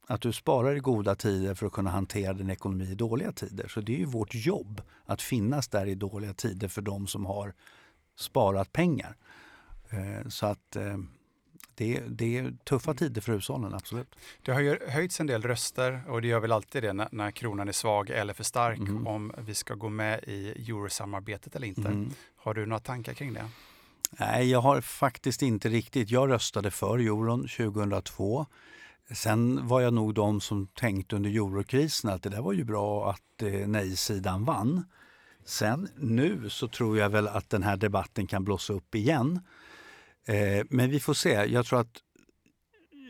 Att 0.08 0.20
du 0.20 0.32
sparar 0.32 0.76
i 0.76 0.80
goda 0.80 1.14
tider 1.14 1.54
för 1.54 1.66
att 1.66 1.72
kunna 1.72 1.90
hantera 1.90 2.32
din 2.32 2.50
ekonomi 2.50 2.90
i 2.90 2.94
dåliga 2.94 3.32
tider. 3.32 3.68
Så 3.68 3.80
det 3.80 3.94
är 3.94 3.98
ju 3.98 4.04
vårt 4.04 4.34
jobb 4.34 4.82
att 5.04 5.22
finnas 5.22 5.68
där 5.68 5.86
i 5.86 5.94
dåliga 5.94 6.34
tider 6.34 6.68
för 6.68 6.82
de 6.82 7.06
som 7.06 7.26
har 7.26 7.54
sparat 8.16 8.72
pengar. 8.72 9.16
Eh, 9.90 10.28
så 10.28 10.46
att 10.46 10.76
eh, 10.76 10.96
det, 11.76 12.02
det 12.08 12.38
är 12.38 12.54
tuffa 12.64 12.94
tider 12.94 13.20
för 13.20 13.32
hushållen, 13.32 13.74
absolut. 13.74 14.16
Det 14.42 14.52
har 14.52 14.60
ju 14.60 14.78
höjts 14.88 15.20
en 15.20 15.26
del 15.26 15.42
röster 15.42 16.02
och 16.08 16.22
det 16.22 16.28
gör 16.28 16.40
väl 16.40 16.52
alltid 16.52 16.82
det 16.82 16.92
när, 16.92 17.08
när 17.12 17.30
kronan 17.30 17.68
är 17.68 17.72
svag 17.72 18.10
eller 18.10 18.34
för 18.34 18.44
stark 18.44 18.78
mm. 18.78 19.06
om 19.06 19.32
vi 19.38 19.54
ska 19.54 19.74
gå 19.74 19.88
med 19.88 20.20
i 20.26 20.48
eurosamarbetet 20.48 21.56
eller 21.56 21.66
inte. 21.66 21.88
Mm. 21.88 22.10
Har 22.36 22.54
du 22.54 22.66
några 22.66 22.80
tankar 22.80 23.14
kring 23.14 23.32
det? 23.32 23.48
Nej, 24.10 24.50
jag 24.50 24.60
har 24.60 24.80
faktiskt 24.80 25.42
inte 25.42 25.68
riktigt. 25.68 26.10
Jag 26.10 26.30
röstade 26.30 26.70
för 26.70 26.98
euron 26.98 27.40
2002. 27.40 28.46
Sen 29.10 29.66
var 29.66 29.80
jag 29.80 29.94
nog 29.94 30.14
de 30.14 30.40
som 30.40 30.66
tänkte 30.66 31.16
under 31.16 31.30
eurokrisen 31.30 32.10
att 32.10 32.22
det 32.22 32.28
där 32.28 32.42
var 32.42 32.52
ju 32.52 32.64
bra 32.64 33.10
att 33.10 33.42
eh, 33.42 33.68
nej-sidan 33.68 34.44
vann. 34.44 34.84
Sen 35.44 35.88
nu 35.96 36.50
så 36.50 36.68
tror 36.68 36.98
jag 36.98 37.10
väl 37.10 37.28
att 37.28 37.50
den 37.50 37.62
här 37.62 37.76
debatten 37.76 38.26
kan 38.26 38.44
blossa 38.44 38.72
upp 38.72 38.94
igen. 38.94 39.40
Eh, 40.26 40.66
men 40.70 40.90
vi 40.90 41.00
får 41.00 41.14
se. 41.14 41.30
Jag 41.30 41.66
tror 41.66 41.80
att 41.80 42.02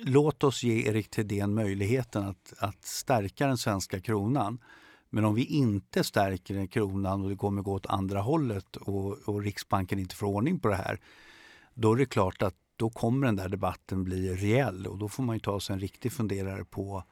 låt 0.04 0.44
oss 0.44 0.62
ge 0.62 0.88
Erik 0.88 1.10
Thedéen 1.10 1.54
möjligheten 1.54 2.24
att, 2.24 2.52
att 2.58 2.84
stärka 2.84 3.46
den 3.46 3.58
svenska 3.58 4.00
kronan. 4.00 4.58
Men 5.10 5.24
om 5.24 5.34
vi 5.34 5.44
inte 5.44 6.04
stärker 6.04 6.66
kronan 6.66 7.22
och 7.22 7.30
det 7.30 7.36
kommer 7.36 7.62
gå 7.62 7.72
åt 7.72 7.86
andra 7.86 8.20
hållet 8.20 8.76
och, 8.76 9.28
och 9.28 9.42
Riksbanken 9.42 9.98
inte 9.98 10.16
får 10.16 10.26
ordning 10.26 10.60
på 10.60 10.68
det 10.68 10.76
här, 10.76 11.00
då 11.74 11.92
är 11.92 11.96
det 11.96 12.06
klart 12.06 12.42
att 12.42 12.54
då 12.76 12.90
kommer 12.90 13.26
den 13.26 13.36
där 13.36 13.48
debatten 13.48 14.04
bli 14.04 14.34
reell 14.34 14.86
och 14.86 14.98
då 14.98 15.08
får 15.08 15.22
man 15.22 15.40
ta 15.40 15.60
sig 15.60 15.74
en 15.74 15.80
riktig 15.80 16.12
funderare 16.12 16.64
på, 16.64 17.04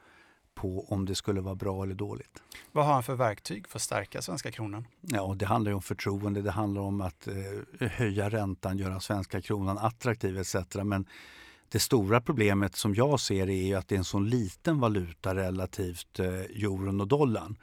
på 0.55 0.85
om 0.89 1.05
det 1.05 1.15
skulle 1.15 1.41
vara 1.41 1.55
bra 1.55 1.83
eller 1.83 1.95
dåligt. 1.95 2.43
Vad 2.71 2.85
har 2.85 2.93
han 2.93 3.03
för 3.03 3.15
verktyg 3.15 3.67
för 3.67 3.77
att 3.77 3.83
stärka 3.83 4.21
svenska 4.21 4.51
kronan? 4.51 4.87
Ja, 5.01 5.35
det 5.37 5.45
handlar 5.45 5.71
om 5.71 5.81
förtroende, 5.81 6.41
det 6.41 6.51
handlar 6.51 6.81
om 6.81 7.01
att 7.01 7.27
eh, 7.27 7.87
höja 7.87 8.29
räntan, 8.29 8.77
göra 8.77 8.99
svenska 8.99 9.41
kronan 9.41 9.77
attraktiv 9.77 10.37
etc. 10.37 10.55
Men 10.83 11.05
det 11.69 11.79
stora 11.79 12.21
problemet 12.21 12.75
som 12.75 12.95
jag 12.95 13.19
ser 13.19 13.49
är 13.49 13.77
att 13.77 13.87
det 13.87 13.95
är 13.95 13.99
en 13.99 14.05
så 14.05 14.19
liten 14.19 14.79
valuta 14.79 15.35
relativt 15.35 16.19
eh, 16.19 16.27
euron 16.27 17.01
och 17.01 17.07
dollarn. 17.07 17.57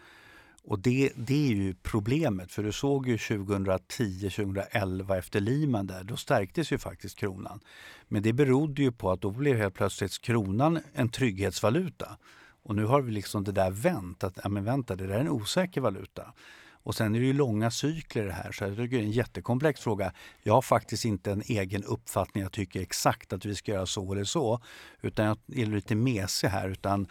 Och 0.64 0.78
det, 0.78 1.12
det 1.16 1.48
är 1.48 1.54
ju 1.54 1.74
problemet, 1.82 2.52
för 2.52 2.62
du 2.62 2.72
såg 2.72 3.08
ju 3.08 3.16
2010-2011 3.16 5.18
efter 5.18 5.40
Lehman 5.40 5.86
där, 5.86 6.04
då 6.04 6.16
stärktes 6.16 6.72
ju 6.72 6.78
faktiskt 6.78 7.18
kronan. 7.18 7.60
Men 8.08 8.22
det 8.22 8.32
berodde 8.32 8.82
ju 8.82 8.92
på 8.92 9.10
att 9.10 9.20
då 9.20 9.30
blev 9.30 9.56
helt 9.56 9.74
plötsligt 9.74 10.20
kronan 10.20 10.78
en 10.92 11.08
trygghetsvaluta. 11.08 12.16
Och 12.64 12.74
nu 12.76 12.84
har 12.84 13.00
vi 13.00 13.12
liksom 13.12 13.44
det 13.44 13.52
där 13.52 13.70
vänt, 13.70 14.24
att 14.24 14.38
ja, 14.42 14.48
men 14.48 14.64
vänta, 14.64 14.96
det 14.96 15.06
där 15.06 15.14
är 15.14 15.20
en 15.20 15.28
osäker 15.28 15.80
valuta. 15.80 16.32
Och 16.84 16.94
sen 16.94 17.14
är 17.14 17.20
det 17.20 17.26
ju 17.26 17.32
långa 17.32 17.70
cykler 17.70 18.24
det 18.24 18.32
här, 18.32 18.52
så 18.52 18.64
jag 18.64 18.76
tycker 18.76 18.96
det 18.96 19.02
är 19.02 19.06
en 19.06 19.10
jättekomplex 19.10 19.80
fråga. 19.80 20.12
Jag 20.42 20.54
har 20.54 20.62
faktiskt 20.62 21.04
inte 21.04 21.32
en 21.32 21.42
egen 21.46 21.84
uppfattning, 21.84 22.42
jag 22.42 22.52
tycker 22.52 22.80
exakt 22.80 23.32
att 23.32 23.44
vi 23.44 23.54
ska 23.54 23.72
göra 23.72 23.86
så 23.86 24.12
eller 24.12 24.24
så. 24.24 24.60
Utan 25.00 25.26
jag 25.26 25.38
är 25.54 25.66
lite 25.66 25.94
mesig 25.94 26.48
här, 26.48 26.68
utan 26.68 27.06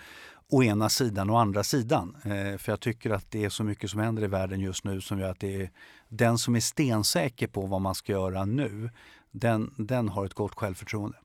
å 0.49 0.63
ena 0.63 0.89
sidan 0.89 1.29
och 1.29 1.39
andra 1.39 1.63
sidan. 1.63 2.17
Eh, 2.23 2.57
för 2.57 2.71
jag 2.71 2.79
tycker 2.79 3.09
att 3.09 3.31
det 3.31 3.45
är 3.45 3.49
så 3.49 3.63
mycket 3.63 3.89
som 3.89 3.99
händer 3.99 4.23
i 4.23 4.27
världen 4.27 4.59
just 4.59 4.83
nu 4.83 5.01
som 5.01 5.19
gör 5.19 5.31
att 5.31 5.39
det 5.39 5.61
är 5.61 5.69
den 6.09 6.37
som 6.37 6.55
är 6.55 6.59
stensäker 6.59 7.47
på 7.47 7.61
vad 7.61 7.81
man 7.81 7.95
ska 7.95 8.11
göra 8.11 8.45
nu, 8.45 8.89
den, 9.31 9.73
den 9.77 10.09
har 10.09 10.25
ett 10.25 10.33
gott 10.33 10.55
självförtroende. 10.55 11.17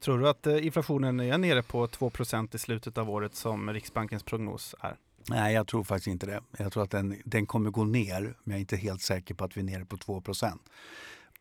Tror 0.00 0.18
du 0.18 0.28
att 0.28 0.46
eh, 0.46 0.66
inflationen 0.66 1.20
är 1.20 1.38
nere 1.38 1.62
på 1.62 1.86
2% 1.86 2.54
i 2.54 2.58
slutet 2.58 2.98
av 2.98 3.10
året 3.10 3.34
som 3.34 3.72
Riksbankens 3.72 4.22
prognos 4.22 4.74
är? 4.80 4.96
Nej, 5.28 5.54
jag 5.54 5.66
tror 5.66 5.84
faktiskt 5.84 6.06
inte 6.06 6.26
det. 6.26 6.40
Jag 6.58 6.72
tror 6.72 6.82
att 6.82 6.90
den, 6.90 7.22
den 7.24 7.46
kommer 7.46 7.70
gå 7.70 7.84
ner, 7.84 8.20
men 8.20 8.34
jag 8.44 8.56
är 8.56 8.60
inte 8.60 8.76
helt 8.76 9.02
säker 9.02 9.34
på 9.34 9.44
att 9.44 9.56
vi 9.56 9.60
är 9.60 9.64
nere 9.64 9.84
på 9.84 9.96
2% 9.96 10.58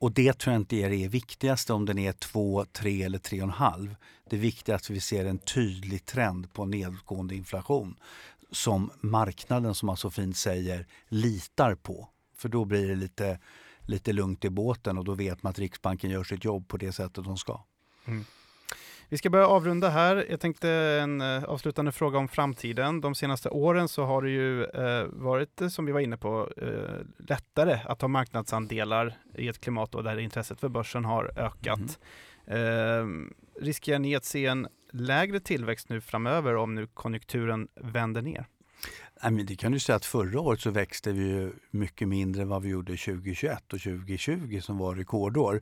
och 0.04 0.12
det 0.12 0.34
tror 0.34 0.54
jag 0.54 0.62
inte 0.62 0.76
är 0.76 0.90
det 0.90 1.08
viktigaste 1.08 1.74
om 1.74 1.86
den 1.86 1.98
är 1.98 2.12
2, 2.12 2.66
3 2.66 3.04
eller 3.04 3.20
3,5. 3.20 3.96
Det 4.30 4.38
viktiga 4.38 4.76
är 4.76 4.78
att 4.78 4.90
vi 4.90 5.00
ser 5.00 5.26
en 5.26 5.38
tydlig 5.38 6.06
trend 6.06 6.54
på 6.54 6.66
nedgående 6.66 7.36
inflation 7.36 7.96
som 8.52 8.92
marknaden, 9.02 9.76
som 9.76 9.88
man 9.88 9.98
så 9.98 10.12
fint 10.12 10.38
säger, 10.38 10.88
litar 11.08 11.76
på. 11.76 12.10
För 12.36 12.50
då 12.50 12.66
blir 12.66 12.88
det 12.88 12.96
lite, 12.96 13.40
lite 13.82 14.14
lugnt 14.14 14.46
i 14.46 14.50
båten 14.50 14.98
och 14.98 15.06
då 15.06 15.14
vet 15.14 15.44
man 15.44 15.50
att 15.50 15.60
Riksbanken 15.60 16.10
gör 16.10 16.24
sitt 16.24 16.46
jobb 16.46 16.68
på 16.68 16.78
det 16.78 16.92
sättet 16.92 17.24
de 17.24 17.38
ska. 17.38 17.64
Mm. 18.06 18.26
Vi 19.10 19.18
ska 19.18 19.30
börja 19.30 19.48
avrunda 19.48 19.90
här. 19.90 20.26
Jag 20.30 20.40
tänkte 20.40 20.70
en 20.70 21.22
eh, 21.22 21.44
avslutande 21.44 21.92
fråga 21.92 22.20
om 22.20 22.28
framtiden. 22.28 23.02
De 23.02 23.16
senaste 23.16 23.50
åren 23.50 23.88
så 23.88 24.04
har 24.04 24.22
det 24.22 24.30
ju 24.30 24.64
eh, 24.64 25.06
varit, 25.06 25.62
eh, 25.62 25.68
som 25.68 25.86
vi 25.86 25.92
var 25.92 26.00
inne 26.00 26.18
på, 26.18 26.50
lättare 27.18 27.80
att 27.86 28.00
ta 28.00 28.08
marknadsandelar 28.08 29.18
i 29.36 29.48
ett 29.48 29.62
klimat 29.62 29.92
där 29.92 30.20
intresset 30.20 30.60
för 30.60 30.70
börsen 30.70 31.06
har 31.06 31.32
ökat. 31.40 32.00
Mm. 32.48 33.34
riskerar 33.62 34.00
ni 34.00 34.16
att 34.16 34.26
se 34.26 34.46
en 34.46 34.68
lägre 34.92 35.40
tillväxt 35.40 35.90
nu 35.90 36.02
framöver 36.02 36.56
om 36.56 36.76
nu 36.76 36.88
konjunkturen 36.88 37.68
vänder 37.76 38.22
ner? 38.22 38.46
det 39.48 39.56
kan 39.56 39.72
du 39.72 39.80
säga 39.80 39.96
att 39.96 40.06
förra 40.06 40.40
året 40.40 40.60
så 40.60 40.70
växte 40.70 41.12
vi 41.12 41.52
mycket 41.72 42.08
mindre 42.08 42.42
än 42.42 42.48
vad 42.48 42.62
vi 42.62 42.70
gjorde 42.70 42.98
2021 42.98 43.74
och 43.74 43.80
2020 43.80 44.60
som 44.62 44.78
var 44.78 44.96
rekordår. 44.96 45.62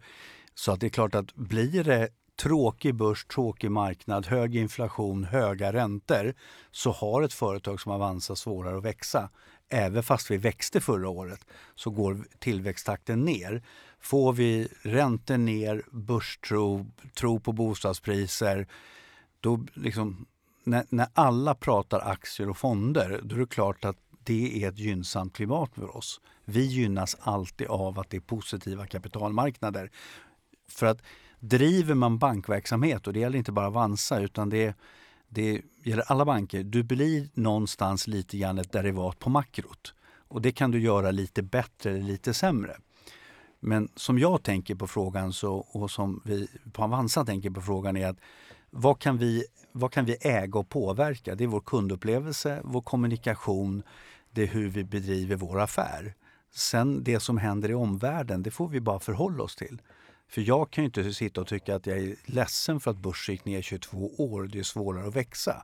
Så 0.53 0.71
att 0.71 0.79
det 0.79 0.87
är 0.87 0.89
klart 0.89 1.15
att 1.15 1.35
blir 1.35 1.83
det 1.83 2.09
tråkig 2.41 2.95
börs, 2.95 3.25
tråkig 3.25 3.71
marknad, 3.71 4.25
hög 4.25 4.55
inflation, 4.55 5.23
höga 5.23 5.73
räntor 5.73 6.33
så 6.71 6.91
har 6.91 7.21
ett 7.21 7.33
företag 7.33 7.81
som 7.81 7.91
Avanza 7.91 8.35
svårare 8.35 8.77
att 8.77 8.83
växa. 8.83 9.29
Även 9.69 10.03
fast 10.03 10.31
vi 10.31 10.37
växte 10.37 10.81
förra 10.81 11.09
året 11.09 11.45
så 11.75 11.89
går 11.89 12.25
tillväxttakten 12.39 13.25
ner. 13.25 13.63
Får 13.99 14.33
vi 14.33 14.67
räntor 14.81 15.37
ner, 15.37 15.83
börstro, 15.91 16.85
tro 17.13 17.39
på 17.39 17.51
bostadspriser, 17.51 18.67
då 19.39 19.65
liksom, 19.73 20.25
när, 20.63 20.85
när 20.89 21.07
alla 21.13 21.55
pratar 21.55 21.99
aktier 21.99 22.49
och 22.49 22.57
fonder, 22.57 23.19
då 23.23 23.35
är 23.35 23.39
det 23.39 23.47
klart 23.47 23.85
att 23.85 23.97
det 24.23 24.63
är 24.63 24.69
ett 24.69 24.79
gynnsamt 24.79 25.33
klimat 25.33 25.75
för 25.75 25.97
oss. 25.97 26.21
Vi 26.45 26.65
gynnas 26.65 27.17
alltid 27.19 27.67
av 27.67 27.99
att 27.99 28.09
det 28.09 28.17
är 28.17 28.21
positiva 28.21 28.87
kapitalmarknader. 28.87 29.91
För 30.69 30.85
att 30.85 31.01
driver 31.41 31.95
man 31.95 32.17
bankverksamhet, 32.17 33.07
och 33.07 33.13
det 33.13 33.19
gäller 33.19 33.37
inte 33.37 33.51
bara 33.51 33.67
Avanza 33.67 34.19
utan 34.19 34.49
det, 34.49 34.75
det 35.29 35.61
gäller 35.83 36.11
alla 36.11 36.25
banker, 36.25 36.63
du 36.63 36.83
blir 36.83 37.29
någonstans 37.33 38.07
lite 38.07 38.37
grann 38.37 38.57
ett 38.57 38.71
derivat 38.71 39.19
på 39.19 39.29
makrot. 39.29 39.93
Och 40.27 40.41
det 40.41 40.51
kan 40.51 40.71
du 40.71 40.79
göra 40.79 41.11
lite 41.11 41.41
bättre 41.41 41.89
eller 41.89 42.01
lite 42.01 42.33
sämre. 42.33 42.77
Men 43.59 43.89
som 43.95 44.19
jag 44.19 44.43
tänker 44.43 44.75
på 44.75 44.87
frågan 44.87 45.33
så, 45.33 45.55
och 45.55 45.91
som 45.91 46.21
vi 46.25 46.47
på 46.71 46.83
Avanza 46.83 47.25
tänker 47.25 47.49
på 47.49 47.61
frågan 47.61 47.97
är 47.97 48.07
att 48.07 48.17
vad 48.69 48.99
kan, 48.99 49.17
vi, 49.17 49.45
vad 49.71 49.91
kan 49.91 50.05
vi 50.05 50.17
äga 50.21 50.59
och 50.59 50.69
påverka? 50.69 51.35
Det 51.35 51.43
är 51.43 51.47
vår 51.47 51.61
kundupplevelse, 51.61 52.61
vår 52.63 52.81
kommunikation, 52.81 53.83
det 54.31 54.43
är 54.43 54.47
hur 54.47 54.69
vi 54.69 54.83
bedriver 54.83 55.35
vår 55.35 55.59
affär. 55.59 56.13
Sen 56.53 57.03
det 57.03 57.19
som 57.19 57.37
händer 57.37 57.69
i 57.69 57.73
omvärlden, 57.73 58.43
det 58.43 58.51
får 58.51 58.67
vi 58.67 58.81
bara 58.81 58.99
förhålla 58.99 59.43
oss 59.43 59.55
till. 59.55 59.81
För 60.31 60.41
jag 60.41 60.71
kan 60.71 60.83
ju 60.83 60.85
inte 60.85 61.13
sitta 61.13 61.41
och 61.41 61.47
tycka 61.47 61.75
att 61.75 61.85
jag 61.85 61.97
är 61.97 62.15
ledsen 62.25 62.79
för 62.79 62.91
att 62.91 62.97
börsen 62.97 63.35
gick 63.35 63.45
ner 63.45 63.61
22 63.61 64.11
år 64.17 64.41
och 64.41 64.49
det 64.49 64.59
är 64.59 64.63
svårare 64.63 65.07
att 65.07 65.15
växa. 65.15 65.63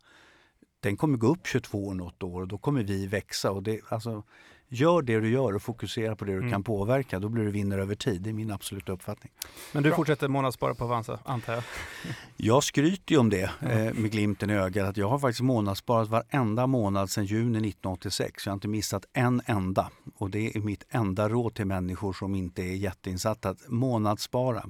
Den 0.80 0.98
kommer 0.98 1.18
gå 1.18 1.28
upp 1.28 1.48
22 1.48 1.88
år 1.88 1.94
något 1.94 2.24
år 2.24 2.42
och 2.42 2.48
då 2.48 2.58
kommer 2.58 2.84
vi 2.84 3.08
växa. 3.08 3.52
Och 3.52 3.64
det, 3.64 3.80
alltså, 3.90 4.24
gör 4.70 5.02
det 5.02 5.20
du 5.20 5.30
gör 5.30 5.56
och 5.56 5.62
fokusera 5.62 6.16
på 6.16 6.26
det 6.26 6.32
du 6.32 6.38
mm. 6.38 6.52
kan 6.52 6.64
påverka. 6.64 7.20
Då 7.20 7.30
blir 7.30 7.44
du 7.44 7.52
vinnare 7.52 7.82
över 7.82 7.96
tid. 7.96 8.22
Det 8.22 8.30
är 8.30 8.34
min 8.34 8.52
absoluta 8.52 8.92
uppfattning. 8.92 9.32
Men 9.72 9.84
du 9.84 9.90
Bra. 9.90 9.96
fortsätter 9.96 10.28
månadsspara 10.28 10.76
på 10.76 10.84
Avanza, 10.84 11.20
antar 11.26 11.54
jag? 11.54 11.64
Jag 12.38 12.64
skryter 12.64 13.12
ju 13.12 13.18
om 13.18 13.30
det 13.30 13.52
eh, 13.62 13.94
med 13.94 14.12
glimten 14.12 14.50
i 14.50 14.54
ögat. 14.54 14.90
Att 14.90 14.98
jag 14.98 15.10
har 15.10 15.20
faktiskt 15.20 15.42
månadssparat 15.42 16.10
varenda 16.10 16.68
månad 16.68 17.10
sedan 17.10 17.26
juni 17.26 17.58
1986. 17.58 18.46
Jag 18.46 18.52
har 18.52 18.56
inte 18.56 18.68
missat 18.68 19.06
en 19.14 19.42
enda. 19.46 19.92
Och 20.18 20.30
det 20.30 20.56
är 20.56 20.60
mitt 20.60 20.86
enda 20.90 21.30
råd 21.30 21.54
till 21.54 21.66
människor 21.66 22.14
som 22.14 22.36
inte 22.36 22.62
är 22.62 22.76
jätteinsatta. 22.76 23.50
Att 23.50 23.70
månadsspara. 23.70 24.64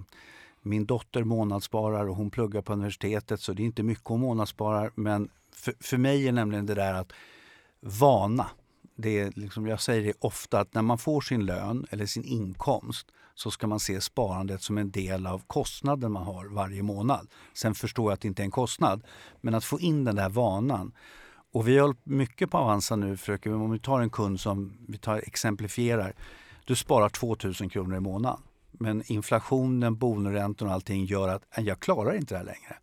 Min 0.61 0.85
dotter 0.85 1.23
månadssparar 1.23 2.09
och 2.09 2.15
hon 2.15 2.29
pluggar 2.29 2.61
på 2.61 2.73
universitetet 2.73 3.41
så 3.41 3.53
det 3.53 3.63
är 3.63 3.65
inte 3.65 3.83
mycket 3.83 4.07
hon 4.07 4.19
månadssparar. 4.19 4.91
Men 4.95 5.29
för, 5.55 5.73
för 5.79 5.97
mig 5.97 6.27
är 6.27 6.31
nämligen 6.31 6.65
det 6.65 6.75
där 6.75 6.93
att 6.93 7.13
vana 7.79 8.45
det 8.97 9.19
är 9.19 9.31
liksom, 9.35 9.67
jag 9.67 9.81
säger 9.81 10.03
det 10.03 10.13
ofta 10.19 10.59
att 10.59 10.73
när 10.73 10.81
man 10.81 10.97
får 10.97 11.21
sin 11.21 11.45
lön 11.45 11.85
eller 11.89 12.05
sin 12.05 12.23
inkomst 12.23 13.07
så 13.35 13.51
ska 13.51 13.67
man 13.67 13.79
se 13.79 14.01
sparandet 14.01 14.61
som 14.61 14.77
en 14.77 14.91
del 14.91 15.27
av 15.27 15.41
kostnaden 15.47 16.11
man 16.11 16.23
har 16.23 16.45
varje 16.45 16.83
månad. 16.83 17.27
Sen 17.53 17.75
förstår 17.75 18.05
jag 18.05 18.13
att 18.13 18.21
det 18.21 18.27
inte 18.27 18.41
är 18.41 18.45
en 18.45 18.51
kostnad, 18.51 19.03
men 19.41 19.55
att 19.55 19.65
få 19.65 19.79
in 19.79 20.03
den 20.03 20.15
där 20.15 20.29
vanan. 20.29 20.91
Och 21.53 21.67
vi 21.67 21.77
har 21.77 21.81
hållit 21.81 22.05
mycket 22.05 22.51
på 22.51 22.57
Avanza 22.57 22.95
nu, 22.95 23.17
försöker, 23.17 23.53
om 23.53 23.71
vi 23.71 23.79
tar 23.79 23.99
en 23.99 24.09
kund 24.09 24.39
som 24.39 24.77
vi 24.87 24.97
tar 24.97 25.17
exemplifierar. 25.17 26.13
Du 26.65 26.75
sparar 26.75 27.09
2000 27.09 27.69
kronor 27.69 27.97
i 27.97 27.99
månaden. 27.99 28.41
Men 28.71 29.03
inflationen, 29.11 29.97
bonusräntor 29.97 30.65
och 30.65 30.73
allting 30.73 31.05
gör 31.05 31.27
att 31.27 31.43
jag 31.57 31.79
klarar 31.79 32.15
inte 32.15 32.33
det 32.33 32.37
här 32.37 32.45
längre. 32.45 32.77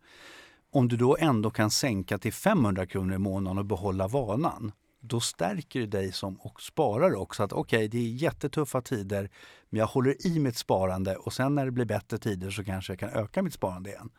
Om 0.71 0.87
du 0.87 0.97
då 0.97 1.17
ändå 1.19 1.51
kan 1.51 1.71
sänka 1.71 2.17
till 2.17 2.33
500 2.33 2.85
kronor 2.85 3.15
i 3.15 3.17
månaden 3.17 3.57
och 3.57 3.65
behålla 3.65 4.07
vanan, 4.07 4.71
då 5.07 5.19
stärker 5.19 5.79
det 5.79 5.87
dig 5.87 6.11
som 6.11 6.35
och 6.35 6.61
sparare 6.61 7.15
också. 7.15 7.43
Att 7.43 7.53
okej, 7.53 7.77
okay, 7.77 7.87
det 7.87 7.97
är 7.97 8.09
jättetuffa 8.09 8.81
tider, 8.81 9.29
men 9.69 9.79
jag 9.79 9.87
håller 9.87 10.27
i 10.27 10.39
mitt 10.39 10.57
sparande 10.57 11.15
och 11.15 11.33
sen 11.33 11.55
när 11.55 11.65
det 11.65 11.71
blir 11.71 11.85
bättre 11.85 12.17
tider 12.17 12.49
så 12.49 12.63
kanske 12.63 12.93
jag 12.93 12.99
kan 12.99 13.09
öka 13.09 13.41
mitt 13.41 13.53
sparande 13.53 13.89
igen. 13.89 14.09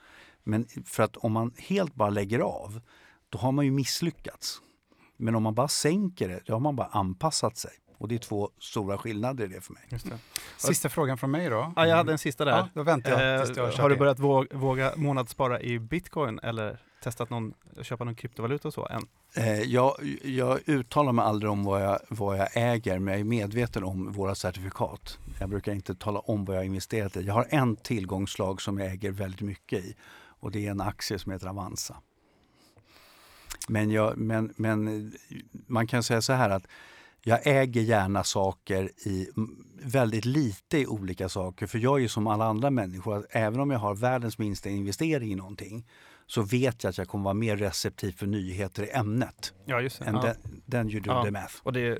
Men 0.45 0.67
för 0.85 1.03
att 1.03 1.17
om 1.17 1.33
man 1.33 1.53
helt 1.59 1.95
bara 1.95 2.11
lägger 2.11 2.39
av, 2.41 2.81
då 3.29 3.39
har 3.39 3.53
man 3.53 3.65
ju 3.65 3.71
misslyckats. 3.71 4.61
Men 5.17 5.35
om 5.35 5.43
man 5.43 5.55
bara 5.55 5.69
sänker 5.69 6.29
det, 6.29 6.41
då 6.45 6.53
har 6.53 6.61
man 6.61 6.77
bara 6.77 6.87
anpassat 6.87 7.57
sig. 7.57 7.73
Och 7.99 8.09
det 8.09 8.15
är 8.15 8.19
två 8.19 8.51
stora 8.59 8.99
skillnader 8.99 9.45
i 9.45 9.49
det 9.49 9.61
för 9.61 9.73
mig. 9.73 9.83
Det. 9.91 10.19
Sista 10.57 10.89
frågan 10.89 11.19
från 11.19 11.31
mig 11.31 11.51
då. 11.51 11.73
Ja, 11.77 11.87
jag 11.87 11.97
hade 11.97 12.13
en 12.13 12.19
sista 12.19 12.45
där. 12.45 12.53
Ja, 12.53 12.69
då 12.75 12.83
väntar 12.83 13.23
jag 13.23 13.45
tills 13.45 13.57
jag 13.57 13.73
Har 13.73 13.91
du 13.91 13.97
börjat 13.97 14.19
våga, 14.19 14.57
våga 14.59 14.93
månadsspara 14.97 15.61
i 15.61 15.79
bitcoin 15.79 16.41
eller 16.43 16.81
testat 17.03 17.31
någon, 17.31 17.55
köpa 17.83 18.05
någon 18.05 18.15
kryptovaluta 18.15 18.69
och 18.69 18.75
så 18.75 18.87
än? 18.87 19.07
Eh, 19.35 19.63
jag, 19.63 19.95
jag 20.25 20.69
uttalar 20.69 21.13
mig 21.13 21.25
aldrig 21.25 21.53
om 21.53 21.65
vad 21.65 21.83
jag, 21.83 21.99
vad 22.09 22.39
jag 22.39 22.49
äger, 22.55 22.99
men 22.99 23.13
jag 23.13 23.21
är 23.21 23.25
medveten 23.25 23.85
om 23.85 24.13
våra 24.13 24.35
certifikat. 24.35 25.19
Jag 25.41 25.49
brukar 25.49 25.73
inte 25.73 25.95
tala 25.95 26.19
om 26.19 26.45
vad 26.45 26.57
jag 26.57 26.61
har 26.61 26.67
investerat 26.67 27.17
i. 27.17 27.23
Jag 27.23 27.35
har 27.35 27.47
en 27.51 27.77
tillgångslag 27.77 28.63
som 28.63 28.79
jag 28.79 28.93
äger 28.93 29.11
väldigt 29.11 29.41
mycket 29.41 29.85
i 29.85 29.97
och 30.41 30.51
det 30.51 30.67
är 30.67 30.71
en 30.71 30.81
aktie 30.81 31.19
som 31.19 31.33
heter 31.33 31.47
Avanza. 31.47 31.97
Men, 33.69 33.91
jag, 33.91 34.19
men, 34.19 34.55
men 34.57 35.13
man 35.51 35.87
kan 35.87 36.03
säga 36.03 36.23
så 36.23 36.33
här 36.33 36.51
att 36.51 36.67
jag 37.23 37.41
äger 37.45 37.81
gärna 37.81 38.25
saker 38.25 38.91
i 39.09 39.29
väldigt 39.83 40.25
lite 40.25 40.79
i 40.79 40.87
olika 40.87 41.29
saker. 41.29 41.67
För 41.67 41.79
jag 41.79 42.03
är 42.03 42.09
som 42.09 42.27
alla 42.27 42.45
andra 42.45 42.71
människor, 42.71 43.17
att 43.17 43.27
även 43.31 43.61
om 43.61 43.71
jag 43.71 43.79
har 43.79 43.95
världens 43.95 44.39
minsta 44.39 44.69
investering 44.69 45.33
i 45.33 45.35
någonting 45.35 45.87
så 46.27 46.43
vet 46.43 46.85
jag 46.85 46.91
att 46.91 46.99
jag 46.99 47.09
kommer 47.09 47.25
vara 47.25 47.35
mer 47.35 47.57
receptiv 47.57 48.13
för 48.13 48.27
nyheter 48.27 48.83
i 48.83 48.91
ämnet. 48.91 49.55
Ja, 49.65 49.81
just 49.81 49.99
det. 49.99 50.05
Än 50.05 50.15
ja. 50.15 50.35
den, 50.67 50.91
you 50.91 51.01
do 51.01 51.11
ja. 51.11 51.25
the 51.25 51.31
math. 51.31 51.55
Och 51.63 51.73
det 51.73 51.81
är, 51.81 51.99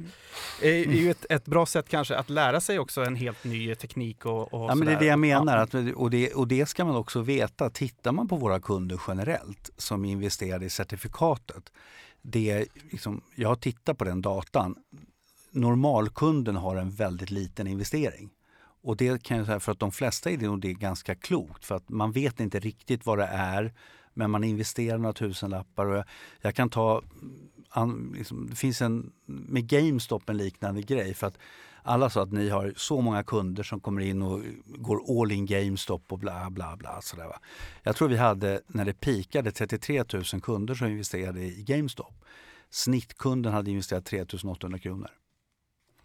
är 0.63 0.93
ju 0.93 1.11
ett, 1.11 1.27
ett, 1.31 1.45
bra 1.45 1.67
sätt 1.67 1.89
kanske 1.89 2.17
att 2.17 2.31
lära 2.31 2.61
sig 2.61 2.79
också 2.79 3.05
en 3.05 3.17
helt 3.17 3.45
ny 3.45 3.75
teknik 3.75 4.27
och, 4.27 4.55
och 4.55 4.71
Ja, 4.71 4.75
men 4.75 4.87
det 4.87 4.93
är 4.93 4.99
det 4.99 5.07
jag 5.07 5.19
menar. 5.19 5.57
Att, 5.57 5.75
och, 5.95 6.11
det, 6.11 6.35
och 6.35 6.49
det 6.49 6.67
ska 6.67 6.85
man 6.85 6.97
också 6.97 7.21
veta. 7.21 7.71
Tittar 7.71 8.13
man 8.13 8.29
på 8.29 8.37
våra 8.37 8.61
kunder 8.61 9.01
generellt 9.09 9.71
som 9.77 10.05
investerar 10.05 10.63
i 10.63 10.71
certifikatet. 10.71 11.73
Det 12.23 12.67
liksom, 12.91 13.23
jag 13.35 13.49
har 13.49 13.57
tittat 13.57 13.99
på 13.99 14.05
den 14.05 14.23
datan 14.23 14.75
normalkunden 15.57 16.57
har 16.57 16.77
en 16.77 16.91
väldigt 16.91 17.31
liten 17.31 17.67
investering. 17.67 18.31
Och 18.83 18.97
det 18.97 19.23
kan 19.23 19.37
jag 19.37 19.47
säga 19.47 19.61
för 19.61 19.73
att 19.73 19.79
de 19.79 19.93
flesta 19.93 20.31
är 20.31 20.37
det 20.37 20.47
nog 20.47 20.61
det 20.61 20.75
ganska 20.75 21.15
klokt 21.15 21.65
för 21.65 21.75
att 21.75 21.89
man 21.89 22.13
vet 22.13 22.41
inte 22.41 22.59
riktigt 22.59 23.07
vad 23.07 23.19
det 23.19 23.29
är 23.33 23.75
men 24.17 24.31
man 24.31 24.45
investerar 24.45 24.99
några 24.99 25.13
tusenlappar. 25.13 25.87
Och 25.87 25.97
jag, 25.97 26.05
jag 26.41 26.55
kan 26.55 26.71
ta, 26.71 27.03
an, 27.69 28.15
liksom, 28.17 28.47
det 28.51 28.57
finns 28.57 28.83
en, 28.83 29.13
med 29.27 29.69
GameStop 29.69 30.29
en 30.29 30.37
liknande 30.37 30.83
grej 30.83 31.15
för 31.15 31.27
att 31.27 31.39
alla 31.83 32.11
sa 32.11 32.23
att 32.23 32.33
ni 32.33 32.49
har 32.49 32.73
så 32.77 33.01
många 33.01 33.23
kunder 33.23 33.63
som 33.63 33.81
kommer 33.81 34.01
in 34.01 34.23
och 34.23 34.43
går 34.67 35.23
all 35.23 35.33
in 35.33 35.47
GameStop 35.47 36.13
och 36.13 36.19
bla 36.19 36.51
bla 36.51 36.77
bla. 36.77 37.01
Sådär, 37.03 37.25
va? 37.25 37.39
Jag 37.83 37.97
tror 37.97 38.09
vi 38.09 38.17
hade, 38.17 38.61
när 38.67 38.85
det 38.85 39.01
pikade, 39.01 39.53
33 39.53 40.05
000 40.13 40.25
kunder 40.43 40.75
som 40.75 40.87
investerade 40.87 41.41
i 41.41 41.63
GameStop. 41.63 42.15
Snittkunden 42.71 43.53
hade 43.53 43.71
investerat 43.71 44.05
3 44.05 44.23
800 44.23 44.79
kronor. 44.79 45.11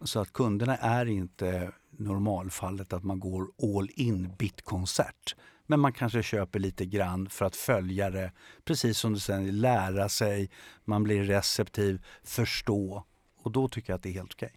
Så 0.00 0.20
att 0.20 0.32
kunderna 0.32 0.76
är 0.76 1.06
inte 1.06 1.72
normalfallet 1.90 2.92
att 2.92 3.04
man 3.04 3.20
går 3.20 3.46
all 3.62 3.88
in 3.94 4.34
bitkonsert. 4.38 5.36
Men 5.72 5.80
man 5.80 5.92
kanske 5.92 6.22
köper 6.22 6.58
lite 6.58 6.86
grann 6.86 7.28
för 7.28 7.44
att 7.44 7.56
följa 7.56 8.10
det, 8.10 8.32
precis 8.64 8.98
som 8.98 9.12
du 9.12 9.20
säger, 9.20 9.52
lära 9.52 10.08
sig, 10.08 10.50
man 10.84 11.02
blir 11.02 11.24
receptiv, 11.24 12.04
förstå. 12.24 13.04
Och 13.42 13.52
då 13.52 13.68
tycker 13.68 13.92
jag 13.92 13.96
att 13.96 14.02
det 14.02 14.08
är 14.08 14.12
helt 14.12 14.32
okej. 14.32 14.52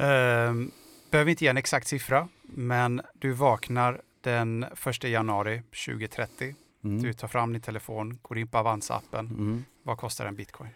Uh, 0.00 0.68
behöver 1.10 1.30
inte 1.30 1.44
ge 1.44 1.50
en 1.50 1.56
exakt 1.56 1.86
siffra, 1.86 2.28
men 2.42 3.02
du 3.14 3.32
vaknar 3.32 4.00
den 4.20 4.62
1 4.86 5.04
januari 5.04 5.62
2030. 5.86 6.54
Mm. 6.84 7.02
Du 7.02 7.12
tar 7.12 7.28
fram 7.28 7.52
din 7.52 7.62
telefon, 7.62 8.18
går 8.22 8.38
in 8.38 8.48
på 8.48 8.58
Avanza-appen. 8.58 9.26
Mm. 9.26 9.64
Vad 9.82 9.98
kostar 9.98 10.26
en 10.26 10.36
bitcoin? 10.36 10.70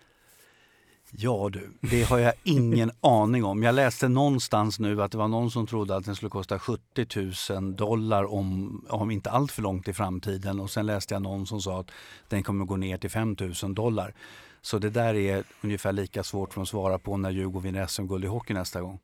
Ja 1.10 1.48
du, 1.52 1.70
det 1.80 2.02
har 2.02 2.18
jag 2.18 2.32
ingen 2.42 2.90
aning 3.00 3.44
om. 3.44 3.62
Jag 3.62 3.74
läste 3.74 4.08
någonstans 4.08 4.78
nu 4.78 5.02
att 5.02 5.12
det 5.12 5.18
var 5.18 5.28
någon 5.28 5.50
som 5.50 5.66
trodde 5.66 5.96
att 5.96 6.04
den 6.04 6.16
skulle 6.16 6.30
kosta 6.30 6.58
70 6.58 7.52
000 7.52 7.76
dollar 7.76 8.32
om, 8.32 8.80
om 8.88 9.10
inte 9.10 9.30
allt 9.30 9.52
för 9.52 9.62
långt 9.62 9.88
i 9.88 9.92
framtiden. 9.92 10.60
Och 10.60 10.70
sen 10.70 10.86
läste 10.86 11.14
jag 11.14 11.22
någon 11.22 11.46
som 11.46 11.60
sa 11.60 11.80
att 11.80 11.90
den 12.28 12.42
kommer 12.42 12.64
gå 12.64 12.76
ner 12.76 12.98
till 12.98 13.10
5 13.10 13.36
000 13.62 13.74
dollar. 13.74 14.14
Så 14.62 14.78
det 14.78 14.90
där 14.90 15.14
är 15.14 15.44
ungefär 15.60 15.92
lika 15.92 16.22
svårt 16.22 16.54
för 16.54 16.62
att 16.62 16.68
svara 16.68 16.98
på 16.98 17.16
när 17.16 17.30
Djurgården 17.30 17.62
vinner 17.62 17.86
SM-guld 17.86 18.24
i 18.24 18.28
hockey 18.28 18.54
nästa 18.54 18.80
gång. 18.80 18.98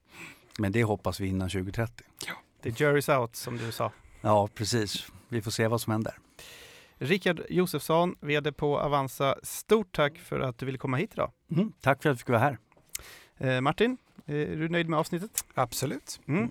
Men 0.59 0.73
det 0.73 0.85
hoppas 0.85 1.21
vi 1.21 1.27
innan 1.29 1.51
2030. 1.51 2.07
Ja, 2.27 2.35
det 2.63 2.69
är 2.69 2.73
jury's 2.73 3.21
out 3.21 3.37
som 3.37 3.57
du 3.59 3.73
sa. 3.73 3.93
Ja, 4.21 4.49
precis. 4.55 5.07
Vi 5.29 5.43
får 5.43 5.51
se 5.51 5.69
vad 5.69 5.81
som 5.81 5.93
händer. 5.93 6.15
Rickard 6.99 7.41
Josefsson, 7.49 8.15
VD 8.21 8.53
på 8.53 8.81
Avanza. 8.81 9.39
Stort 9.43 9.97
tack 9.97 10.19
för 10.19 10.41
att 10.41 10.59
du 10.59 10.67
ville 10.67 10.79
komma 10.79 10.97
hit 10.97 11.11
idag. 11.13 11.33
Mm, 11.51 11.73
tack 11.81 12.03
för 12.03 12.11
att 12.11 12.13
jag 12.13 12.19
fick 12.19 12.29
vara 12.29 12.39
här. 12.39 12.59
Eh, 13.39 13.61
Martin, 13.61 13.97
är 14.27 14.57
du 14.57 14.69
nöjd 14.69 14.89
med 14.89 14.99
avsnittet? 14.99 15.45
Absolut. 15.55 16.21
Mm. 16.27 16.51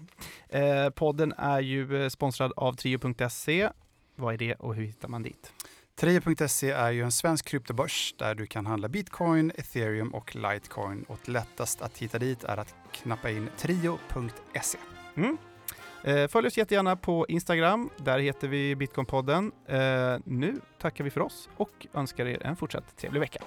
Eh, 0.50 0.90
podden 0.90 1.34
är 1.38 1.60
ju 1.60 2.04
eh, 2.04 2.10
sponsrad 2.10 2.54
av 2.56 2.74
Trio.se. 2.74 3.70
Vad 4.16 4.34
är 4.34 4.38
det 4.38 4.56
och 4.56 4.76
hur 4.76 4.84
hittar 4.84 5.08
man 5.08 5.24
dit? 5.24 5.54
Trio.se 5.96 6.72
är 6.72 6.92
ju 6.92 7.04
en 7.04 7.12
svensk 7.12 7.46
kryptobörs 7.46 8.16
där 8.18 8.36
du 8.36 8.46
kan 8.46 8.66
handla 8.66 8.88
bitcoin, 8.88 9.52
ethereum 9.56 10.14
och 10.14 10.36
litecoin. 10.36 11.04
Och 11.08 11.30
lättast 11.30 11.82
att 11.82 11.98
hitta 11.98 12.20
dit 12.20 12.44
är 12.44 12.58
att 12.58 12.76
knappa 12.92 13.30
in 13.30 13.50
trio.se. 13.58 14.78
Mm. 15.16 15.38
Eh, 16.04 16.28
följ 16.28 16.48
oss 16.48 16.58
jättegärna 16.58 16.96
på 16.96 17.26
Instagram. 17.30 17.90
Där 17.98 18.20
heter 18.20 18.48
vi 18.48 18.76
Bitcoinpodden. 18.76 19.52
Eh, 19.68 19.80
nu 20.26 20.56
tackar 20.80 21.04
vi 21.04 21.10
för 21.10 21.22
oss 21.22 21.50
och 21.58 21.88
önskar 21.94 22.26
er 22.26 22.46
en 22.46 22.56
fortsatt 22.56 22.98
trevlig 22.98 23.20
vecka. 23.20 23.42